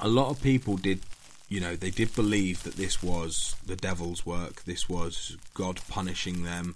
a 0.00 0.08
lot 0.08 0.30
of 0.30 0.42
people 0.42 0.76
did, 0.76 1.02
you 1.48 1.60
know, 1.60 1.76
they 1.76 1.90
did 1.90 2.12
believe 2.16 2.64
that 2.64 2.74
this 2.74 3.00
was 3.00 3.54
the 3.64 3.76
devil's 3.76 4.26
work. 4.26 4.64
This 4.64 4.88
was 4.88 5.36
God 5.54 5.80
punishing 5.88 6.42
them, 6.42 6.74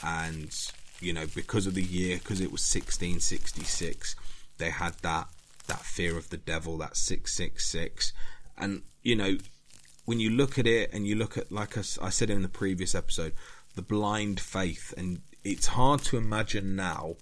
and 0.00 0.54
you 1.00 1.12
know, 1.12 1.26
because 1.34 1.66
of 1.66 1.74
the 1.74 1.82
year, 1.82 2.18
because 2.18 2.40
it 2.40 2.52
was 2.52 2.62
1666, 2.62 4.14
they 4.58 4.70
had 4.70 4.94
that 5.02 5.26
that 5.70 5.80
fear 5.80 6.18
of 6.18 6.30
the 6.30 6.36
devil, 6.36 6.76
that 6.78 6.96
666. 6.96 8.12
And, 8.58 8.82
you 9.02 9.16
know, 9.16 9.38
when 10.04 10.20
you 10.20 10.30
look 10.30 10.58
at 10.58 10.66
it 10.66 10.92
and 10.92 11.06
you 11.06 11.14
look 11.14 11.38
at, 11.38 11.50
like 11.50 11.78
I 11.78 12.10
said 12.10 12.28
in 12.28 12.42
the 12.42 12.48
previous 12.48 12.94
episode, 12.94 13.32
the 13.76 13.82
blind 13.82 14.40
faith, 14.40 14.92
and 14.96 15.20
it's 15.44 15.68
hard 15.68 16.00
to 16.04 16.16
imagine 16.16 16.74
now 16.74 17.14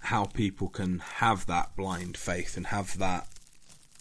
how 0.00 0.24
people 0.24 0.68
can 0.68 0.98
have 0.98 1.46
that 1.46 1.76
blind 1.76 2.16
faith 2.16 2.56
and 2.56 2.68
have 2.68 2.98
that 2.98 3.26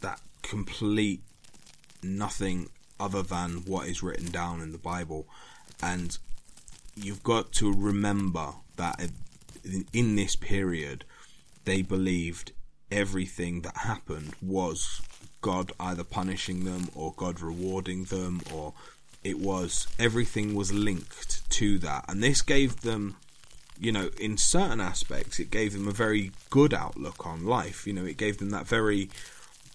that 0.01 0.21
complete 0.43 1.23
nothing 2.03 2.69
other 2.99 3.23
than 3.23 3.63
what 3.65 3.87
is 3.87 4.03
written 4.03 4.31
down 4.31 4.61
in 4.61 4.71
the 4.71 4.77
Bible 4.77 5.27
and 5.81 6.19
you've 6.95 7.23
got 7.23 7.51
to 7.51 7.73
remember 7.73 8.53
that 8.75 9.09
in 9.91 10.15
this 10.15 10.35
period 10.35 11.03
they 11.65 11.81
believed 11.81 12.51
everything 12.91 13.61
that 13.61 13.77
happened 13.77 14.33
was 14.41 15.01
God 15.41 15.71
either 15.79 16.03
punishing 16.03 16.65
them 16.65 16.89
or 16.95 17.13
God 17.15 17.41
rewarding 17.41 18.05
them 18.05 18.41
or 18.53 18.73
it 19.23 19.39
was 19.39 19.87
everything 19.99 20.55
was 20.55 20.71
linked 20.71 21.49
to 21.51 21.77
that. 21.79 22.05
And 22.07 22.23
this 22.23 22.41
gave 22.41 22.81
them 22.81 23.17
you 23.79 23.91
know 23.91 24.09
in 24.19 24.37
certain 24.37 24.81
aspects 24.81 25.39
it 25.39 25.51
gave 25.51 25.73
them 25.73 25.87
a 25.87 25.91
very 25.91 26.31
good 26.49 26.73
outlook 26.73 27.25
on 27.25 27.45
life. 27.45 27.85
You 27.85 27.93
know 27.93 28.05
it 28.05 28.17
gave 28.17 28.37
them 28.37 28.49
that 28.51 28.67
very 28.67 29.09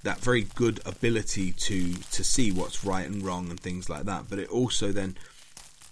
that 0.03 0.19
very 0.19 0.43
good 0.43 0.81
ability 0.85 1.53
to 1.53 1.95
to 1.95 2.25
see 2.25 2.51
what's 2.51 2.85
right 2.85 3.07
and 3.07 3.23
wrong 3.23 3.51
and 3.51 3.61
things 3.61 3.89
like 3.89 4.05
that. 4.05 4.25
But 4.29 4.39
it 4.39 4.49
also 4.49 4.91
then 4.93 5.17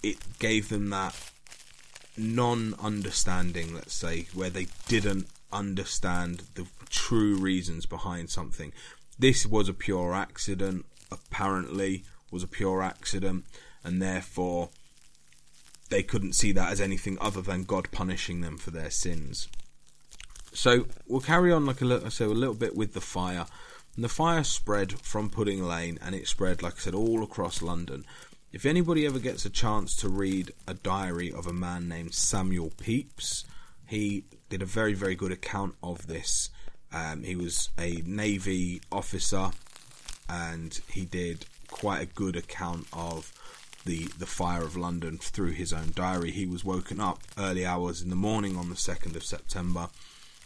it 0.03 0.19
gave 0.39 0.69
them 0.69 0.91
that 0.91 1.15
non 2.17 2.75
understanding 2.83 3.75
let's 3.75 3.95
say 3.95 4.27
where 4.35 4.51
they 4.51 4.67
didn't 4.89 5.29
understand 5.53 6.43
the 6.55 6.67
true 6.91 7.37
reasons 7.37 7.87
behind 7.87 8.29
something. 8.29 8.73
This 9.19 9.47
was 9.47 9.69
a 9.69 9.75
pure 9.75 10.15
accident, 10.15 10.85
apparently, 11.11 12.05
was 12.31 12.43
a 12.43 12.49
pure 12.49 12.83
accident, 12.83 13.45
and 13.83 14.03
therefore 14.03 14.71
they 15.89 16.03
couldn't 16.03 16.35
see 16.35 16.53
that 16.53 16.71
as 16.71 16.81
anything 16.81 17.19
other 17.21 17.43
than 17.43 17.65
God 17.65 17.91
punishing 17.91 18.41
them 18.41 18.59
for 18.59 18.71
their 18.71 18.91
sins. 18.91 19.49
So 20.53 20.87
we'll 21.07 21.21
carry 21.21 21.53
on 21.53 21.67
like 21.67 21.81
a 21.81 21.85
little, 21.85 22.11
so 22.11 22.27
a 22.27 22.33
little 22.33 22.55
bit 22.55 22.77
with 22.77 22.93
the 22.93 23.01
fire. 23.01 23.47
And 23.95 24.05
the 24.05 24.09
fire 24.09 24.45
spread 24.45 25.01
from 25.01 25.31
Pudding 25.31 25.63
Lane, 25.65 25.99
and 26.01 26.15
it 26.15 26.29
spread, 26.29 26.63
like 26.63 26.75
I 26.75 26.79
said, 26.79 26.95
all 26.95 27.23
across 27.23 27.61
London. 27.61 28.05
If 28.53 28.67
anybody 28.67 29.07
ever 29.07 29.19
gets 29.19 29.45
a 29.45 29.51
chance 29.51 29.95
to 29.97 30.09
read 30.09 30.53
a 30.67 30.75
diary 30.75 31.33
of 31.33 31.47
a 31.47 31.53
man 31.53 31.89
named 31.89 32.15
Samuel 32.15 32.73
Pepys, 32.77 33.45
he 33.87 34.25
did 34.49 34.63
a 34.63 34.67
very, 34.67 34.95
very 34.95 35.15
good 35.15 35.33
account 35.33 35.75
of 35.83 36.07
this. 36.07 36.51
Um, 36.93 37.23
he 37.23 37.37
was 37.37 37.71
a 37.79 38.03
Navy 38.07 38.81
officer 38.91 39.51
and 40.29 40.81
he 40.91 41.05
did 41.05 41.47
quite 41.69 42.03
a 42.03 42.07
good 42.07 42.37
account 42.37 42.87
of 42.93 43.33
the, 43.85 44.05
the 44.19 44.27
fire 44.27 44.63
of 44.63 44.77
London 44.77 45.19
through 45.19 45.53
his 45.53 45.73
own 45.73 45.93
diary. 45.95 46.31
He 46.31 46.47
was 46.47 46.65
woken 46.65 47.01
up 47.01 47.23
early 47.39 47.65
hours 47.65 48.03
in 48.03 48.11
the 48.11 48.17
morning 48.17 48.57
on 48.57 48.69
the 48.69 48.75
2nd 48.75 49.17
of 49.17 49.25
September 49.25 49.89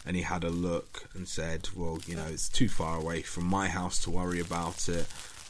and 0.05 0.15
he 0.15 0.21
had 0.21 0.43
a 0.43 0.49
look 0.49 1.09
and 1.15 1.27
said, 1.27 1.67
Well, 1.75 1.99
you 2.05 2.15
know, 2.15 2.25
it's 2.27 2.47
too 2.47 2.69
far 2.69 2.97
away 2.97 3.23
from 3.23 3.45
my 3.45 3.67
house 3.67 3.99
to 4.03 4.11
worry 4.11 4.39
about 4.39 4.87
it. 4.87 5.07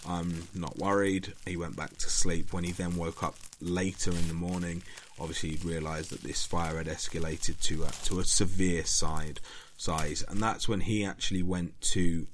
I'm 0.08 0.48
not 0.54 0.78
worried. 0.78 1.34
He 1.46 1.58
went 1.58 1.76
back 1.76 1.98
to 1.98 2.10
sleep. 2.10 2.54
When 2.54 2.64
he 2.64 2.72
then 2.72 2.96
woke 2.96 3.24
up 3.24 3.36
later 3.60 4.12
in 4.12 4.28
the 4.28 4.34
morning, 4.34 4.84
obviously 5.20 5.56
he 5.56 5.68
realised 5.68 6.12
that 6.12 6.22
this 6.22 6.46
fire 6.46 6.78
had 6.78 6.88
escalated 6.88 7.60
to 7.64 7.86
to 8.06 8.20
a 8.20 8.24
severe 8.24 8.86
side 8.86 9.40
size, 9.78 10.24
and 10.28 10.42
that's 10.42 10.68
when 10.68 10.82
he 10.82 11.04
actually 11.06 11.44
went 11.44 11.80
to 11.82 12.28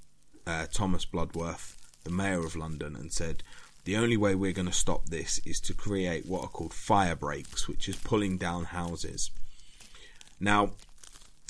uh, 0.45 0.67
Thomas 0.71 1.05
Bloodworth, 1.05 1.77
the 2.03 2.11
mayor 2.11 2.45
of 2.45 2.55
London, 2.55 2.95
and 2.95 3.11
said, 3.11 3.43
"The 3.85 3.97
only 3.97 4.17
way 4.17 4.35
we're 4.35 4.51
going 4.51 4.67
to 4.67 4.73
stop 4.73 5.07
this 5.07 5.39
is 5.45 5.59
to 5.61 5.73
create 5.73 6.25
what 6.25 6.43
are 6.43 6.49
called 6.49 6.73
fire 6.73 7.15
breaks, 7.15 7.67
which 7.67 7.87
is 7.87 7.95
pulling 7.95 8.37
down 8.37 8.65
houses." 8.65 9.31
Now, 10.39 10.71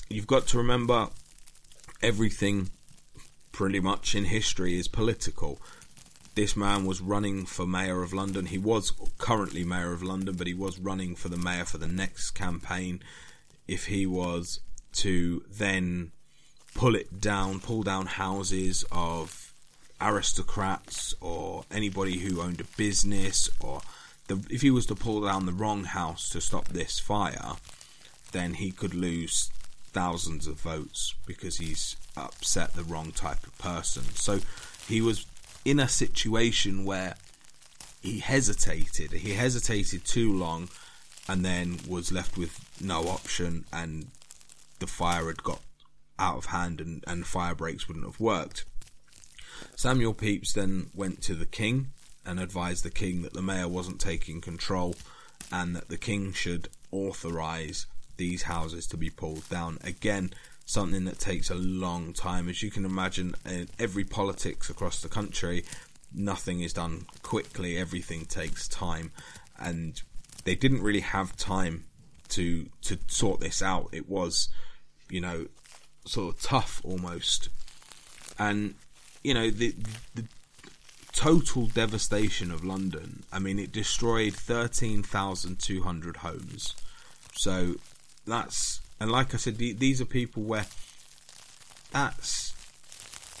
you've 0.08 0.26
got 0.26 0.46
to 0.48 0.58
remember 0.58 1.08
everything 2.02 2.70
pretty 3.52 3.80
much 3.80 4.14
in 4.14 4.24
history 4.24 4.78
is 4.78 4.88
political 4.88 5.60
this 6.34 6.56
man 6.56 6.86
was 6.86 7.00
running 7.00 7.44
for 7.44 7.66
mayor 7.66 8.02
of 8.02 8.12
London. 8.12 8.46
He 8.46 8.58
was 8.58 8.92
currently 9.18 9.64
mayor 9.64 9.92
of 9.92 10.02
London, 10.02 10.34
but 10.36 10.46
he 10.46 10.54
was 10.54 10.78
running 10.78 11.14
for 11.14 11.28
the 11.28 11.36
mayor 11.36 11.64
for 11.64 11.78
the 11.78 11.86
next 11.86 12.30
campaign. 12.30 13.02
If 13.68 13.86
he 13.86 14.06
was 14.06 14.60
to 14.92 15.44
then 15.50 16.12
pull 16.74 16.94
it 16.94 17.20
down, 17.20 17.60
pull 17.60 17.82
down 17.82 18.06
houses 18.06 18.84
of 18.90 19.52
aristocrats 20.00 21.14
or 21.20 21.64
anybody 21.70 22.18
who 22.18 22.40
owned 22.40 22.60
a 22.60 22.76
business, 22.76 23.48
or 23.60 23.82
the, 24.28 24.44
if 24.50 24.62
he 24.62 24.70
was 24.70 24.86
to 24.86 24.94
pull 24.94 25.20
down 25.20 25.46
the 25.46 25.52
wrong 25.52 25.84
house 25.84 26.28
to 26.30 26.40
stop 26.40 26.68
this 26.68 26.98
fire, 26.98 27.52
then 28.32 28.54
he 28.54 28.70
could 28.70 28.94
lose 28.94 29.50
thousands 29.92 30.46
of 30.46 30.60
votes 30.60 31.14
because 31.26 31.58
he's 31.58 31.96
upset 32.16 32.74
the 32.74 32.82
wrong 32.82 33.12
type 33.12 33.46
of 33.46 33.56
person. 33.58 34.02
So 34.14 34.40
he 34.88 35.00
was 35.00 35.26
in 35.64 35.78
a 35.78 35.88
situation 35.88 36.84
where 36.84 37.14
he 38.02 38.18
hesitated. 38.18 39.12
He 39.12 39.34
hesitated 39.34 40.04
too 40.04 40.32
long 40.32 40.68
and 41.28 41.44
then 41.44 41.78
was 41.86 42.10
left 42.10 42.36
with 42.36 42.58
no 42.80 43.08
option 43.08 43.64
and 43.72 44.08
the 44.82 44.86
fire 44.88 45.28
had 45.28 45.42
got 45.42 45.60
out 46.18 46.36
of 46.36 46.46
hand 46.46 46.80
and, 46.80 47.04
and 47.06 47.24
fire 47.24 47.54
breaks 47.54 47.86
wouldn't 47.86 48.04
have 48.04 48.20
worked. 48.20 48.64
Samuel 49.76 50.12
Pepys 50.12 50.52
then 50.54 50.90
went 50.92 51.22
to 51.22 51.34
the 51.34 51.46
king 51.46 51.92
and 52.26 52.40
advised 52.40 52.84
the 52.84 52.90
king 52.90 53.22
that 53.22 53.32
the 53.32 53.40
mayor 53.40 53.68
wasn't 53.68 54.00
taking 54.00 54.40
control 54.40 54.96
and 55.52 55.76
that 55.76 55.88
the 55.88 55.96
king 55.96 56.32
should 56.32 56.68
authorize 56.90 57.86
these 58.16 58.42
houses 58.42 58.86
to 58.88 58.96
be 58.96 59.08
pulled 59.08 59.48
down. 59.48 59.78
Again, 59.84 60.32
something 60.66 61.04
that 61.04 61.20
takes 61.20 61.48
a 61.48 61.54
long 61.54 62.12
time. 62.12 62.48
As 62.48 62.60
you 62.62 62.70
can 62.70 62.84
imagine, 62.84 63.36
in 63.48 63.68
every 63.78 64.04
politics 64.04 64.68
across 64.68 65.00
the 65.00 65.08
country, 65.08 65.64
nothing 66.12 66.60
is 66.60 66.72
done 66.72 67.06
quickly, 67.22 67.76
everything 67.76 68.24
takes 68.24 68.66
time. 68.66 69.12
And 69.58 70.02
they 70.44 70.56
didn't 70.56 70.82
really 70.82 71.00
have 71.00 71.36
time 71.36 71.84
to 72.30 72.68
to 72.82 72.98
sort 73.08 73.40
this 73.40 73.62
out. 73.62 73.88
It 73.92 74.08
was, 74.08 74.48
you 75.12 75.20
know, 75.20 75.46
sort 76.06 76.34
of 76.34 76.42
tough 76.42 76.80
almost. 76.84 77.50
And 78.38 78.74
you 79.22 79.34
know, 79.34 79.50
the 79.50 79.74
the 80.14 80.24
total 81.12 81.66
devastation 81.66 82.50
of 82.50 82.64
London. 82.64 83.22
I 83.30 83.38
mean, 83.38 83.58
it 83.58 83.70
destroyed 83.70 84.32
13,200 84.32 86.16
homes. 86.16 86.74
So 87.34 87.74
that's 88.26 88.80
and 88.98 89.12
like 89.12 89.34
I 89.34 89.36
said, 89.36 89.58
these 89.58 90.00
are 90.00 90.06
people 90.06 90.42
where 90.42 90.66
that's 91.92 92.54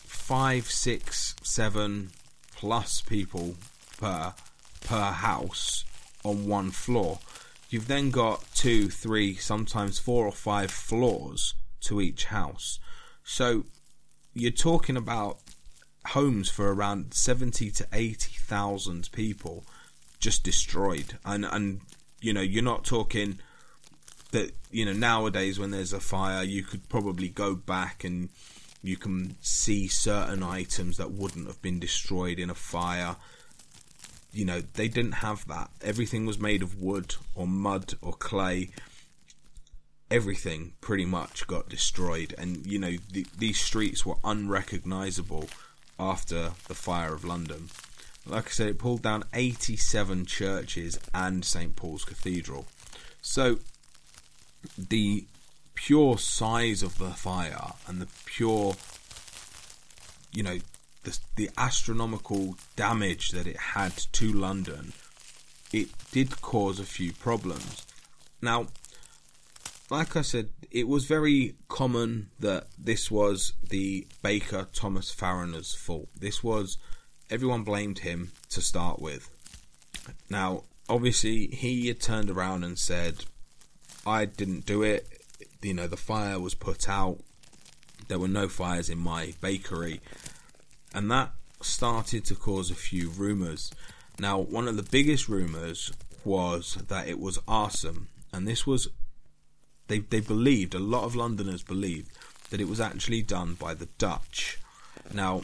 five, 0.06 0.66
six, 0.66 1.34
seven 1.42 2.10
plus 2.54 3.00
people 3.00 3.56
per 3.98 4.34
per 4.82 5.10
house 5.10 5.84
on 6.22 6.46
one 6.46 6.70
floor. 6.70 7.18
You've 7.70 7.88
then 7.88 8.10
got 8.10 8.44
two, 8.54 8.90
three, 8.90 9.34
sometimes 9.36 9.98
four 9.98 10.26
or 10.26 10.32
five 10.32 10.70
floors 10.70 11.54
to 11.82 12.00
each 12.00 12.26
house. 12.26 12.78
So 13.24 13.64
you're 14.34 14.50
talking 14.50 14.96
about 14.96 15.38
homes 16.06 16.48
for 16.48 16.72
around 16.72 17.14
seventy 17.14 17.70
to 17.70 17.86
eighty 17.92 18.34
thousand 18.38 19.10
people 19.12 19.64
just 20.18 20.44
destroyed, 20.44 21.18
and 21.24 21.44
and 21.44 21.80
you 22.20 22.32
know 22.32 22.40
you're 22.40 22.62
not 22.62 22.84
talking 22.84 23.38
that 24.32 24.52
you 24.70 24.84
know 24.84 24.92
nowadays 24.92 25.58
when 25.58 25.70
there's 25.70 25.92
a 25.92 26.00
fire 26.00 26.42
you 26.42 26.62
could 26.62 26.88
probably 26.88 27.28
go 27.28 27.54
back 27.54 28.02
and 28.02 28.30
you 28.82 28.96
can 28.96 29.36
see 29.40 29.86
certain 29.86 30.42
items 30.42 30.96
that 30.96 31.12
wouldn't 31.12 31.46
have 31.46 31.62
been 31.62 31.78
destroyed 31.78 32.38
in 32.38 32.50
a 32.50 32.54
fire. 32.54 33.16
You 34.32 34.44
know, 34.44 34.60
they 34.60 34.88
didn't 34.88 35.12
have 35.12 35.46
that. 35.46 35.70
Everything 35.82 36.26
was 36.26 36.38
made 36.38 36.62
of 36.62 36.80
wood 36.80 37.14
or 37.34 37.46
mud 37.46 37.94
or 38.02 38.12
clay. 38.12 38.70
Everything 40.12 40.74
pretty 40.82 41.06
much 41.06 41.46
got 41.46 41.70
destroyed, 41.70 42.34
and 42.36 42.66
you 42.66 42.78
know, 42.78 42.96
the, 43.10 43.24
these 43.38 43.58
streets 43.58 44.04
were 44.04 44.16
unrecognizable 44.22 45.48
after 45.98 46.50
the 46.68 46.74
fire 46.74 47.14
of 47.14 47.24
London. 47.24 47.70
Like 48.26 48.48
I 48.48 48.50
said, 48.50 48.68
it 48.68 48.78
pulled 48.78 49.00
down 49.00 49.24
87 49.32 50.26
churches 50.26 50.98
and 51.14 51.42
St. 51.44 51.74
Paul's 51.74 52.04
Cathedral. 52.04 52.66
So, 53.22 53.60
the 54.76 55.24
pure 55.74 56.18
size 56.18 56.82
of 56.82 56.98
the 56.98 57.10
fire 57.10 57.72
and 57.86 57.98
the 57.98 58.08
pure, 58.26 58.74
you 60.30 60.42
know, 60.42 60.58
the, 61.04 61.18
the 61.36 61.50
astronomical 61.56 62.56
damage 62.76 63.30
that 63.30 63.46
it 63.46 63.56
had 63.56 63.96
to 63.96 64.30
London, 64.30 64.92
it 65.72 65.88
did 66.12 66.42
cause 66.42 66.78
a 66.78 66.84
few 66.84 67.14
problems. 67.14 67.86
Now, 68.42 68.66
like 69.92 70.16
I 70.16 70.22
said, 70.22 70.48
it 70.70 70.88
was 70.88 71.04
very 71.04 71.54
common 71.68 72.30
that 72.40 72.68
this 72.78 73.10
was 73.10 73.52
the 73.68 74.06
baker 74.22 74.66
Thomas 74.72 75.14
Farriner's 75.14 75.74
fault. 75.74 76.08
This 76.18 76.42
was 76.42 76.78
everyone 77.28 77.62
blamed 77.62 77.98
him 77.98 78.32
to 78.48 78.62
start 78.62 79.02
with. 79.02 79.28
Now, 80.30 80.64
obviously, 80.88 81.48
he 81.48 81.88
had 81.88 82.00
turned 82.00 82.30
around 82.30 82.64
and 82.64 82.78
said, 82.78 83.26
I 84.06 84.24
didn't 84.24 84.64
do 84.64 84.82
it. 84.82 85.06
You 85.60 85.74
know, 85.74 85.86
the 85.86 85.98
fire 85.98 86.40
was 86.40 86.54
put 86.54 86.88
out. 86.88 87.18
There 88.08 88.18
were 88.18 88.28
no 88.28 88.48
fires 88.48 88.88
in 88.88 88.96
my 88.96 89.34
bakery. 89.42 90.00
And 90.94 91.10
that 91.10 91.32
started 91.60 92.24
to 92.24 92.34
cause 92.34 92.70
a 92.70 92.74
few 92.74 93.10
rumours. 93.10 93.70
Now, 94.18 94.38
one 94.38 94.68
of 94.68 94.76
the 94.76 94.90
biggest 94.90 95.28
rumours 95.28 95.92
was 96.24 96.78
that 96.88 97.08
it 97.08 97.20
was 97.20 97.38
arson. 97.46 98.06
And 98.32 98.48
this 98.48 98.66
was, 98.66 98.88
they, 99.92 99.98
they 99.98 100.20
believed, 100.20 100.74
a 100.74 100.78
lot 100.78 101.04
of 101.04 101.14
Londoners 101.14 101.62
believed, 101.62 102.10
that 102.48 102.62
it 102.62 102.68
was 102.68 102.80
actually 102.80 103.20
done 103.20 103.54
by 103.54 103.74
the 103.74 103.88
Dutch. 103.98 104.58
Now, 105.12 105.42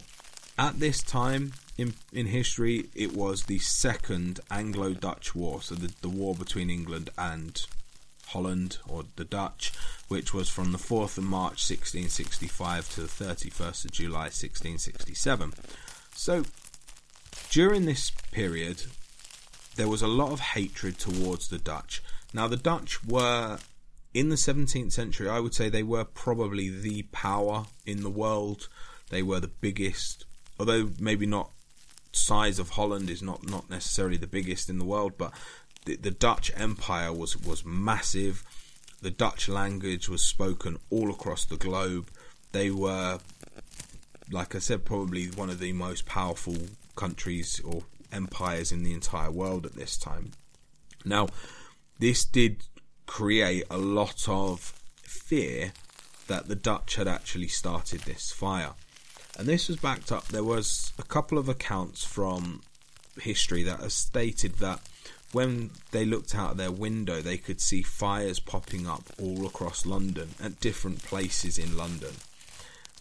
at 0.57 0.79
this 0.79 1.03
time 1.03 1.53
in, 1.77 1.93
in 2.11 2.25
history, 2.25 2.89
it 2.95 3.15
was 3.15 3.43
the 3.43 3.59
second 3.59 4.39
Anglo 4.49 4.93
Dutch 4.93 5.35
War, 5.35 5.61
so 5.61 5.75
the, 5.75 5.93
the 6.01 6.09
war 6.09 6.33
between 6.33 6.71
England 6.71 7.11
and 7.15 7.63
Holland 8.29 8.79
or 8.87 9.03
the 9.17 9.23
Dutch, 9.23 9.71
which 10.07 10.33
was 10.33 10.49
from 10.49 10.71
the 10.71 10.79
4th 10.79 11.19
of 11.19 11.25
March 11.25 11.69
1665 11.69 12.89
to 12.95 13.01
the 13.01 13.07
31st 13.07 13.85
of 13.85 13.91
July 13.91 14.29
1667. 14.29 15.53
So, 16.15 16.43
during 17.51 17.85
this 17.85 18.11
period, 18.31 18.83
there 19.75 19.87
was 19.87 20.01
a 20.01 20.07
lot 20.07 20.31
of 20.31 20.39
hatred 20.39 20.97
towards 20.97 21.49
the 21.49 21.59
Dutch. 21.59 22.01
Now, 22.33 22.47
the 22.47 22.57
Dutch 22.57 23.03
were, 23.05 23.59
in 24.13 24.29
the 24.29 24.35
17th 24.35 24.91
century, 24.91 25.29
I 25.29 25.39
would 25.39 25.53
say 25.53 25.69
they 25.69 25.83
were 25.83 26.05
probably 26.05 26.69
the 26.69 27.03
power 27.11 27.65
in 27.85 28.01
the 28.03 28.09
world. 28.09 28.67
They 29.09 29.21
were 29.21 29.39
the 29.39 29.47
biggest, 29.47 30.25
although 30.59 30.91
maybe 30.99 31.25
not 31.25 31.51
size 32.11 32.57
of 32.59 32.71
Holland 32.71 33.09
is 33.09 33.21
not, 33.21 33.47
not 33.47 33.69
necessarily 33.69 34.17
the 34.17 34.27
biggest 34.27 34.69
in 34.69 34.79
the 34.79 34.85
world, 34.85 35.13
but 35.17 35.31
the, 35.85 35.95
the 35.95 36.11
Dutch 36.11 36.51
Empire 36.55 37.13
was 37.13 37.37
was 37.37 37.65
massive. 37.65 38.43
The 39.01 39.11
Dutch 39.11 39.47
language 39.47 40.09
was 40.09 40.21
spoken 40.21 40.77
all 40.89 41.09
across 41.09 41.45
the 41.45 41.55
globe. 41.55 42.09
They 42.51 42.69
were, 42.69 43.19
like 44.31 44.55
I 44.55 44.59
said, 44.59 44.85
probably 44.85 45.27
one 45.27 45.49
of 45.49 45.59
the 45.59 45.71
most 45.71 46.05
powerful 46.05 46.57
countries 46.95 47.61
or 47.63 47.83
empires 48.11 48.71
in 48.71 48.83
the 48.83 48.93
entire 48.93 49.31
world 49.31 49.65
at 49.65 49.75
this 49.75 49.97
time. 49.97 50.31
Now, 51.05 51.29
this 51.99 52.25
did 52.25 52.63
create 53.09 53.63
a 53.71 53.77
lot 53.77 54.29
of 54.29 54.59
fear 55.01 55.73
that 56.27 56.47
the 56.47 56.55
Dutch 56.55 56.95
had 56.95 57.07
actually 57.07 57.47
started 57.47 58.01
this 58.01 58.31
fire. 58.31 58.73
And 59.35 59.47
this 59.47 59.67
was 59.67 59.77
backed 59.77 60.11
up. 60.11 60.27
There 60.27 60.43
was 60.43 60.93
a 60.99 61.03
couple 61.03 61.39
of 61.39 61.49
accounts 61.49 62.03
from 62.03 62.61
history 63.19 63.63
that 63.63 63.79
have 63.79 63.91
stated 63.91 64.59
that 64.59 64.81
when 65.31 65.71
they 65.89 66.05
looked 66.05 66.35
out 66.35 66.55
their 66.55 66.71
window, 66.71 67.19
they 67.19 67.37
could 67.37 67.59
see 67.59 67.81
fires 67.81 68.39
popping 68.39 68.87
up 68.87 69.09
all 69.19 69.47
across 69.47 69.87
London 69.87 70.29
at 70.41 70.59
different 70.59 71.01
places 71.01 71.57
in 71.57 71.75
London. 71.75 72.13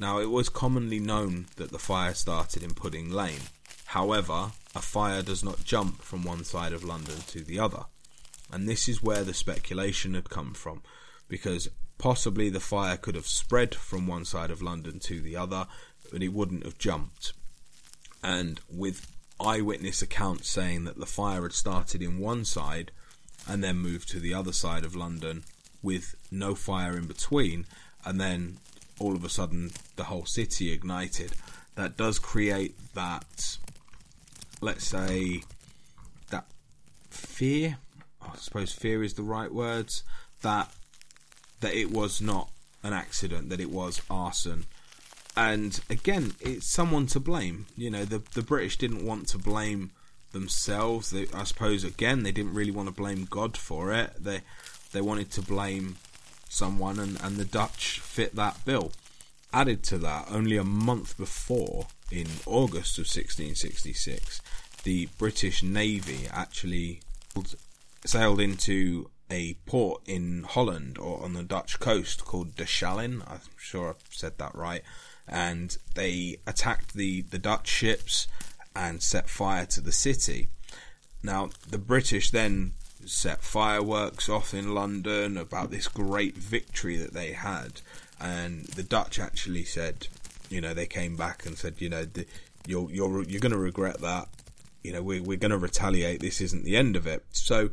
Now, 0.01 0.21
it 0.21 0.31
was 0.31 0.49
commonly 0.49 1.01
known 1.01 1.49
that 1.57 1.71
the 1.71 1.79
fire 1.79 2.14
started 2.14 2.62
in 2.62 2.73
Pudding 2.73 3.11
Lane. 3.11 3.42
However, 3.85 4.53
a 4.75 4.81
fire 4.81 5.23
does 5.23 5.44
not 5.44 5.64
jump 5.64 6.01
from 6.01 6.25
one 6.25 6.44
side 6.44 6.73
of 6.73 6.83
London 6.83 7.18
to 7.29 7.42
the 7.42 7.59
other. 7.59 7.85
And 8.52 8.68
this 8.68 8.88
is 8.88 9.02
where 9.02 9.24
the 9.24 9.34
speculation 9.34 10.14
had 10.14 10.30
come 10.30 10.54
from, 10.54 10.82
because 11.28 11.68
possibly 11.98 12.48
the 12.48 12.61
fire 12.61 12.96
could 12.96 13.14
have 13.14 13.26
spread 13.26 13.74
from 13.74 14.06
one 14.06 14.24
side 14.24 14.50
of 14.50 14.62
London 14.62 14.98
to 15.00 15.20
the 15.20 15.37
other, 15.37 15.66
but 16.11 16.22
it 16.22 16.32
wouldn't 16.32 16.64
have 16.64 16.78
jumped. 16.78 17.32
And 18.22 18.61
with 18.70 19.11
eyewitness 19.40 20.02
accounts 20.02 20.48
saying 20.48 20.84
that 20.84 20.98
the 20.98 21.06
fire 21.06 21.42
had 21.42 21.52
started 21.52 22.02
in 22.02 22.18
one 22.18 22.44
side 22.44 22.90
and 23.46 23.62
then 23.62 23.76
moved 23.76 24.08
to 24.08 24.20
the 24.20 24.34
other 24.34 24.52
side 24.52 24.84
of 24.84 24.96
London 24.96 25.44
with 25.82 26.14
no 26.30 26.54
fire 26.54 26.96
in 26.96 27.06
between, 27.06 27.66
and 28.04 28.20
then 28.20 28.58
all 28.98 29.14
of 29.14 29.24
a 29.24 29.28
sudden 29.28 29.70
the 29.96 30.04
whole 30.04 30.26
city 30.26 30.72
ignited. 30.72 31.32
That 31.76 31.96
does 31.96 32.18
create 32.18 32.74
that, 32.94 33.58
let's 34.61 34.87
say, 34.87 35.42
that 36.30 36.46
fear. 37.11 37.78
I 38.33 38.37
suppose 38.37 38.73
fear 38.73 39.03
is 39.03 39.14
the 39.14 39.23
right 39.23 39.53
words. 39.53 40.03
That 40.43 40.73
that 41.61 41.75
it 41.75 41.91
was 41.91 42.21
not 42.21 42.51
an 42.83 42.93
accident, 42.93 43.51
that 43.51 43.61
it 43.61 43.71
was 43.71 44.01
arson, 44.09 44.67
and 45.37 45.81
again, 45.91 46.35
it's 46.41 46.67
someone 46.67 47.07
to 47.09 47.21
blame. 47.21 47.67
You 47.77 47.91
know, 47.91 48.05
the 48.05 48.23
the 48.35 48.43
British 48.43 48.77
didn't 48.77 49.05
want 49.05 49.29
to 49.29 49.38
blame 49.38 49.91
themselves. 50.33 51.11
They, 51.11 51.27
I 51.35 51.45
suppose 51.45 51.85
again, 51.85 52.23
they 52.23 52.33
didn't 52.33 52.55
really 52.55 52.71
want 52.71 52.88
to 52.88 52.95
blame 52.95 53.27
God 53.29 53.57
for 53.57 53.93
it. 53.93 54.12
They 54.19 54.41
they 54.93 55.01
wanted 55.01 55.31
to 55.33 55.43
blame 55.43 55.97
someone, 56.49 56.99
and, 56.99 57.21
and 57.23 57.37
the 57.37 57.45
Dutch 57.45 58.01
fit 58.01 58.35
that 58.37 58.64
bill. 58.64 58.93
Added 59.53 59.83
to 59.85 59.99
that, 59.99 60.27
only 60.31 60.57
a 60.57 60.64
month 60.64 61.17
before, 61.17 61.87
in 62.11 62.27
August 62.47 62.99
of 62.99 63.05
1666, 63.05 64.43
the 64.83 65.09
British 65.19 65.62
Navy 65.62 66.29
actually 66.31 67.01
sailed 68.04 68.40
into 68.40 69.11
a 69.30 69.54
port 69.66 70.02
in 70.06 70.44
Holland 70.44 70.98
or 70.98 71.22
on 71.22 71.34
the 71.34 71.42
Dutch 71.42 71.78
coast 71.78 72.24
called 72.24 72.56
Deschalin. 72.56 73.22
I'm 73.26 73.40
sure 73.56 73.90
I've 73.90 74.14
said 74.14 74.38
that 74.38 74.54
right 74.54 74.82
and 75.28 75.76
they 75.94 76.38
attacked 76.46 76.94
the, 76.94 77.22
the 77.22 77.38
Dutch 77.38 77.68
ships 77.68 78.26
and 78.74 79.02
set 79.02 79.28
fire 79.28 79.66
to 79.66 79.80
the 79.80 79.92
city. 79.92 80.48
Now, 81.22 81.50
the 81.68 81.78
British 81.78 82.30
then 82.30 82.72
set 83.04 83.42
fireworks 83.42 84.28
off 84.28 84.54
in 84.54 84.74
London 84.74 85.37
about 85.37 85.70
this 85.70 85.88
great 85.88 86.37
victory 86.37 86.96
that 86.96 87.12
they 87.12 87.32
had, 87.32 87.80
and 88.20 88.66
the 88.66 88.82
Dutch 88.82 89.18
actually 89.18 89.64
said, 89.64 90.08
you 90.48 90.61
know, 90.61 90.74
they 90.74 90.87
came 90.87 91.16
back 91.16 91.44
and 91.44 91.58
said, 91.58 91.74
you 91.78 91.88
know, 91.88 92.04
the, 92.04 92.26
you're 92.66 92.90
you're 92.90 93.22
you're 93.24 93.40
going 93.40 93.52
to 93.52 93.58
regret 93.58 94.00
that. 94.00 94.28
You 94.88 94.94
know, 94.94 95.03
we're 95.03 95.22
we're 95.22 95.37
going 95.37 95.53
to 95.53 95.59
retaliate. 95.59 96.20
This 96.20 96.40
isn't 96.40 96.64
the 96.64 96.77
end 96.77 96.96
of 96.96 97.07
it. 97.07 97.24
So 97.31 97.70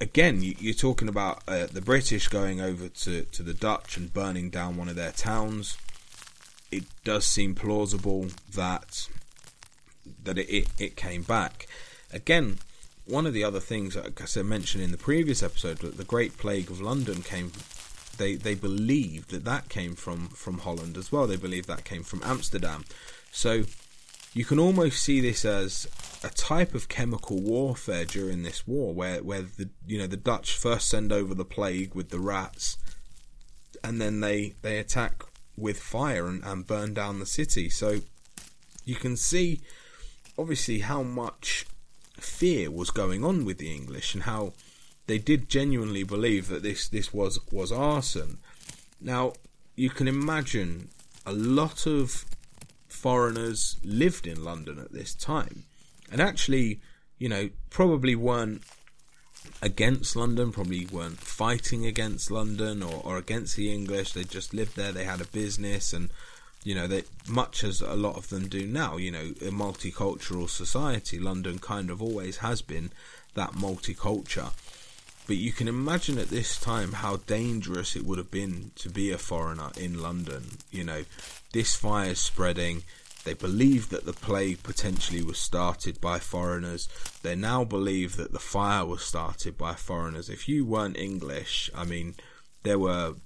again, 0.00 0.42
you, 0.42 0.70
are 0.70 0.74
talking 0.74 1.08
about 1.08 1.42
uh, 1.48 1.66
the 1.66 1.82
British 1.82 2.28
going 2.28 2.60
over 2.60 2.88
to, 2.88 3.22
to 3.24 3.42
the 3.42 3.54
Dutch 3.54 3.96
and 3.96 4.14
burning 4.14 4.48
down 4.48 4.76
one 4.76 4.88
of 4.88 4.94
their 4.94 5.10
towns 5.10 5.76
it 6.70 6.84
does 7.04 7.24
seem 7.24 7.54
plausible 7.54 8.26
that 8.54 9.08
that 10.22 10.38
it, 10.38 10.48
it, 10.48 10.68
it 10.78 10.96
came 10.96 11.22
back. 11.22 11.66
Again, 12.12 12.58
one 13.04 13.26
of 13.26 13.34
the 13.34 13.44
other 13.44 13.60
things, 13.60 13.96
like 13.96 14.20
I 14.20 14.24
said, 14.24 14.46
mentioned 14.46 14.82
in 14.82 14.90
the 14.90 14.98
previous 14.98 15.42
episode, 15.42 15.78
that 15.78 15.96
the 15.96 16.04
Great 16.04 16.36
Plague 16.36 16.70
of 16.70 16.80
London 16.80 17.22
came. 17.22 17.52
They 18.16 18.34
they 18.34 18.54
believed 18.54 19.30
that 19.30 19.44
that 19.44 19.68
came 19.68 19.94
from 19.94 20.28
from 20.28 20.58
Holland 20.58 20.96
as 20.96 21.12
well. 21.12 21.26
They 21.26 21.36
believed 21.36 21.68
that 21.68 21.84
came 21.84 22.02
from 22.02 22.22
Amsterdam. 22.24 22.84
So 23.30 23.64
you 24.34 24.44
can 24.44 24.58
almost 24.58 25.02
see 25.02 25.20
this 25.20 25.44
as 25.44 25.86
a 26.22 26.28
type 26.28 26.74
of 26.74 26.88
chemical 26.88 27.40
warfare 27.40 28.04
during 28.04 28.42
this 28.42 28.66
war, 28.66 28.94
where 28.94 29.22
where 29.22 29.42
the 29.42 29.70
you 29.86 29.98
know 29.98 30.06
the 30.06 30.16
Dutch 30.16 30.54
first 30.54 30.88
send 30.88 31.12
over 31.12 31.34
the 31.34 31.44
plague 31.44 31.94
with 31.94 32.10
the 32.10 32.20
rats, 32.20 32.76
and 33.82 34.00
then 34.00 34.20
they 34.20 34.54
they 34.62 34.78
attack 34.78 35.24
with 35.56 35.80
fire 35.80 36.26
and, 36.26 36.44
and 36.44 36.66
burn 36.66 36.94
down 36.94 37.18
the 37.18 37.26
city. 37.26 37.68
So 37.68 38.00
you 38.84 38.94
can 38.94 39.16
see, 39.16 39.60
obviously, 40.38 40.78
how 40.80 41.02
much 41.02 41.66
fear 42.18 42.70
was 42.70 42.90
going 42.90 43.24
on 43.24 43.44
with 43.44 43.58
the 43.58 43.74
English 43.74 44.14
and 44.14 44.22
how 44.22 44.52
they 45.06 45.18
did 45.18 45.48
genuinely 45.48 46.02
believe 46.02 46.48
that 46.48 46.62
this, 46.62 46.88
this 46.88 47.12
was, 47.12 47.38
was 47.50 47.72
arson. 47.72 48.38
Now, 49.00 49.32
you 49.76 49.90
can 49.90 50.08
imagine 50.08 50.88
a 51.26 51.32
lot 51.32 51.86
of 51.86 52.24
foreigners 52.98 53.76
lived 53.82 54.26
in 54.26 54.44
London 54.44 54.78
at 54.78 54.92
this 54.92 55.14
time, 55.14 55.64
and 56.10 56.20
actually, 56.20 56.80
you 57.18 57.28
know, 57.28 57.50
probably 57.70 58.14
weren't 58.14 58.62
against 59.62 60.16
London, 60.16 60.52
probably 60.52 60.86
weren't 60.86 61.18
fighting 61.18 61.86
against 61.86 62.30
London 62.30 62.82
or, 62.82 63.00
or 63.04 63.16
against 63.16 63.56
the 63.56 63.72
English. 63.72 64.12
They 64.12 64.24
just 64.24 64.54
lived 64.54 64.76
there. 64.76 64.92
They 64.92 65.04
had 65.04 65.20
a 65.20 65.26
business, 65.26 65.92
and 65.92 66.10
you 66.64 66.74
know, 66.74 66.86
they 66.86 67.04
much 67.28 67.64
as 67.64 67.80
a 67.80 67.94
lot 67.94 68.16
of 68.16 68.28
them 68.28 68.48
do 68.48 68.66
now. 68.66 68.96
You 68.96 69.10
know, 69.10 69.32
a 69.40 69.50
multicultural 69.50 70.48
society. 70.48 71.18
London 71.18 71.58
kind 71.58 71.90
of 71.90 72.02
always 72.02 72.38
has 72.38 72.62
been 72.62 72.90
that 73.34 73.52
multicultural. 73.52 74.52
But 75.28 75.36
you 75.36 75.52
can 75.52 75.68
imagine 75.68 76.16
at 76.16 76.30
this 76.30 76.58
time 76.58 76.92
how 76.92 77.16
dangerous 77.18 77.94
it 77.94 78.06
would 78.06 78.16
have 78.16 78.30
been 78.30 78.72
to 78.76 78.88
be 78.88 79.12
a 79.12 79.18
foreigner 79.18 79.70
in 79.76 80.00
London. 80.00 80.56
You 80.70 80.84
know, 80.84 81.04
this 81.52 81.76
fire 81.76 82.12
is 82.12 82.18
spreading. 82.18 82.82
They 83.24 83.34
believe 83.34 83.90
that 83.90 84.06
the 84.06 84.14
plague 84.14 84.62
potentially 84.62 85.22
was 85.22 85.38
started 85.38 86.00
by 86.00 86.18
foreigners. 86.18 86.88
They 87.22 87.36
now 87.36 87.62
believe 87.62 88.16
that 88.16 88.32
the 88.32 88.38
fire 88.38 88.86
was 88.86 89.02
started 89.02 89.58
by 89.58 89.74
foreigners. 89.74 90.30
If 90.30 90.48
you 90.48 90.64
weren't 90.64 90.96
English, 90.96 91.70
I 91.74 91.84
mean, 91.84 92.14
there 92.62 92.78
were 92.78 93.16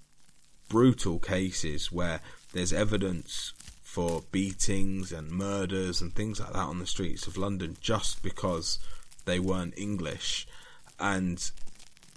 brutal 0.68 1.20
cases 1.20 1.92
where 1.92 2.20
there's 2.52 2.72
evidence 2.72 3.52
for 3.80 4.24
beatings 4.32 5.12
and 5.12 5.30
murders 5.30 6.00
and 6.00 6.12
things 6.12 6.40
like 6.40 6.52
that 6.52 6.66
on 6.66 6.80
the 6.80 6.86
streets 6.86 7.28
of 7.28 7.36
London 7.36 7.76
just 7.80 8.24
because 8.24 8.80
they 9.24 9.38
weren't 9.38 9.78
English. 9.78 10.48
And 10.98 11.48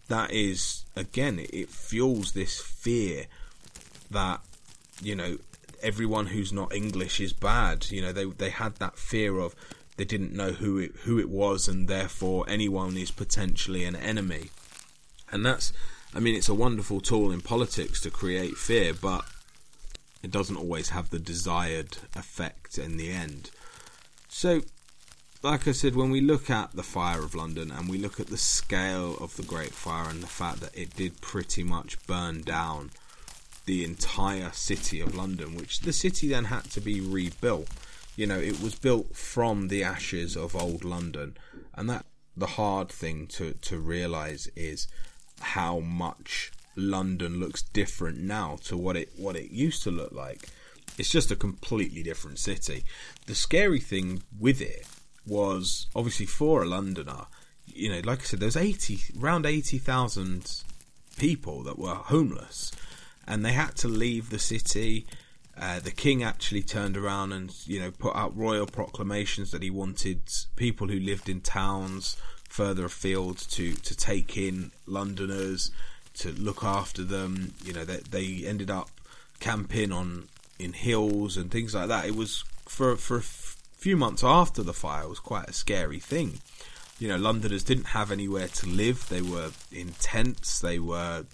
that 0.07 0.31
is, 0.31 0.85
again, 0.95 1.39
it 1.39 1.69
fuels 1.69 2.33
this 2.33 2.59
fear 2.59 3.25
that, 4.11 4.41
you 5.01 5.15
know, 5.15 5.37
everyone 5.81 6.27
who's 6.27 6.53
not 6.53 6.73
English 6.73 7.19
is 7.19 7.33
bad. 7.33 7.89
You 7.91 8.01
know, 8.01 8.11
they 8.11 8.25
they 8.25 8.49
had 8.49 8.75
that 8.77 8.97
fear 8.97 9.39
of 9.39 9.55
they 9.97 10.05
didn't 10.05 10.33
know 10.33 10.51
who 10.51 10.77
it 10.77 10.95
who 11.03 11.19
it 11.19 11.29
was, 11.29 11.67
and 11.67 11.87
therefore 11.87 12.45
anyone 12.47 12.97
is 12.97 13.11
potentially 13.11 13.83
an 13.83 13.95
enemy. 13.95 14.49
And 15.31 15.45
that's, 15.45 15.73
I 16.13 16.19
mean, 16.19 16.35
it's 16.35 16.49
a 16.49 16.53
wonderful 16.53 17.01
tool 17.01 17.31
in 17.31 17.41
politics 17.41 17.99
to 18.01 18.11
create 18.11 18.55
fear, 18.55 18.93
but 18.93 19.25
it 20.21 20.31
doesn't 20.31 20.57
always 20.57 20.89
have 20.89 21.09
the 21.09 21.19
desired 21.19 21.97
effect 22.15 22.77
in 22.77 22.97
the 22.97 23.11
end. 23.11 23.51
So, 24.27 24.61
like 25.45 25.67
I 25.67 25.73
said, 25.73 25.95
when 25.95 26.10
we 26.10 26.21
look 26.21 26.49
at 26.49 26.71
the 26.71 26.81
fire 26.81 27.23
of 27.23 27.36
London 27.36 27.69
and 27.69 27.88
we 27.88 27.99
look 27.99 28.19
at 28.19 28.27
the 28.27 28.38
scale 28.38 29.15
of 29.17 29.38
the 29.38 29.43
Great 29.43 29.73
Fire 29.73 30.10
and 30.10 30.23
the 30.23 30.27
fact 30.27 30.60
that 30.62 30.75
it 30.75 30.95
did 30.95 31.21
pretty 31.21 31.63
much 31.63 32.03
burn 32.08 32.41
down 32.41 32.89
the 33.67 33.86
entire 33.86 34.51
city 34.53 34.99
of 34.99 35.13
London, 35.13 35.53
which 35.53 35.81
the 35.81 35.93
city 35.93 36.29
then 36.29 36.45
had 36.45 36.63
to 36.71 36.81
be 36.81 36.99
rebuilt. 36.99 37.67
You 38.15 38.25
know, 38.25 38.39
it 38.39 38.60
was 38.60 38.73
built 38.73 39.15
from 39.15 39.67
the 39.67 39.84
ashes 39.84 40.36
of 40.36 40.55
old 40.55 40.84
London, 40.84 41.38
and 41.75 41.88
that 41.91 42.08
the 42.36 42.47
hard 42.47 42.89
thing 42.89 43.27
to 43.27 43.53
to 43.53 43.77
realize 43.77 44.49
is 44.55 44.88
how 45.41 45.79
much 45.79 46.51
London 46.75 47.39
looks 47.39 47.62
different 47.62 48.17
now 48.17 48.58
to 48.63 48.75
what 48.75 48.97
it 48.97 49.10
what 49.15 49.36
it 49.36 49.51
used 49.51 49.84
to 49.84 49.91
look 49.91 50.12
like. 50.12 50.49
It's 50.97 51.12
just 51.12 51.29
a 51.29 51.36
completely 51.36 52.01
different 52.01 52.39
city. 52.39 52.84
The 53.27 53.36
scary 53.36 53.79
thing 53.79 54.23
with 54.39 54.60
it 54.60 54.88
was 55.27 55.88
obviously 55.95 56.25
for 56.25 56.63
a 56.63 56.65
Londoner, 56.65 57.25
you 57.65 57.89
know, 57.89 58.01
like 58.03 58.19
I 58.21 58.23
said, 58.23 58.39
there's 58.39 58.57
eighty 58.57 58.99
around 59.19 59.45
eighty 59.45 59.77
thousand 59.77 60.63
people 61.17 61.63
that 61.63 61.79
were 61.79 61.95
homeless 61.95 62.71
and 63.27 63.43
they 63.43 63.53
had 63.53 63.75
to 63.75 63.88
leave 63.88 64.29
the 64.29 64.39
city. 64.39 65.05
Uh, 65.57 65.79
the 65.79 65.91
king 65.91 66.21
actually 66.21 66.61
turned 66.61 66.97
around 66.97 67.31
and 67.31 67.53
you 67.65 67.79
know 67.79 67.91
put 67.91 68.15
out 68.15 68.35
royal 68.38 68.65
proclamations 68.65 69.51
that 69.51 69.63
he 69.63 69.69
wanted 69.69 70.19
people 70.55 70.88
who 70.88 70.99
lived 70.99 71.29
in 71.29 71.41
towns 71.41 72.17
further 72.49 72.85
afield 72.85 73.38
to 73.38 73.73
to 73.73 73.95
take 73.95 74.38
in 74.38 74.71
Londoners 74.85 75.71
to 76.13 76.31
look 76.33 76.63
after 76.63 77.03
them. 77.03 77.53
You 77.63 77.73
know 77.73 77.85
they 77.85 77.97
they 77.97 78.45
ended 78.45 78.69
up 78.69 78.89
camping 79.39 79.91
on 79.91 80.27
in 80.59 80.73
hills 80.73 81.38
and 81.38 81.51
things 81.51 81.73
like 81.73 81.88
that. 81.88 82.05
It 82.05 82.15
was 82.15 82.43
for 82.67 82.95
for 82.97 83.17
a 83.17 83.21
few 83.86 83.95
months 83.95 84.24
after 84.24 84.63
the 84.63 84.74
fire 84.74 85.08
was 85.08 85.19
quite 85.19 85.48
a 85.48 85.54
scary 85.54 86.00
thing. 86.00 86.39
You 86.98 87.08
know, 87.08 87.17
Londoners 87.17 87.63
didn't 87.63 87.93
have 88.00 88.12
anywhere 88.12 88.48
to 88.48 88.65
live. 88.65 89.08
They 89.10 89.21
were 89.21 89.52
in 89.71 89.89
tents. 90.00 90.60
They 90.60 90.80
were 90.80 91.28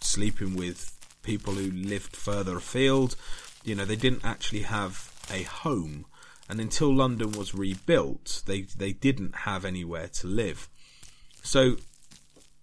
sleeping 0.00 0.56
with 0.56 0.98
people 1.22 1.52
who 1.54 1.70
lived 1.70 2.16
further 2.16 2.56
afield. 2.56 3.14
You 3.62 3.76
know, 3.76 3.84
they 3.84 3.94
didn't 3.94 4.24
actually 4.24 4.62
have 4.62 5.12
a 5.30 5.44
home, 5.44 6.06
and 6.48 6.58
until 6.58 6.92
London 6.92 7.30
was 7.30 7.54
rebuilt, 7.54 8.42
they 8.46 8.62
they 8.62 8.92
didn't 8.92 9.36
have 9.46 9.64
anywhere 9.64 10.08
to 10.14 10.26
live. 10.26 10.68
So 11.44 11.76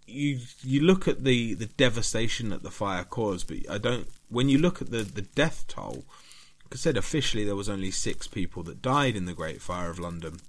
you 0.07 0.39
you 0.61 0.81
look 0.81 1.07
at 1.07 1.23
the 1.23 1.53
the 1.53 1.67
devastation 1.67 2.49
that 2.49 2.63
the 2.63 2.69
fire 2.69 3.05
caused, 3.05 3.47
but 3.47 3.59
I 3.71 3.77
don't. 3.77 4.09
When 4.27 4.49
you 4.49 4.57
look 4.57 4.81
at 4.81 4.91
the 4.91 5.03
the 5.03 5.21
death 5.21 5.63
toll, 5.69 6.03
said, 6.77 6.97
officially 6.97 7.43
there 7.43 7.55
was 7.55 7.69
only 7.69 7.91
six 7.91 8.27
people 8.27 8.63
that 8.63 8.81
died 8.81 9.15
in 9.15 9.25
the 9.25 9.33
Great 9.33 9.61
Fire 9.61 9.89
of 9.89 9.99
London. 9.99 10.39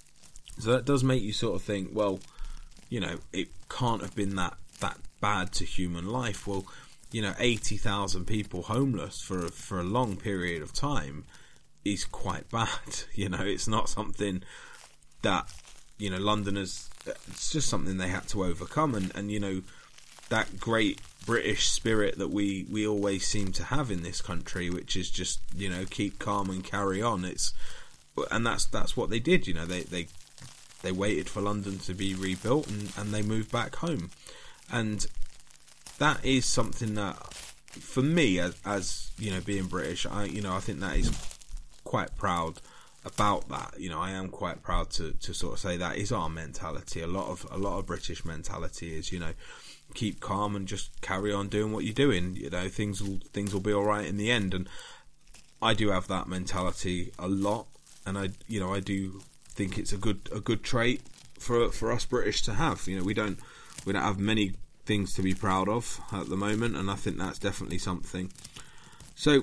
So 0.58 0.72
that 0.72 0.84
does 0.84 1.02
make 1.02 1.22
you 1.22 1.32
sort 1.32 1.56
of 1.56 1.62
think, 1.62 1.90
well, 1.92 2.20
you 2.88 3.00
know, 3.00 3.18
it 3.32 3.48
can't 3.68 4.02
have 4.02 4.14
been 4.14 4.36
that 4.36 4.56
that 4.80 4.98
bad 5.20 5.52
to 5.52 5.64
human 5.64 6.06
life. 6.06 6.46
Well, 6.46 6.66
you 7.12 7.22
know, 7.22 7.34
80,000 7.38 8.26
people 8.26 8.62
homeless 8.62 9.20
for 9.20 9.46
a, 9.46 9.50
for 9.50 9.80
a 9.80 9.84
long 9.84 10.16
period 10.16 10.62
of 10.62 10.72
time 10.72 11.24
is 11.84 12.04
quite 12.04 12.50
bad. 12.50 12.68
You 13.14 13.28
know, 13.28 13.42
it's 13.42 13.68
not 13.68 13.88
something 13.88 14.42
that, 15.22 15.52
you 15.98 16.08
know, 16.10 16.18
Londoners, 16.18 16.88
it's 17.06 17.50
just 17.50 17.68
something 17.68 17.98
they 17.98 18.08
had 18.08 18.28
to 18.28 18.44
overcome. 18.44 18.94
And, 18.94 19.12
and 19.14 19.30
you 19.30 19.40
know, 19.40 19.62
that 20.30 20.58
great 20.58 21.00
British 21.26 21.68
spirit 21.68 22.18
that 22.18 22.30
we, 22.30 22.66
we 22.70 22.86
always 22.86 23.26
seem 23.26 23.52
to 23.52 23.64
have 23.64 23.90
in 23.90 24.02
this 24.02 24.20
country, 24.20 24.70
which 24.70 24.96
is 24.96 25.10
just, 25.10 25.40
you 25.54 25.68
know, 25.68 25.84
keep 25.88 26.18
calm 26.18 26.50
and 26.50 26.64
carry 26.64 27.02
on. 27.02 27.24
It's, 27.24 27.52
and 28.30 28.46
that's, 28.46 28.66
that's 28.66 28.96
what 28.96 29.10
they 29.10 29.20
did. 29.20 29.46
You 29.46 29.54
know, 29.54 29.66
they, 29.66 29.82
they, 29.82 30.08
they 30.82 30.92
waited 30.92 31.28
for 31.28 31.40
London 31.40 31.78
to 31.80 31.94
be 31.94 32.14
rebuilt 32.14 32.68
and, 32.68 32.92
and 32.96 33.12
they 33.12 33.22
moved 33.22 33.52
back 33.52 33.76
home. 33.76 34.10
And 34.72 35.06
that 35.98 36.24
is 36.24 36.46
something 36.46 36.94
that, 36.94 37.16
for 37.70 38.02
me, 38.02 38.38
as, 38.40 38.56
as 38.64 39.10
you 39.18 39.30
know, 39.30 39.40
being 39.40 39.66
British, 39.66 40.06
I 40.06 40.24
you 40.24 40.40
know 40.40 40.54
I 40.54 40.60
think 40.60 40.80
that 40.80 40.96
is 40.96 41.12
quite 41.84 42.16
proud 42.16 42.60
about 43.04 43.48
that. 43.48 43.74
You 43.78 43.90
know, 43.90 44.00
I 44.00 44.10
am 44.10 44.28
quite 44.28 44.62
proud 44.62 44.90
to, 44.92 45.12
to 45.12 45.34
sort 45.34 45.54
of 45.54 45.58
say 45.60 45.76
that 45.76 45.96
is 45.96 46.10
our 46.10 46.28
mentality. 46.28 47.00
A 47.00 47.06
lot 47.06 47.28
of 47.28 47.46
a 47.50 47.58
lot 47.58 47.78
of 47.78 47.86
British 47.86 48.24
mentality 48.24 48.96
is, 48.96 49.12
you 49.12 49.18
know, 49.18 49.32
keep 49.94 50.20
calm 50.20 50.56
and 50.56 50.66
just 50.66 51.00
carry 51.00 51.32
on 51.32 51.48
doing 51.48 51.72
what 51.72 51.84
you're 51.84 51.94
doing. 51.94 52.36
You 52.36 52.50
know, 52.50 52.68
things 52.68 53.02
will 53.02 53.18
things 53.32 53.52
will 53.52 53.60
be 53.60 53.72
all 53.72 53.84
right 53.84 54.06
in 54.06 54.16
the 54.16 54.30
end. 54.30 54.54
And 54.54 54.68
I 55.62 55.74
do 55.74 55.90
have 55.90 56.08
that 56.08 56.28
mentality 56.28 57.12
a 57.18 57.28
lot, 57.28 57.66
and 58.06 58.18
I 58.18 58.30
you 58.48 58.60
know 58.60 58.74
I 58.74 58.80
do 58.80 59.22
think 59.48 59.78
it's 59.78 59.92
a 59.92 59.98
good 59.98 60.28
a 60.32 60.40
good 60.40 60.62
trait 60.62 61.02
for 61.38 61.70
for 61.70 61.92
us 61.92 62.04
British 62.04 62.42
to 62.42 62.54
have. 62.54 62.86
You 62.86 62.98
know, 62.98 63.04
we 63.04 63.14
don't 63.14 63.38
we 63.84 63.92
don't 63.92 64.02
have 64.02 64.18
many 64.18 64.54
things 64.86 65.14
to 65.14 65.22
be 65.22 65.34
proud 65.34 65.68
of 65.68 66.00
at 66.12 66.28
the 66.28 66.36
moment, 66.36 66.76
and 66.76 66.90
I 66.90 66.96
think 66.96 67.18
that's 67.18 67.38
definitely 67.38 67.78
something. 67.78 68.32
So 69.14 69.42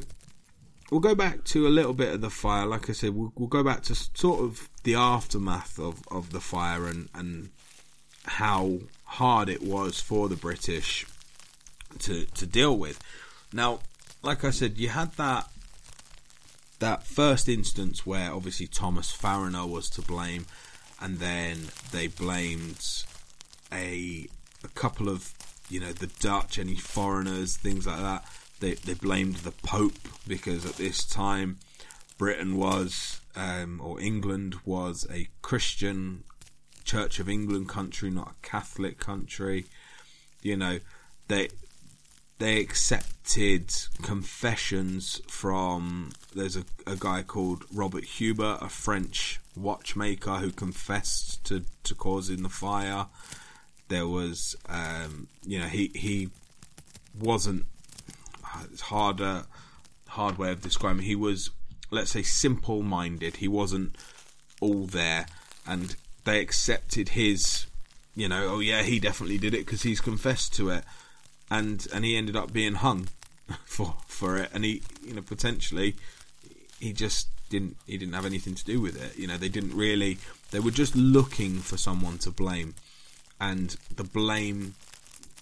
we'll 0.89 1.01
go 1.01 1.15
back 1.15 1.43
to 1.45 1.67
a 1.67 1.69
little 1.69 1.93
bit 1.93 2.13
of 2.13 2.21
the 2.21 2.29
fire. 2.29 2.65
Like 2.65 2.89
I 2.89 2.93
said, 2.93 3.15
we'll, 3.15 3.31
we'll 3.35 3.47
go 3.47 3.63
back 3.63 3.83
to 3.83 3.95
sort 3.95 4.41
of 4.41 4.69
the 4.83 4.95
aftermath 4.95 5.79
of, 5.79 6.01
of 6.09 6.31
the 6.31 6.39
fire 6.39 6.87
and, 6.87 7.09
and 7.13 7.49
how 8.25 8.79
hard 9.07 9.49
it 9.49 9.61
was 9.61 9.99
for 9.99 10.29
the 10.29 10.35
British 10.35 11.05
to 11.99 12.25
to 12.25 12.45
deal 12.45 12.77
with. 12.77 12.99
Now, 13.51 13.79
like 14.21 14.43
I 14.43 14.51
said, 14.51 14.77
you 14.77 14.89
had 14.89 15.13
that 15.13 15.49
that 16.79 17.03
first 17.03 17.49
instance 17.49 18.05
where 18.05 18.31
obviously 18.31 18.67
Thomas 18.67 19.15
Farriner 19.15 19.67
was 19.67 19.89
to 19.91 20.01
blame, 20.01 20.45
and 21.01 21.17
then 21.17 21.69
they 21.91 22.07
blamed 22.07 22.85
a 23.71 24.27
a 24.63 24.67
couple 24.69 25.09
of 25.09 25.33
you 25.69 25.79
know 25.79 25.91
the 25.91 26.07
Dutch, 26.19 26.59
any 26.59 26.75
foreigners, 26.75 27.57
things 27.57 27.87
like 27.87 27.99
that. 27.99 28.25
They 28.59 28.73
they 28.73 28.93
blamed 28.93 29.37
the 29.37 29.51
Pope 29.51 30.07
because 30.27 30.65
at 30.65 30.75
this 30.75 31.05
time 31.05 31.57
Britain 32.17 32.57
was 32.57 33.21
um, 33.35 33.79
or 33.83 33.99
England 33.99 34.55
was 34.65 35.07
a 35.11 35.29
Christian 35.41 36.23
Church 36.87 37.19
of 37.19 37.27
England 37.29 37.67
country, 37.69 38.09
not 38.09 38.31
a 38.31 38.47
Catholic 38.47 38.95
country. 38.97 39.65
You 40.41 40.57
know 40.57 40.79
they 41.27 41.49
they 42.39 42.59
accepted 42.59 43.73
confessions 44.01 45.21
from 45.27 46.11
there's 46.35 46.55
a, 46.55 46.63
a 46.85 46.95
guy 46.95 47.23
called 47.23 47.65
Robert 47.73 48.03
Hubert, 48.03 48.59
a 48.61 48.69
French 48.69 49.39
watchmaker 49.55 50.35
who 50.35 50.51
confessed 50.51 51.43
to, 51.45 51.65
to 51.83 51.95
causing 51.95 52.43
the 52.43 52.49
fire. 52.49 53.07
There 53.87 54.07
was, 54.07 54.55
um, 54.69 55.27
you 55.45 55.59
know, 55.59 55.65
he 55.65 55.91
he 55.95 56.29
wasn't. 57.17 57.65
It's 58.71 58.81
harder. 58.81 59.43
hard 60.07 60.37
way 60.37 60.51
of 60.51 60.61
describing. 60.61 61.03
He 61.03 61.15
was, 61.15 61.49
let's 61.91 62.11
say, 62.11 62.23
simple-minded. 62.23 63.37
He 63.37 63.47
wasn't 63.47 63.95
all 64.61 64.85
there, 64.85 65.25
and 65.65 65.95
they 66.27 66.41
accepted 66.41 67.09
his, 67.09 67.67
you 68.13 68.27
know, 68.27 68.47
oh 68.49 68.59
yeah, 68.59 68.83
he 68.83 68.99
definitely 68.99 69.37
did 69.37 69.53
it 69.53 69.65
because 69.65 69.83
he's 69.83 70.01
confessed 70.01 70.53
to 70.55 70.69
it, 70.69 70.83
and 71.49 71.87
and 71.93 72.03
he 72.03 72.17
ended 72.17 72.35
up 72.35 72.51
being 72.51 72.75
hung 72.75 73.07
for 73.65 73.95
for 74.07 74.37
it, 74.37 74.49
and 74.53 74.65
he, 74.65 74.83
you 75.03 75.13
know, 75.13 75.21
potentially 75.21 75.95
he 76.79 76.91
just 76.91 77.29
didn't 77.49 77.77
he 77.87 77.97
didn't 77.97 78.13
have 78.13 78.25
anything 78.25 78.55
to 78.55 78.65
do 78.65 78.81
with 78.81 79.01
it. 79.01 79.17
You 79.17 79.27
know, 79.27 79.37
they 79.37 79.47
didn't 79.47 79.73
really. 79.73 80.17
They 80.51 80.59
were 80.59 80.71
just 80.71 80.95
looking 80.97 81.59
for 81.59 81.77
someone 81.77 82.17
to 82.19 82.31
blame, 82.31 82.75
and 83.39 83.77
the 83.95 84.03
blame, 84.03 84.75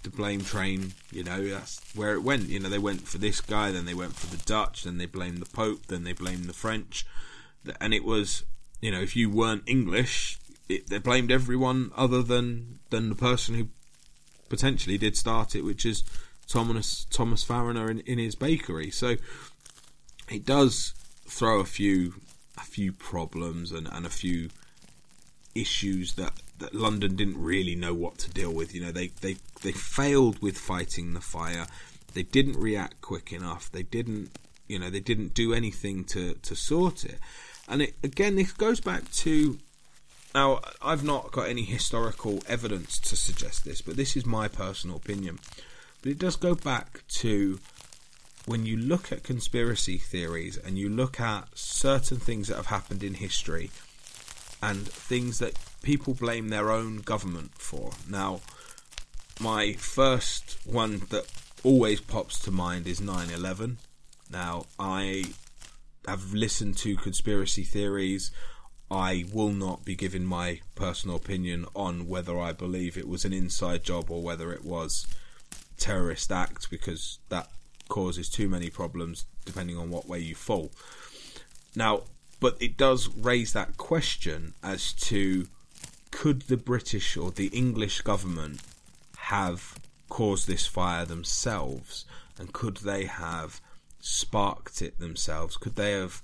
the 0.03 0.11
blame 0.11 0.41
train. 0.41 0.93
You 1.11 1.23
know, 1.23 1.47
that's 1.47 1.81
where 1.95 2.13
it 2.13 2.21
went. 2.21 2.49
You 2.49 2.59
know, 2.59 2.69
they 2.69 2.77
went 2.77 3.07
for 3.07 3.17
this 3.17 3.41
guy, 3.41 3.71
then 3.71 3.85
they 3.85 3.95
went 3.95 4.15
for 4.15 4.27
the 4.27 4.43
Dutch, 4.43 4.83
then 4.83 4.99
they 4.99 5.07
blamed 5.07 5.39
the 5.39 5.49
Pope, 5.49 5.87
then 5.87 6.03
they 6.03 6.13
blamed 6.13 6.45
the 6.45 6.53
French, 6.53 7.07
and 7.81 7.91
it 7.91 8.05
was. 8.05 8.43
You 8.81 8.91
know, 8.91 9.01
if 9.01 9.15
you 9.15 9.31
weren't 9.31 9.63
English, 9.65 10.37
it, 10.69 10.89
they 10.89 10.99
blamed 10.99 11.31
everyone 11.31 11.91
other 11.95 12.21
than 12.21 12.79
than 12.89 13.09
the 13.09 13.15
person 13.15 13.55
who 13.55 13.67
potentially 14.49 14.97
did 14.97 15.17
start 15.17 15.55
it, 15.55 15.63
which 15.63 15.85
is 15.85 16.03
Thomas 16.47 17.05
Thomas 17.09 17.43
Farriner 17.43 17.89
in, 17.89 17.99
in 18.01 18.17
his 18.17 18.35
bakery. 18.35 18.91
So 18.91 19.15
it 20.29 20.45
does 20.45 20.93
throw 21.27 21.59
a 21.59 21.65
few 21.65 22.15
a 22.57 22.61
few 22.61 22.91
problems 22.91 23.71
and, 23.71 23.87
and 23.91 24.05
a 24.05 24.09
few 24.09 24.49
issues 25.53 26.13
that, 26.15 26.33
that 26.59 26.73
London 26.73 27.15
didn't 27.15 27.41
really 27.41 27.75
know 27.75 27.93
what 27.93 28.17
to 28.19 28.29
deal 28.29 28.53
with. 28.53 28.73
You 28.73 28.81
know, 28.85 28.91
they, 28.91 29.07
they 29.07 29.37
they 29.61 29.71
failed 29.71 30.41
with 30.41 30.57
fighting 30.57 31.13
the 31.13 31.21
fire. 31.21 31.67
They 32.13 32.23
didn't 32.23 32.57
react 32.57 33.01
quick 33.01 33.33
enough. 33.33 33.69
They 33.71 33.83
didn't 33.83 34.31
you 34.67 34.79
know, 34.79 34.89
they 34.89 34.99
didn't 34.99 35.33
do 35.33 35.53
anything 35.53 36.03
to, 36.05 36.33
to 36.35 36.55
sort 36.55 37.05
it. 37.05 37.19
And 37.67 37.81
it, 37.83 37.95
again, 38.03 38.35
this 38.35 38.51
goes 38.51 38.79
back 38.79 39.09
to 39.11 39.57
now, 40.35 40.59
I've 40.81 41.03
not 41.03 41.31
got 41.31 41.47
any 41.47 41.63
historical 41.63 42.43
evidence 42.47 42.99
to 42.99 43.15
suggest 43.15 43.63
this, 43.63 43.81
but 43.81 43.95
this 43.95 44.17
is 44.17 44.25
my 44.25 44.49
personal 44.49 44.97
opinion. 44.97 45.39
But 46.01 46.11
it 46.11 46.19
does 46.19 46.35
go 46.35 46.53
back 46.53 47.03
to 47.19 47.59
when 48.45 48.65
you 48.65 48.75
look 48.75 49.13
at 49.13 49.23
conspiracy 49.23 49.97
theories 49.97 50.57
and 50.57 50.77
you 50.77 50.89
look 50.89 51.21
at 51.21 51.47
certain 51.57 52.19
things 52.19 52.49
that 52.49 52.57
have 52.57 52.65
happened 52.65 53.01
in 53.01 53.13
history 53.15 53.71
and 54.61 54.85
things 54.85 55.39
that 55.39 55.57
people 55.81 56.13
blame 56.13 56.49
their 56.49 56.69
own 56.69 56.97
government 56.97 57.51
for. 57.55 57.91
Now, 58.07 58.41
my 59.39 59.71
first 59.73 60.57
one 60.65 61.03
that 61.11 61.25
always 61.63 62.01
pops 62.01 62.39
to 62.39 62.51
mind 62.51 62.87
is 62.87 62.99
9 62.99 63.29
11. 63.29 63.77
Now, 64.29 64.65
I 64.77 65.25
have 66.07 66.33
listened 66.33 66.77
to 66.79 66.97
conspiracy 66.97 67.63
theories. 67.63 68.31
I 68.89 69.25
will 69.33 69.51
not 69.51 69.83
be 69.83 69.95
giving 69.95 70.25
my 70.25 70.61
personal 70.75 71.15
opinion 71.15 71.65
on 71.75 72.07
whether 72.07 72.39
I 72.39 72.51
believe 72.51 72.97
it 72.97 73.07
was 73.07 73.25
an 73.25 73.33
inside 73.33 73.83
job 73.83 74.11
or 74.11 74.21
whether 74.21 74.53
it 74.53 74.63
was 74.63 75.07
terrorist 75.77 76.31
act 76.31 76.69
because 76.69 77.19
that 77.29 77.49
causes 77.89 78.29
too 78.29 78.47
many 78.47 78.69
problems 78.69 79.25
depending 79.43 79.77
on 79.77 79.89
what 79.89 80.07
way 80.07 80.19
you 80.19 80.35
fall. 80.35 80.71
Now, 81.75 82.03
but 82.39 82.57
it 82.59 82.77
does 82.77 83.07
raise 83.09 83.53
that 83.53 83.77
question 83.77 84.53
as 84.63 84.93
to 84.93 85.47
could 86.11 86.43
the 86.43 86.57
British 86.57 87.17
or 87.17 87.31
the 87.31 87.47
English 87.47 88.01
government 88.01 88.61
have 89.17 89.79
caused 90.09 90.47
this 90.47 90.67
fire 90.67 91.05
themselves 91.05 92.05
and 92.37 92.53
could 92.53 92.77
they 92.77 93.05
have 93.05 93.61
sparked 93.99 94.81
it 94.81 94.99
themselves? 94.99 95.57
Could 95.57 95.75
they 95.75 95.91
have 95.93 96.21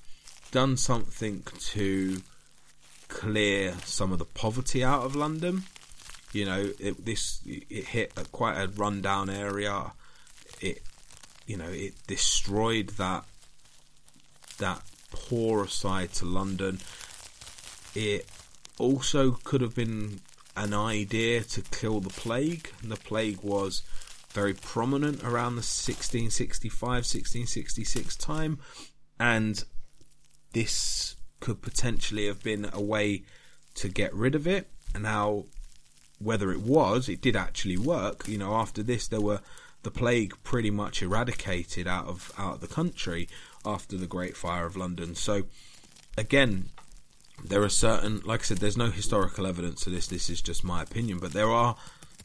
done 0.52 0.78
something 0.78 1.44
to 1.60 2.22
clear 3.12 3.76
some 3.86 4.12
of 4.12 4.20
the 4.20 4.26
poverty 4.26 4.84
out 4.84 5.04
of 5.04 5.16
London? 5.16 5.64
You 6.32 6.46
know, 6.46 6.72
it, 6.80 7.06
this 7.06 7.42
it 7.46 7.86
hit 7.86 8.14
a, 8.18 8.24
quite 8.26 8.58
a 8.58 8.68
rundown 8.68 9.30
area. 9.30 9.92
It 10.62 10.82
you 11.46 11.58
know 11.58 11.70
it 11.70 11.94
destroyed 12.08 12.90
that 12.92 13.26
that 14.58 14.82
poorer 15.12 15.68
side 15.68 16.14
to 16.14 16.26
London. 16.26 16.80
It 17.94 18.26
also 18.80 19.32
could 19.44 19.62
have 19.62 19.76
been 19.76 20.22
an 20.56 20.74
idea 20.74 21.44
to 21.44 21.62
kill 21.62 22.00
the 22.00 22.10
plague. 22.10 22.72
The 22.82 22.96
plague 22.96 23.42
was 23.44 23.84
very 24.32 24.54
prominent 24.54 25.22
around 25.24 25.56
the 25.56 25.68
1665 25.68 26.82
1666 26.82 28.16
time 28.16 28.60
and 29.20 29.66
this 30.54 31.16
could 31.42 31.62
potentially 31.62 32.28
have 32.28 32.42
been 32.42 32.70
a 32.72 32.82
way 32.82 33.24
to 33.76 33.90
get 33.90 34.14
rid 34.14 34.36
of 34.36 34.48
it 34.48 34.70
and 34.96 35.06
how 35.06 35.46
whether 36.20 36.52
it 36.52 36.62
was 36.62 37.10
it 37.10 37.22
did 37.22 37.36
actually 37.36 37.78
work 37.78 38.28
you 38.28 38.38
know 38.38 38.54
after 38.54 38.82
this 38.82 39.08
there 39.08 39.22
were 39.22 39.42
the 39.84 39.92
plague 39.92 40.36
pretty 40.44 40.70
much 40.70 41.02
eradicated 41.02 41.88
out 41.88 42.08
of 42.08 42.32
out 42.38 42.56
of 42.56 42.62
the 42.62 42.68
country 42.68 43.28
after 43.66 43.98
the 43.98 44.08
Great 44.08 44.36
Fire 44.38 44.66
of 44.66 44.76
London. 44.76 45.16
So 45.16 45.44
again, 46.18 46.70
there 47.44 47.64
are 47.64 47.70
certain, 47.70 48.22
like 48.26 48.42
I 48.42 48.44
said, 48.44 48.58
there's 48.58 48.78
no 48.78 48.92
historical 48.92 49.48
evidence 49.48 49.82
to 49.82 49.90
this. 49.90 50.08
This 50.08 50.30
is 50.30 50.42
just 50.42 50.64
my 50.64 50.84
opinion, 50.84 51.20
but 51.20 51.34
there 51.34 51.50
are 51.50 51.76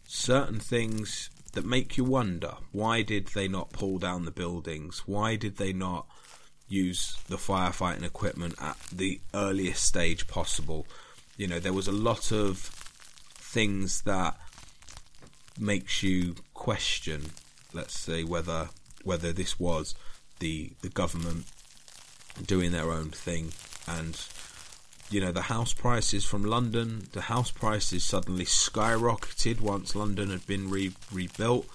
certain 0.07 0.61
things 0.61 1.31
that 1.53 1.64
make 1.64 1.97
you 1.97 2.05
wonder 2.05 2.55
why 2.73 3.03
did 3.03 3.29
they 3.29 3.49
not 3.49 3.73
pull 3.73 3.99
down 3.99 4.25
the 4.25 4.31
buildings? 4.31 5.03
Why 5.07 5.37
did 5.37 5.57
they 5.57 5.73
not 5.73 6.07
use 6.69 7.17
the 7.29 7.37
firefighting 7.37 8.05
equipment 8.05 8.55
at 8.61 8.77
the 8.93 9.21
earliest 9.35 9.85
stage 9.85 10.27
possible? 10.27 10.87
You 11.37 11.47
know, 11.47 11.61
there 11.61 11.73
was 11.73 11.89
a 11.89 11.93
lot 11.93 12.33
of 12.33 12.59
things 12.59 14.03
that 14.03 14.37
makes 15.59 16.03
you 16.03 16.35
question 16.53 17.31
let's 17.73 17.99
say 17.99 18.25
whether 18.25 18.69
whether 19.05 19.33
this 19.33 19.59
was 19.59 19.95
the 20.41 20.73
the 20.83 20.89
government 20.89 21.47
doing 22.45 22.73
their 22.73 22.91
own 22.91 23.11
thing 23.11 23.53
and 23.87 24.27
you 25.11 25.21
know 25.21 25.33
the 25.33 25.43
house 25.43 25.73
prices 25.73 26.25
from 26.25 26.45
London 26.45 27.07
the 27.12 27.23
house 27.23 27.51
prices 27.51 28.05
suddenly 28.05 28.45
skyrocketed 28.45 29.61
once 29.61 29.95
London 29.95 30.31
had 30.31 30.47
been 30.47 30.69
re- 30.69 30.93
rebuilt 31.12 31.67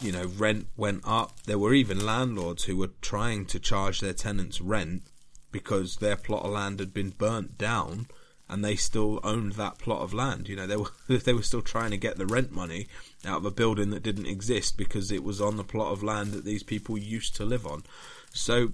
you 0.00 0.12
know 0.12 0.26
rent 0.36 0.66
went 0.76 1.02
up 1.04 1.42
there 1.42 1.58
were 1.58 1.74
even 1.74 2.04
landlords 2.04 2.64
who 2.64 2.76
were 2.76 2.90
trying 3.00 3.44
to 3.44 3.58
charge 3.58 4.00
their 4.00 4.12
tenants 4.12 4.60
rent 4.60 5.02
because 5.50 5.96
their 5.96 6.16
plot 6.16 6.44
of 6.44 6.52
land 6.52 6.78
had 6.80 6.92
been 6.92 7.10
burnt 7.10 7.58
down 7.58 8.06
and 8.48 8.64
they 8.64 8.76
still 8.76 9.20
owned 9.22 9.52
that 9.52 9.78
plot 9.78 10.00
of 10.00 10.14
land. 10.14 10.48
You 10.48 10.56
know, 10.56 10.66
they 10.66 10.76
were 10.76 10.90
they 11.08 11.32
were 11.32 11.42
still 11.42 11.62
trying 11.62 11.90
to 11.90 11.96
get 11.96 12.16
the 12.16 12.26
rent 12.26 12.50
money 12.50 12.86
out 13.24 13.38
of 13.38 13.44
a 13.44 13.50
building 13.50 13.90
that 13.90 14.02
didn't 14.02 14.26
exist 14.26 14.76
because 14.76 15.12
it 15.12 15.22
was 15.22 15.40
on 15.40 15.56
the 15.56 15.64
plot 15.64 15.92
of 15.92 16.02
land 16.02 16.32
that 16.32 16.44
these 16.44 16.62
people 16.62 16.96
used 16.96 17.36
to 17.36 17.44
live 17.44 17.66
on. 17.66 17.84
So 18.32 18.72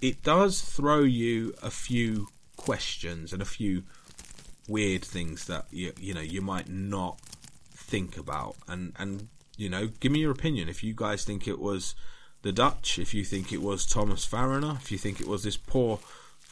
it 0.00 0.22
does 0.22 0.60
throw 0.60 1.00
you 1.00 1.54
a 1.62 1.70
few 1.70 2.28
questions 2.56 3.32
and 3.32 3.42
a 3.42 3.46
few 3.46 3.84
weird 4.68 5.04
things 5.04 5.46
that 5.46 5.66
you 5.70 5.92
you 5.98 6.14
know 6.14 6.20
you 6.20 6.40
might 6.40 6.68
not 6.68 7.20
think 7.74 8.16
about 8.16 8.56
and 8.66 8.92
and 8.98 9.28
you 9.56 9.68
know 9.68 9.88
give 10.00 10.12
me 10.12 10.20
your 10.20 10.32
opinion 10.32 10.68
if 10.68 10.82
you 10.82 10.94
guys 10.94 11.24
think 11.24 11.46
it 11.46 11.58
was 11.58 11.94
the 12.42 12.52
Dutch 12.52 12.98
if 12.98 13.14
you 13.14 13.24
think 13.24 13.52
it 13.52 13.62
was 13.62 13.86
Thomas 13.86 14.26
Farriner 14.26 14.76
if 14.76 14.92
you 14.92 14.98
think 14.98 15.20
it 15.20 15.28
was 15.28 15.44
this 15.44 15.56
poor 15.56 16.00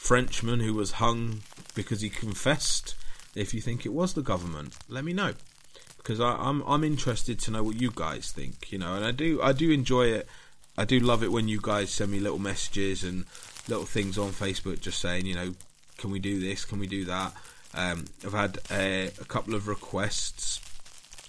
Frenchman 0.03 0.59
who 0.59 0.73
was 0.73 0.93
hung 0.93 1.43
because 1.75 2.01
he 2.01 2.09
confessed. 2.09 2.95
If 3.35 3.53
you 3.53 3.61
think 3.61 3.85
it 3.85 3.93
was 3.93 4.13
the 4.13 4.21
government, 4.21 4.75
let 4.89 5.05
me 5.05 5.13
know 5.13 5.33
because 5.95 6.19
I, 6.19 6.35
I'm 6.35 6.61
I'm 6.63 6.83
interested 6.83 7.39
to 7.39 7.51
know 7.51 7.63
what 7.63 7.79
you 7.79 7.89
guys 7.89 8.29
think. 8.29 8.69
You 8.69 8.79
know, 8.79 8.95
and 8.95 9.05
I 9.05 9.11
do 9.11 9.41
I 9.41 9.53
do 9.53 9.71
enjoy 9.71 10.07
it. 10.07 10.27
I 10.77 10.83
do 10.83 10.99
love 10.99 11.23
it 11.23 11.31
when 11.31 11.47
you 11.47 11.59
guys 11.61 11.89
send 11.89 12.11
me 12.11 12.19
little 12.19 12.37
messages 12.37 13.05
and 13.05 13.23
little 13.69 13.85
things 13.85 14.17
on 14.17 14.31
Facebook, 14.31 14.81
just 14.81 14.99
saying, 14.99 15.25
you 15.25 15.35
know, 15.35 15.55
can 15.97 16.11
we 16.11 16.19
do 16.19 16.37
this? 16.39 16.65
Can 16.65 16.79
we 16.79 16.87
do 16.87 17.05
that? 17.05 17.31
Um, 17.73 18.05
I've 18.25 18.33
had 18.33 18.59
a, 18.71 19.05
a 19.21 19.25
couple 19.25 19.55
of 19.55 19.69
requests 19.69 20.59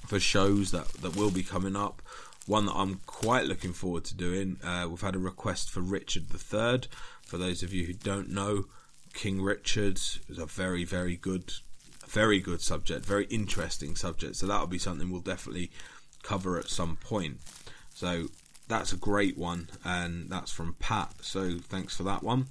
for 0.07 0.21
shows 0.21 0.71
that 0.71 0.89
that 0.95 1.17
will 1.17 1.31
be 1.31 1.43
coming 1.43 1.77
up. 1.77 2.03
One 2.47 2.67
that 2.67 2.75
I'm 2.75 3.01
quite 3.07 3.47
looking 3.47 3.73
forward 3.73 4.05
to 4.05 4.15
doing. 4.15 4.59
Uh, 4.63 4.87
we've 4.89 5.01
had 5.01 5.15
a 5.15 5.19
request 5.19 5.71
for 5.71 5.81
Richard 5.81 6.25
III. 6.33 6.83
For 7.23 7.39
those 7.39 7.63
of 7.63 7.73
you 7.73 7.87
who 7.87 7.95
don't 7.95 8.29
know, 8.29 8.67
King 9.15 9.41
Richard 9.41 9.97
is 9.97 10.39
a 10.39 10.45
very, 10.45 10.85
very 10.85 11.17
good, 11.17 11.53
very 12.07 12.41
good 12.41 12.61
subject, 12.61 13.07
very 13.07 13.25
interesting 13.27 13.97
subject. 13.97 14.37
So 14.37 14.47
that'll 14.47 14.67
be 14.67 14.79
something 14.79 15.11
we'll 15.11 15.23
definitely 15.23 15.71
cover 16.23 16.59
at 16.59 16.69
some 16.69 16.97
point. 16.97 17.39
So 17.95 18.27
that's 18.69 18.93
a 18.93 18.97
great 18.97 19.39
one, 19.39 19.69
and 19.85 20.29
that's 20.29 20.51
from 20.51 20.75
Pat. 20.79 21.13
So 21.23 21.59
thanks 21.59 21.97
for 21.97 22.03
that 22.03 22.23
one. 22.23 22.47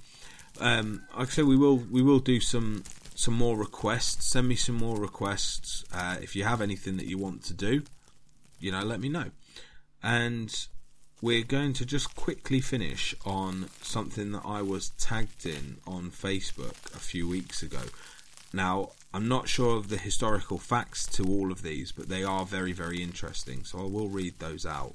Um, 0.60 1.02
like 1.16 1.28
I 1.28 1.30
said, 1.30 1.44
we 1.44 1.56
will 1.56 1.76
we 1.76 2.02
will 2.02 2.20
do 2.20 2.40
some 2.40 2.84
some 3.14 3.34
more 3.34 3.56
requests. 3.56 4.26
Send 4.26 4.48
me 4.48 4.56
some 4.56 4.74
more 4.74 4.98
requests 4.98 5.84
uh, 5.92 6.16
if 6.20 6.36
you 6.36 6.44
have 6.44 6.60
anything 6.60 6.96
that 6.96 7.06
you 7.06 7.16
want 7.18 7.44
to 7.44 7.54
do. 7.54 7.82
You 8.60 8.72
know, 8.72 8.82
let 8.82 9.00
me 9.00 9.08
know. 9.08 9.30
And 10.02 10.54
we're 11.22 11.44
going 11.44 11.72
to 11.74 11.86
just 11.86 12.14
quickly 12.14 12.60
finish 12.60 13.14
on 13.24 13.68
something 13.80 14.32
that 14.32 14.42
I 14.44 14.60
was 14.62 14.90
tagged 14.90 15.46
in 15.46 15.78
on 15.86 16.10
Facebook 16.10 16.94
a 16.94 16.98
few 16.98 17.28
weeks 17.28 17.62
ago. 17.62 17.82
Now, 18.52 18.90
I'm 19.12 19.28
not 19.28 19.48
sure 19.48 19.76
of 19.76 19.88
the 19.88 19.96
historical 19.96 20.58
facts 20.58 21.06
to 21.06 21.24
all 21.24 21.50
of 21.50 21.62
these, 21.62 21.92
but 21.92 22.08
they 22.08 22.24
are 22.24 22.44
very, 22.44 22.72
very 22.72 23.02
interesting, 23.02 23.64
so 23.64 23.78
I 23.78 23.84
will 23.84 24.08
read 24.08 24.38
those 24.38 24.66
out. 24.66 24.94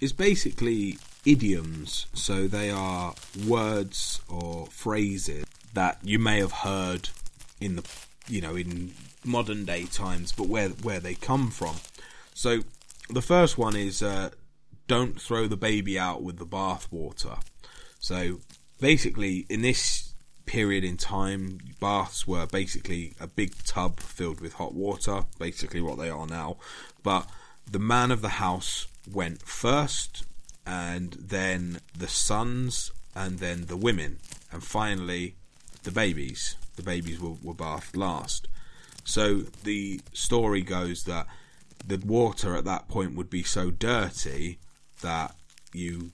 It's 0.00 0.12
basically 0.12 0.98
idioms, 1.24 2.06
so 2.12 2.46
they 2.46 2.70
are 2.70 3.14
words 3.46 4.20
or 4.28 4.66
phrases 4.66 5.44
that 5.76 5.98
you 6.02 6.18
may 6.18 6.38
have 6.38 6.52
heard 6.52 7.10
in 7.60 7.76
the 7.76 7.84
you 8.28 8.40
know 8.40 8.56
in 8.56 8.92
modern 9.24 9.64
day 9.64 9.84
times, 9.84 10.32
but 10.32 10.48
where 10.48 10.70
where 10.70 11.00
they 11.00 11.14
come 11.14 11.50
from. 11.50 11.76
So 12.34 12.62
the 13.10 13.22
first 13.22 13.58
one 13.58 13.76
is 13.76 14.02
uh, 14.02 14.30
don't 14.88 15.20
throw 15.20 15.46
the 15.46 15.56
baby 15.56 15.98
out 15.98 16.22
with 16.22 16.38
the 16.38 16.46
bathwater. 16.46 17.40
So 18.00 18.40
basically, 18.80 19.46
in 19.50 19.60
this 19.60 20.14
period 20.46 20.82
in 20.82 20.96
time, 20.96 21.58
baths 21.78 22.26
were 22.26 22.46
basically 22.46 23.14
a 23.20 23.26
big 23.26 23.52
tub 23.64 24.00
filled 24.00 24.40
with 24.40 24.54
hot 24.54 24.74
water, 24.74 25.24
basically 25.38 25.82
what 25.82 25.98
they 25.98 26.08
are 26.08 26.26
now. 26.26 26.56
But 27.02 27.28
the 27.70 27.78
man 27.78 28.10
of 28.10 28.22
the 28.22 28.40
house 28.40 28.86
went 29.12 29.42
first, 29.42 30.24
and 30.64 31.12
then 31.12 31.80
the 31.96 32.08
sons, 32.08 32.92
and 33.14 33.40
then 33.40 33.66
the 33.66 33.76
women, 33.76 34.20
and 34.50 34.64
finally 34.64 35.34
the 35.86 35.92
babies. 35.92 36.56
The 36.74 36.82
babies 36.82 37.18
were, 37.18 37.36
were 37.42 37.54
bathed 37.54 37.96
last. 37.96 38.48
So 39.04 39.44
the 39.64 40.00
story 40.12 40.60
goes 40.60 41.04
that 41.04 41.26
the 41.86 41.96
water 42.04 42.56
at 42.56 42.64
that 42.64 42.88
point 42.88 43.14
would 43.14 43.30
be 43.30 43.44
so 43.44 43.70
dirty 43.70 44.58
that 45.00 45.34
you 45.72 46.10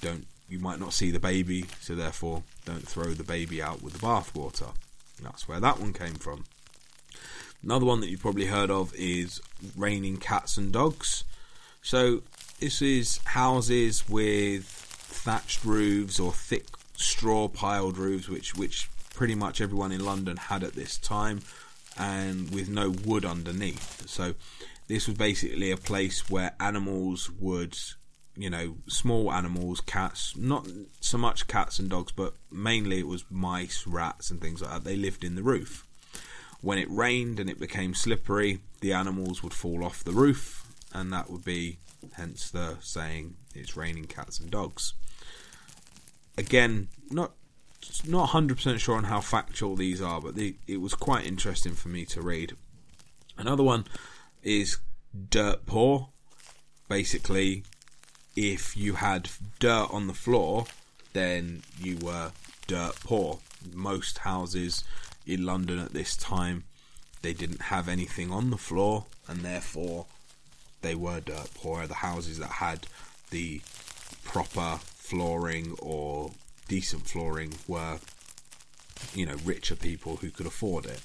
don't 0.00 0.26
you 0.48 0.58
might 0.58 0.78
not 0.78 0.92
see 0.92 1.10
the 1.10 1.20
baby, 1.20 1.66
so 1.80 1.94
therefore 1.94 2.42
don't 2.64 2.86
throw 2.86 3.12
the 3.12 3.24
baby 3.24 3.62
out 3.62 3.82
with 3.82 3.94
the 3.94 3.98
bathwater. 3.98 4.72
That's 5.22 5.48
where 5.48 5.60
that 5.60 5.80
one 5.80 5.92
came 5.92 6.14
from. 6.14 6.44
Another 7.62 7.86
one 7.86 8.00
that 8.00 8.08
you've 8.08 8.20
probably 8.20 8.46
heard 8.46 8.70
of 8.70 8.94
is 8.94 9.40
raining 9.76 10.18
cats 10.18 10.56
and 10.56 10.72
dogs. 10.72 11.24
So 11.82 12.22
this 12.60 12.82
is 12.82 13.18
houses 13.24 14.08
with 14.08 14.64
thatched 14.64 15.64
roofs 15.64 16.20
or 16.20 16.32
thick 16.32 16.66
straw 16.96 17.48
piled 17.48 17.98
roofs, 17.98 18.28
which 18.28 18.54
which 18.54 18.88
pretty 19.14 19.34
much 19.34 19.60
everyone 19.60 19.92
in 19.92 20.04
London 20.04 20.36
had 20.36 20.62
at 20.62 20.74
this 20.74 20.98
time, 20.98 21.40
and 21.96 22.50
with 22.50 22.68
no 22.68 22.90
wood 22.90 23.24
underneath. 23.24 24.08
So 24.08 24.34
this 24.88 25.06
was 25.06 25.16
basically 25.16 25.70
a 25.70 25.76
place 25.76 26.28
where 26.28 26.54
animals 26.60 27.30
would 27.30 27.78
you 28.36 28.50
know, 28.50 28.76
small 28.88 29.32
animals, 29.32 29.80
cats, 29.80 30.36
not 30.36 30.66
so 31.00 31.16
much 31.16 31.46
cats 31.46 31.78
and 31.78 31.88
dogs, 31.88 32.12
but 32.12 32.34
mainly 32.50 32.98
it 32.98 33.06
was 33.06 33.24
mice, 33.30 33.86
rats, 33.86 34.30
and 34.30 34.40
things 34.40 34.60
like 34.60 34.70
that. 34.72 34.84
They 34.84 34.96
lived 34.96 35.24
in 35.24 35.36
the 35.36 35.42
roof. 35.42 35.86
When 36.60 36.78
it 36.78 36.90
rained 36.90 37.38
and 37.38 37.48
it 37.48 37.60
became 37.60 37.94
slippery, 37.94 38.60
the 38.80 38.92
animals 38.92 39.42
would 39.42 39.54
fall 39.54 39.84
off 39.84 40.02
the 40.02 40.12
roof, 40.12 40.66
and 40.92 41.12
that 41.12 41.30
would 41.30 41.44
be 41.44 41.78
hence 42.14 42.50
the 42.50 42.76
saying 42.80 43.36
it's 43.54 43.76
raining 43.76 44.06
cats 44.06 44.40
and 44.40 44.50
dogs. 44.50 44.94
Again, 46.36 46.88
not 47.10 47.32
not 48.06 48.30
100% 48.30 48.78
sure 48.78 48.96
on 48.96 49.04
how 49.04 49.20
factual 49.20 49.76
these 49.76 50.00
are, 50.00 50.20
but 50.20 50.34
the, 50.34 50.56
it 50.66 50.80
was 50.80 50.94
quite 50.94 51.26
interesting 51.26 51.72
for 51.72 51.88
me 51.88 52.04
to 52.06 52.20
read. 52.20 52.54
Another 53.36 53.62
one 53.62 53.84
is 54.42 54.78
dirt 55.30 55.66
poor. 55.66 56.08
Basically, 56.88 57.64
if 58.36 58.76
you 58.76 58.94
had 58.94 59.30
dirt 59.58 59.88
on 59.90 60.06
the 60.06 60.14
floor, 60.14 60.66
then 61.12 61.62
you 61.80 61.98
were 61.98 62.32
dirt 62.66 62.96
poor. 63.04 63.38
Most 63.72 64.18
houses 64.18 64.84
in 65.26 65.44
London 65.44 65.78
at 65.78 65.92
this 65.92 66.16
time, 66.16 66.64
they 67.22 67.32
didn't 67.32 67.62
have 67.62 67.88
anything 67.88 68.30
on 68.30 68.50
the 68.50 68.58
floor, 68.58 69.06
and 69.26 69.40
therefore 69.40 70.06
they 70.82 70.94
were 70.94 71.20
dirt 71.20 71.50
poor. 71.54 71.86
The 71.86 71.94
houses 71.94 72.38
that 72.38 72.50
had 72.50 72.86
the 73.30 73.62
proper 74.24 74.78
flooring 74.82 75.74
or 75.80 76.32
decent 76.68 77.06
flooring 77.06 77.54
were, 77.66 77.98
you 79.14 79.26
know, 79.26 79.36
richer 79.44 79.76
people 79.76 80.16
who 80.16 80.30
could 80.30 80.46
afford 80.46 80.86
it. 80.86 81.00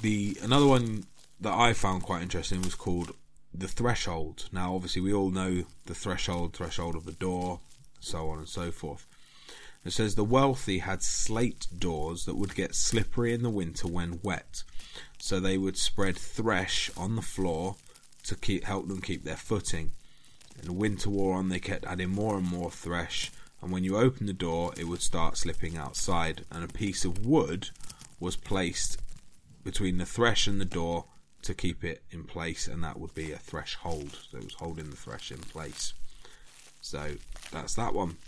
The 0.00 0.36
another 0.42 0.66
one 0.66 1.06
that 1.40 1.54
I 1.54 1.72
found 1.72 2.02
quite 2.02 2.22
interesting 2.22 2.62
was 2.62 2.74
called 2.74 3.14
the 3.52 3.68
threshold. 3.68 4.48
Now, 4.52 4.74
obviously, 4.74 5.02
we 5.02 5.12
all 5.12 5.30
know 5.30 5.64
the 5.86 5.94
threshold, 5.94 6.54
threshold 6.54 6.96
of 6.96 7.04
the 7.04 7.12
door, 7.12 7.60
so 8.00 8.28
on 8.30 8.38
and 8.38 8.48
so 8.48 8.70
forth. 8.70 9.06
It 9.84 9.92
says 9.92 10.14
the 10.14 10.24
wealthy 10.24 10.78
had 10.78 11.02
slate 11.02 11.66
doors 11.76 12.24
that 12.24 12.36
would 12.36 12.54
get 12.54 12.74
slippery 12.74 13.34
in 13.34 13.42
the 13.42 13.50
winter 13.50 13.86
when 13.86 14.20
wet, 14.22 14.62
so 15.18 15.38
they 15.38 15.58
would 15.58 15.76
spread 15.76 16.16
thresh 16.16 16.90
on 16.96 17.16
the 17.16 17.22
floor 17.22 17.76
to 18.24 18.34
keep 18.34 18.64
help 18.64 18.88
them 18.88 19.02
keep 19.02 19.24
their 19.24 19.36
footing. 19.36 19.92
And 20.56 20.64
the 20.64 20.72
winter 20.72 21.10
wore 21.10 21.36
on, 21.36 21.50
they 21.50 21.60
kept 21.60 21.84
adding 21.84 22.10
more 22.10 22.38
and 22.38 22.46
more 22.46 22.70
thresh, 22.70 23.30
and 23.64 23.72
when 23.72 23.82
you 23.82 23.96
opened 23.96 24.28
the 24.28 24.34
door, 24.34 24.74
it 24.76 24.84
would 24.84 25.00
start 25.00 25.38
slipping 25.38 25.74
outside, 25.74 26.44
and 26.50 26.62
a 26.62 26.68
piece 26.68 27.06
of 27.06 27.24
wood 27.24 27.70
was 28.20 28.36
placed 28.36 29.00
between 29.64 29.96
the 29.96 30.04
thresh 30.04 30.46
and 30.46 30.60
the 30.60 30.66
door 30.66 31.06
to 31.40 31.54
keep 31.54 31.82
it 31.82 32.02
in 32.10 32.24
place, 32.24 32.68
and 32.68 32.84
that 32.84 33.00
would 33.00 33.14
be 33.14 33.32
a 33.32 33.38
threshold. 33.38 34.18
So 34.30 34.36
it 34.36 34.44
was 34.44 34.54
holding 34.54 34.90
the 34.90 34.96
thresh 34.96 35.32
in 35.32 35.38
place. 35.38 35.94
So 36.82 37.12
that's 37.52 37.74
that 37.76 37.94
one. 37.94 38.18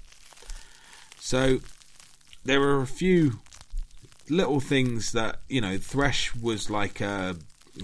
So 1.21 1.59
there 2.43 2.63
are 2.63 2.81
a 2.81 2.87
few 2.87 3.41
little 4.31 4.61
things 4.61 5.13
that 5.13 5.41
you 5.51 5.61
know. 5.61 5.77
Thresh 5.77 6.35
was 6.35 6.71
like 6.71 7.03
a 7.03 7.37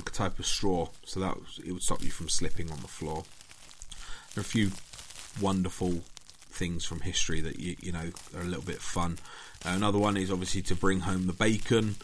type 0.07 0.39
of 0.39 0.47
straw, 0.47 0.89
so 1.05 1.21
that 1.21 1.39
was, 1.39 1.61
it 1.63 1.73
would 1.73 1.83
stop 1.83 2.03
you 2.03 2.11
from 2.11 2.31
slipping 2.31 2.71
on 2.71 2.81
the 2.81 2.89
floor. 2.89 3.25
There 4.35 4.41
are 4.41 4.41
a 4.41 4.45
few 4.45 4.71
wonderful 5.39 6.03
things 6.53 6.85
from 6.85 7.01
history 7.01 7.41
that 7.41 7.59
you 7.59 7.77
you 7.81 7.93
know 7.93 8.11
are 8.37 8.43
a 8.43 8.45
little 8.45 8.65
bit 8.65 8.81
fun. 8.81 9.19
Uh, 9.65 9.71
another 9.71 9.99
one 9.99 10.17
is 10.17 10.31
obviously 10.31 10.63
to 10.63 10.75
bring 10.75 11.01
home 11.01 11.27
the 11.27 11.33
bacon. 11.33 11.97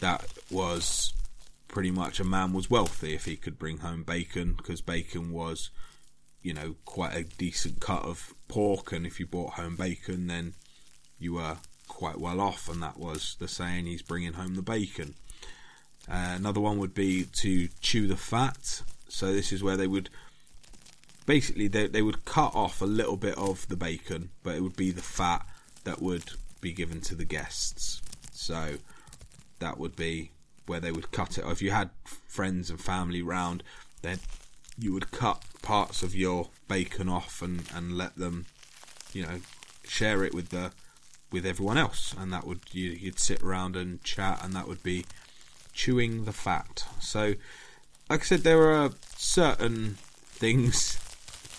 That 0.00 0.26
was 0.50 1.12
pretty 1.68 1.90
much 1.90 2.18
a 2.18 2.24
man 2.24 2.52
was 2.52 2.70
wealthy 2.70 3.14
if 3.14 3.24
he 3.26 3.36
could 3.36 3.58
bring 3.58 3.78
home 3.78 4.02
bacon 4.02 4.54
because 4.54 4.80
bacon 4.80 5.30
was, 5.30 5.70
you 6.42 6.52
know, 6.52 6.74
quite 6.84 7.14
a 7.14 7.24
decent 7.24 7.80
cut 7.80 8.02
of 8.04 8.34
pork, 8.48 8.92
and 8.92 9.06
if 9.06 9.20
you 9.20 9.26
brought 9.26 9.54
home 9.54 9.76
bacon, 9.76 10.26
then 10.26 10.54
you 11.18 11.34
were 11.34 11.58
quite 11.86 12.18
well 12.18 12.40
off, 12.40 12.68
and 12.68 12.82
that 12.82 12.98
was 12.98 13.36
the 13.38 13.48
saying 13.48 13.86
he's 13.86 14.02
bringing 14.02 14.32
home 14.34 14.54
the 14.54 14.62
bacon. 14.62 15.14
Uh, 16.08 16.34
another 16.36 16.60
one 16.60 16.78
would 16.78 16.94
be 16.94 17.24
to 17.24 17.68
chew 17.80 18.06
the 18.06 18.16
fat. 18.16 18.82
So 19.08 19.32
this 19.32 19.52
is 19.52 19.62
where 19.62 19.76
they 19.76 19.86
would 19.86 20.08
basically 21.30 21.68
they 21.68 21.86
they 21.86 22.02
would 22.02 22.24
cut 22.24 22.52
off 22.56 22.82
a 22.82 22.84
little 22.84 23.16
bit 23.16 23.38
of 23.38 23.68
the 23.68 23.76
bacon, 23.76 24.30
but 24.42 24.56
it 24.56 24.62
would 24.64 24.74
be 24.74 24.90
the 24.90 25.00
fat 25.00 25.46
that 25.84 26.02
would 26.02 26.24
be 26.60 26.72
given 26.72 27.00
to 27.00 27.14
the 27.14 27.24
guests. 27.24 28.02
So 28.32 28.78
that 29.60 29.78
would 29.78 29.94
be 29.94 30.32
where 30.66 30.80
they 30.80 30.90
would 30.90 31.12
cut 31.12 31.38
it. 31.38 31.44
If 31.46 31.62
you 31.62 31.70
had 31.70 31.90
friends 32.26 32.68
and 32.68 32.80
family 32.80 33.22
round, 33.22 33.62
then 34.02 34.18
you 34.76 34.92
would 34.92 35.12
cut 35.12 35.44
parts 35.62 36.02
of 36.02 36.16
your 36.16 36.48
bacon 36.66 37.08
off 37.08 37.42
and, 37.42 37.62
and 37.76 37.96
let 37.96 38.16
them, 38.16 38.46
you 39.12 39.22
know, 39.22 39.38
share 39.84 40.24
it 40.24 40.34
with 40.34 40.48
the 40.48 40.72
with 41.30 41.46
everyone 41.46 41.78
else, 41.78 42.12
and 42.18 42.32
that 42.32 42.44
would 42.44 42.62
you, 42.72 42.90
you'd 42.90 43.20
sit 43.20 43.40
around 43.40 43.76
and 43.76 44.02
chat, 44.02 44.40
and 44.42 44.52
that 44.54 44.66
would 44.66 44.82
be 44.82 45.06
chewing 45.72 46.24
the 46.24 46.32
fat. 46.32 46.86
So, 46.98 47.34
like 48.08 48.22
I 48.22 48.24
said, 48.24 48.40
there 48.40 48.72
are 48.72 48.90
certain 49.16 49.96
things 50.32 50.98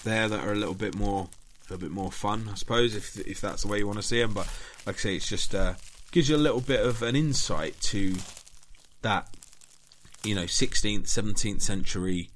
there 0.04 0.28
that 0.28 0.44
are 0.44 0.52
a 0.52 0.56
little 0.56 0.74
bit 0.74 0.96
more 0.96 1.30
a 1.70 1.78
bit 1.78 1.92
more 1.92 2.12
fun, 2.12 2.50
I 2.52 2.56
suppose, 2.56 2.96
if 2.96 3.18
if 3.20 3.40
that's 3.42 3.64
the 3.64 3.68
way 3.68 3.80
you 3.80 3.88
want 3.88 4.00
to 4.00 4.04
see 4.04 4.20
them. 4.20 4.34
But 4.34 4.48
like 4.86 4.96
I 4.98 5.00
say, 5.00 5.16
it's 5.16 5.30
just 5.30 5.56
uh, 5.56 5.76
gives 6.12 6.30
you 6.30 6.36
a 6.36 6.38
little 6.38 6.62
bit 6.62 6.86
of 6.86 7.02
an 7.02 7.16
insight 7.16 7.80
to 7.82 8.16
that 9.02 9.30
you 10.24 10.36
know 10.36 10.44
16th 10.44 11.04
17th 11.04 11.62
century 11.62 12.30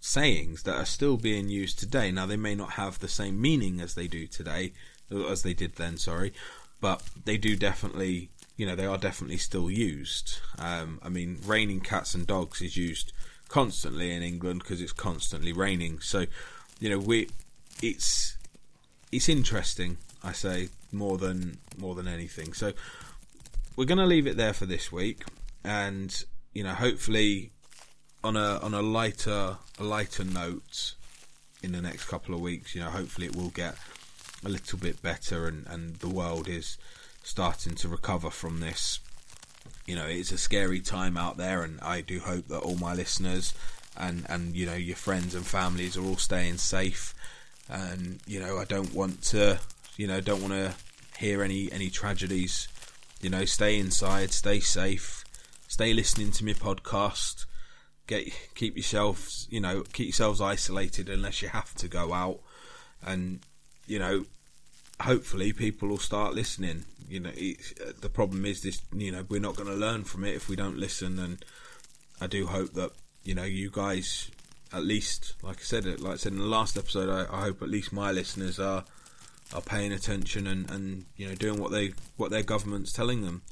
sayings 0.00 0.64
that 0.64 0.76
are 0.76 0.84
still 0.84 1.16
being 1.16 1.48
used 1.48 1.78
today. 1.78 2.10
Now 2.10 2.26
they 2.26 2.36
may 2.36 2.54
not 2.54 2.72
have 2.72 2.98
the 2.98 3.08
same 3.08 3.40
meaning 3.40 3.80
as 3.80 3.94
they 3.94 4.06
do 4.06 4.26
today 4.26 4.72
as 5.10 5.42
they 5.42 5.54
did 5.54 5.76
then 5.76 5.96
sorry 5.96 6.32
but 6.80 7.00
they 7.24 7.36
do 7.36 7.56
definitely 7.56 8.28
you 8.56 8.66
know 8.66 8.74
they 8.74 8.86
are 8.86 8.98
definitely 8.98 9.36
still 9.36 9.70
used. 9.70 10.38
Um, 10.58 11.00
i 11.02 11.08
mean 11.08 11.38
raining 11.44 11.80
cats 11.80 12.14
and 12.14 12.26
dogs 12.26 12.60
is 12.60 12.76
used 12.76 13.12
constantly 13.48 14.12
in 14.12 14.22
england 14.22 14.60
because 14.60 14.80
it's 14.80 14.92
constantly 14.92 15.52
raining. 15.52 16.00
So 16.00 16.26
you 16.80 16.88
know 16.88 16.98
we 16.98 17.28
it's 17.82 18.36
it's 19.12 19.28
interesting 19.28 19.96
i 20.22 20.32
say 20.32 20.68
more 20.92 21.18
than 21.18 21.58
more 21.78 21.94
than 21.94 22.08
anything 22.08 22.52
so 22.52 22.72
we're 23.76 23.84
going 23.84 23.98
to 23.98 24.06
leave 24.06 24.26
it 24.26 24.36
there 24.36 24.52
for 24.52 24.66
this 24.66 24.90
week 24.90 25.24
and 25.64 26.24
you 26.54 26.62
know 26.62 26.74
hopefully 26.74 27.50
on 28.24 28.36
a 28.36 28.58
on 28.58 28.74
a 28.74 28.82
lighter 28.82 29.58
a 29.78 29.84
lighter 29.84 30.24
note 30.24 30.94
in 31.62 31.72
the 31.72 31.82
next 31.82 32.04
couple 32.04 32.34
of 32.34 32.40
weeks. 32.40 32.74
You 32.74 32.82
know, 32.82 32.90
hopefully 32.90 33.26
it 33.26 33.36
will 33.36 33.50
get 33.50 33.76
a 34.44 34.48
little 34.48 34.78
bit 34.78 35.02
better, 35.02 35.46
and 35.46 35.66
and 35.66 35.96
the 35.96 36.08
world 36.08 36.48
is 36.48 36.78
starting 37.22 37.74
to 37.76 37.88
recover 37.88 38.30
from 38.30 38.60
this. 38.60 39.00
You 39.86 39.96
know, 39.96 40.06
it's 40.06 40.32
a 40.32 40.38
scary 40.38 40.80
time 40.80 41.16
out 41.16 41.36
there, 41.36 41.62
and 41.62 41.80
I 41.80 42.00
do 42.00 42.20
hope 42.20 42.48
that 42.48 42.60
all 42.60 42.76
my 42.76 42.94
listeners 42.94 43.54
and 43.96 44.26
and 44.28 44.54
you 44.54 44.66
know 44.66 44.74
your 44.74 44.96
friends 44.96 45.34
and 45.34 45.46
families 45.46 45.96
are 45.96 46.04
all 46.04 46.16
staying 46.16 46.58
safe. 46.58 47.14
And 47.68 48.20
you 48.26 48.40
know, 48.40 48.58
I 48.58 48.64
don't 48.64 48.94
want 48.94 49.22
to, 49.24 49.58
you 49.96 50.06
know, 50.06 50.20
don't 50.20 50.40
want 50.40 50.54
to 50.54 50.74
hear 51.18 51.42
any 51.42 51.70
any 51.72 51.90
tragedies. 51.90 52.68
You 53.20 53.30
know, 53.30 53.44
stay 53.44 53.78
inside, 53.78 54.32
stay 54.32 54.60
safe, 54.60 55.24
stay 55.68 55.92
listening 55.92 56.30
to 56.32 56.44
my 56.44 56.52
podcast. 56.52 57.46
Get 58.06 58.28
keep 58.54 58.76
yourselves, 58.76 59.48
you 59.50 59.60
know, 59.60 59.82
keep 59.92 60.06
yourselves 60.06 60.40
isolated 60.40 61.08
unless 61.08 61.42
you 61.42 61.48
have 61.48 61.74
to 61.76 61.88
go 61.88 62.12
out. 62.12 62.40
And 63.04 63.40
you 63.86 63.98
know, 63.98 64.26
hopefully 65.00 65.52
people 65.52 65.88
will 65.88 65.98
start 65.98 66.34
listening. 66.34 66.84
You 67.08 67.20
know, 67.20 67.30
the 68.00 68.10
problem 68.12 68.44
is 68.44 68.62
this. 68.62 68.80
You 68.94 69.12
know, 69.12 69.24
we're 69.28 69.40
not 69.40 69.56
going 69.56 69.68
to 69.68 69.74
learn 69.74 70.04
from 70.04 70.24
it 70.24 70.34
if 70.34 70.48
we 70.48 70.54
don't 70.54 70.78
listen. 70.78 71.18
And 71.18 71.44
I 72.20 72.26
do 72.26 72.46
hope 72.46 72.74
that 72.74 72.92
you 73.26 73.34
know 73.34 73.44
you 73.44 73.70
guys, 73.70 74.30
at 74.72 74.84
least, 74.84 75.34
like 75.42 75.58
I 75.58 75.62
said, 75.62 76.00
like 76.00 76.14
I 76.14 76.16
said 76.16 76.32
in 76.32 76.38
the 76.38 76.44
last 76.44 76.76
episode, 76.76 77.08
I, 77.08 77.34
I 77.34 77.42
hope 77.42 77.62
at 77.62 77.68
least 77.68 77.92
my 77.92 78.12
listeners 78.12 78.58
are 78.58 78.84
are 79.54 79.62
paying 79.62 79.92
attention 79.92 80.46
and, 80.46 80.68
and 80.70 81.04
you 81.16 81.28
know 81.28 81.34
doing 81.34 81.60
what 81.60 81.70
they 81.70 81.92
what 82.16 82.30
their 82.30 82.42
government's 82.42 82.92
telling 82.92 83.22
them. 83.22 83.42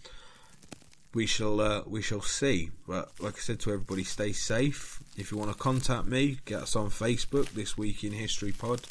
We 1.15 1.27
shall 1.27 1.61
uh, 1.61 1.83
we 1.87 2.03
shall 2.03 2.23
see. 2.23 2.71
But 2.87 3.13
like 3.21 3.35
I 3.35 3.41
said 3.41 3.61
to 3.61 3.73
everybody, 3.73 4.05
stay 4.05 4.33
safe. 4.33 5.01
If 5.17 5.31
you 5.31 5.39
want 5.39 5.53
to 5.53 5.59
contact 5.59 6.07
me, 6.07 6.39
get 6.45 6.63
us 6.63 6.77
on 6.77 6.91
Facebook. 6.91 7.51
This 7.51 7.79
week 7.79 8.03
in 8.03 8.13
History 8.13 8.53
Pod 8.53 8.83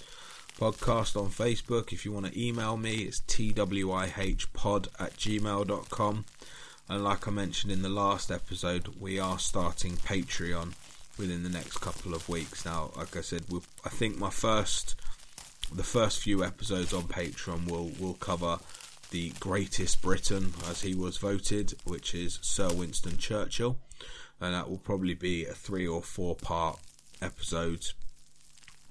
podcast 0.60 1.20
on 1.20 1.30
Facebook. 1.30 1.92
If 1.92 2.06
you 2.06 2.12
want 2.12 2.28
to 2.28 2.40
email 2.42 2.78
me, 2.78 2.98
it's 3.04 3.22
twihpod 3.22 4.88
at 5.00 5.14
gmail.com. 5.18 6.26
And 6.90 7.04
like 7.04 7.28
I 7.28 7.32
mentioned 7.32 7.72
in 7.72 7.82
the 7.82 7.90
last 7.90 8.32
episode, 8.32 8.96
we 9.00 9.20
are 9.20 9.40
starting 9.40 9.94
Patreon 9.94 10.74
within 11.18 11.44
the 11.44 11.50
next 11.50 11.78
couple 11.78 12.14
of 12.14 12.28
weeks. 12.28 12.66
Now, 12.66 12.92
like 12.98 13.16
I 13.16 13.22
said, 13.22 13.46
I 13.86 13.90
think 13.90 14.18
my 14.18 14.30
first, 14.30 14.96
the 15.74 15.84
first 15.84 16.22
few 16.22 16.44
episodes 16.44 16.94
on 16.94 17.04
Patreon 17.04 17.70
will 17.70 17.92
will 18.00 18.16
cover 18.16 18.60
the 19.12 19.32
greatest 19.40 20.02
Briton 20.02 20.54
as 20.70 20.82
he 20.82 20.96
was 20.96 21.18
voted, 21.18 21.76
which 21.86 22.14
is 22.14 22.40
Sir 22.42 22.74
Winston 22.74 23.18
Churchill, 23.18 23.78
and 24.42 24.54
that 24.54 24.70
will 24.70 24.80
probably 24.80 25.14
be 25.14 25.46
a 25.46 25.54
three 25.54 25.88
or 25.88 26.02
four 26.02 26.36
part 26.36 26.80
episode 27.22 27.86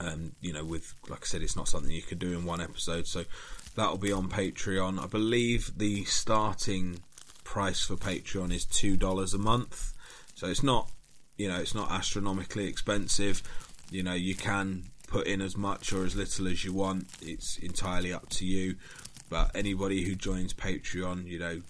um, 0.03 0.33
you 0.41 0.53
know, 0.53 0.65
with 0.65 0.95
like 1.09 1.23
I 1.23 1.27
said, 1.27 1.43
it's 1.43 1.57
not 1.57 1.69
something 1.69 1.91
you 1.91 2.03
could 2.03 2.19
do 2.19 2.33
in 2.33 2.45
one 2.45 2.61
episode, 2.61 3.07
so 3.07 3.25
that'll 3.77 3.99
be 3.99 4.13
on 4.13 4.29
Patreon. 4.29 5.03
I 5.03 5.07
believe 5.07 5.79
the 5.79 6.05
starting 6.05 7.01
price 7.45 7.81
for 7.85 7.97
Patreon 7.97 8.53
is 8.53 8.65
two 8.65 8.97
dollars 8.97 9.35
a 9.35 9.39
month, 9.39 9.93
so 10.35 10.47
it's 10.47 10.63
not, 10.63 10.91
you 11.37 11.49
know, 11.49 11.59
it's 11.61 11.75
not 11.75 11.91
astronomically 11.91 12.67
expensive. 12.67 13.43
You 13.91 14.03
know, 14.03 14.15
you 14.15 14.35
can 14.35 14.85
put 15.09 15.27
in 15.27 15.41
as 15.41 15.57
much 15.57 15.93
or 15.93 16.05
as 16.05 16.17
little 16.17 16.49
as 16.49 16.65
you 16.65 16.73
want. 16.73 17.07
It's 17.21 17.59
entirely 17.59 18.13
up 18.13 18.29
to 18.31 18.47
you. 18.47 18.77
But 19.29 19.51
anybody 19.55 20.05
who 20.05 20.15
joins 20.15 20.53
Patreon, 20.53 21.27
you 21.27 21.39
know, 21.39 21.63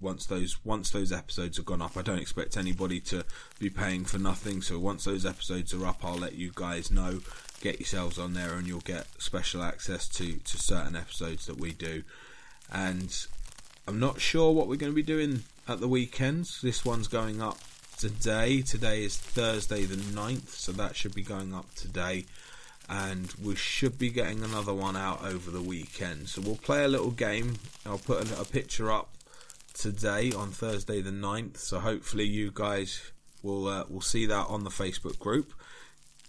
once 0.00 0.26
those 0.26 0.64
once 0.64 0.90
those 0.90 1.12
episodes 1.12 1.56
have 1.56 1.66
gone 1.66 1.82
up, 1.82 1.96
I 1.96 2.02
don't 2.02 2.20
expect 2.20 2.56
anybody 2.56 3.00
to 3.00 3.24
be 3.58 3.70
paying 3.70 4.04
for 4.04 4.18
nothing. 4.18 4.62
So 4.62 4.78
once 4.78 5.04
those 5.04 5.26
episodes 5.26 5.74
are 5.74 5.86
up, 5.86 6.04
I'll 6.04 6.16
let 6.16 6.34
you 6.34 6.52
guys 6.54 6.90
know 6.90 7.20
get 7.60 7.80
yourselves 7.80 8.18
on 8.18 8.34
there 8.34 8.54
and 8.54 8.66
you'll 8.66 8.80
get 8.80 9.06
special 9.18 9.62
access 9.62 10.06
to, 10.08 10.36
to 10.36 10.58
certain 10.58 10.94
episodes 10.94 11.46
that 11.46 11.58
we 11.58 11.72
do. 11.72 12.04
And 12.70 13.26
I'm 13.88 13.98
not 13.98 14.20
sure 14.20 14.52
what 14.52 14.68
we're 14.68 14.76
going 14.76 14.92
to 14.92 14.94
be 14.94 15.02
doing 15.02 15.44
at 15.66 15.80
the 15.80 15.88
weekends. 15.88 16.60
This 16.60 16.84
one's 16.84 17.08
going 17.08 17.40
up 17.40 17.56
today. 17.96 18.60
Today 18.60 19.02
is 19.02 19.16
Thursday 19.16 19.86
the 19.86 19.96
9th, 19.96 20.50
so 20.50 20.72
that 20.72 20.94
should 20.94 21.14
be 21.14 21.22
going 21.22 21.54
up 21.54 21.74
today. 21.74 22.26
And 22.90 23.32
we 23.42 23.56
should 23.56 23.98
be 23.98 24.10
getting 24.10 24.44
another 24.44 24.74
one 24.74 24.94
out 24.94 25.24
over 25.24 25.50
the 25.50 25.62
weekend. 25.62 26.28
So 26.28 26.42
we'll 26.42 26.56
play 26.56 26.84
a 26.84 26.88
little 26.88 27.12
game. 27.12 27.54
I'll 27.86 27.96
put 27.96 28.30
a, 28.30 28.42
a 28.42 28.44
picture 28.44 28.92
up 28.92 29.08
today 29.72 30.32
on 30.32 30.50
Thursday 30.50 31.00
the 31.00 31.10
9th. 31.10 31.56
So 31.56 31.78
hopefully 31.78 32.26
you 32.26 32.50
guys 32.52 33.00
will 33.42 33.68
uh, 33.68 33.84
will 33.88 34.02
see 34.02 34.26
that 34.26 34.48
on 34.48 34.64
the 34.64 34.70
Facebook 34.70 35.18
group. 35.18 35.54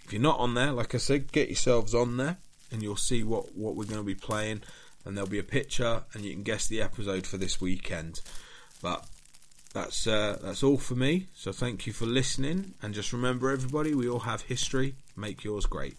If 0.06 0.14
you're 0.14 0.22
not 0.22 0.40
on 0.40 0.54
there, 0.54 0.72
like 0.72 0.96
I 0.96 0.98
said, 0.98 1.34
get 1.34 1.50
yourselves 1.50 1.94
on 1.94 2.16
there 2.16 2.38
and 2.72 2.82
you'll 2.82 2.96
see 2.96 3.22
what, 3.22 3.54
what 3.54 3.76
we're 3.76 3.84
going 3.84 4.00
to 4.00 4.04
be 4.04 4.16
playing. 4.16 4.62
And 5.06 5.16
there'll 5.16 5.30
be 5.30 5.40
a 5.40 5.44
picture 5.44 6.04
and 6.14 6.24
you 6.24 6.34
can 6.34 6.44
guess 6.44 6.68
the 6.68 6.82
episode 6.82 7.26
for 7.26 7.38
this 7.38 7.60
weekend. 7.60 8.22
But 8.82 9.06
that's 9.74 10.08
uh, 10.08 10.38
that's 10.42 10.64
all 10.64 10.78
for 10.78 10.96
me. 10.96 11.28
So 11.36 11.52
thank 11.52 11.88
you 11.88 11.94
for 11.94 12.06
listening. 12.06 12.74
And 12.82 12.94
just 12.94 13.14
remember, 13.14 13.50
everybody, 13.50 13.94
we 13.94 14.10
all 14.10 14.20
have 14.20 14.42
history. 14.42 14.96
Make 15.16 15.44
yours 15.44 15.66
great. 15.66 15.98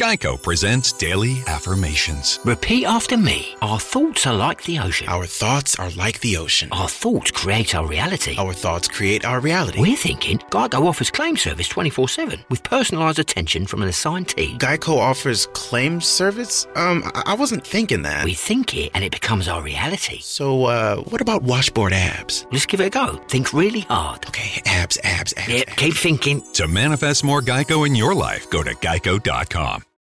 Geico 0.00 0.40
presents 0.40 0.94
Daily 0.94 1.42
Affirmations. 1.46 2.40
Repeat 2.46 2.86
after 2.86 3.18
me. 3.18 3.54
Our 3.60 3.78
thoughts 3.78 4.26
are 4.26 4.32
like 4.32 4.62
the 4.62 4.78
ocean. 4.78 5.06
Our 5.10 5.26
thoughts 5.26 5.78
are 5.78 5.90
like 5.90 6.20
the 6.20 6.38
ocean. 6.38 6.70
Our 6.72 6.88
thoughts 6.88 7.30
create 7.30 7.74
our 7.74 7.86
reality. 7.86 8.34
Our 8.38 8.54
thoughts 8.54 8.88
create 8.88 9.26
our 9.26 9.40
reality. 9.40 9.78
We're 9.78 9.98
thinking 9.98 10.38
Geico 10.38 10.86
offers 10.86 11.10
claim 11.10 11.36
service 11.36 11.68
24 11.68 12.08
7 12.08 12.40
with 12.48 12.62
personalised 12.62 13.18
attention 13.18 13.66
from 13.66 13.82
an 13.82 13.88
assigned 13.88 14.28
team. 14.28 14.58
Geico 14.58 14.96
offers 14.96 15.48
claim 15.48 16.00
service? 16.00 16.66
Um, 16.76 17.02
I, 17.14 17.22
I 17.26 17.34
wasn't 17.34 17.66
thinking 17.66 18.00
that. 18.00 18.24
We 18.24 18.32
think 18.32 18.74
it 18.74 18.92
and 18.94 19.04
it 19.04 19.12
becomes 19.12 19.48
our 19.48 19.60
reality. 19.60 20.20
So, 20.22 20.64
uh, 20.64 20.96
what 21.10 21.20
about 21.20 21.42
washboard 21.42 21.92
abs? 21.92 22.46
Let's 22.50 22.64
give 22.64 22.80
it 22.80 22.86
a 22.86 22.88
go. 22.88 23.20
Think 23.28 23.52
really 23.52 23.80
hard. 23.80 24.26
Okay, 24.28 24.62
abs, 24.64 24.96
abs, 25.04 25.34
abs. 25.36 25.52
Yep, 25.52 25.68
abs. 25.68 25.78
keep 25.78 25.94
thinking. 25.94 26.40
To 26.54 26.66
manifest 26.66 27.22
more 27.22 27.42
Geico 27.42 27.86
in 27.86 27.94
your 27.94 28.14
life, 28.14 28.48
go 28.48 28.62
to 28.62 28.74
geico.com. 28.76 29.84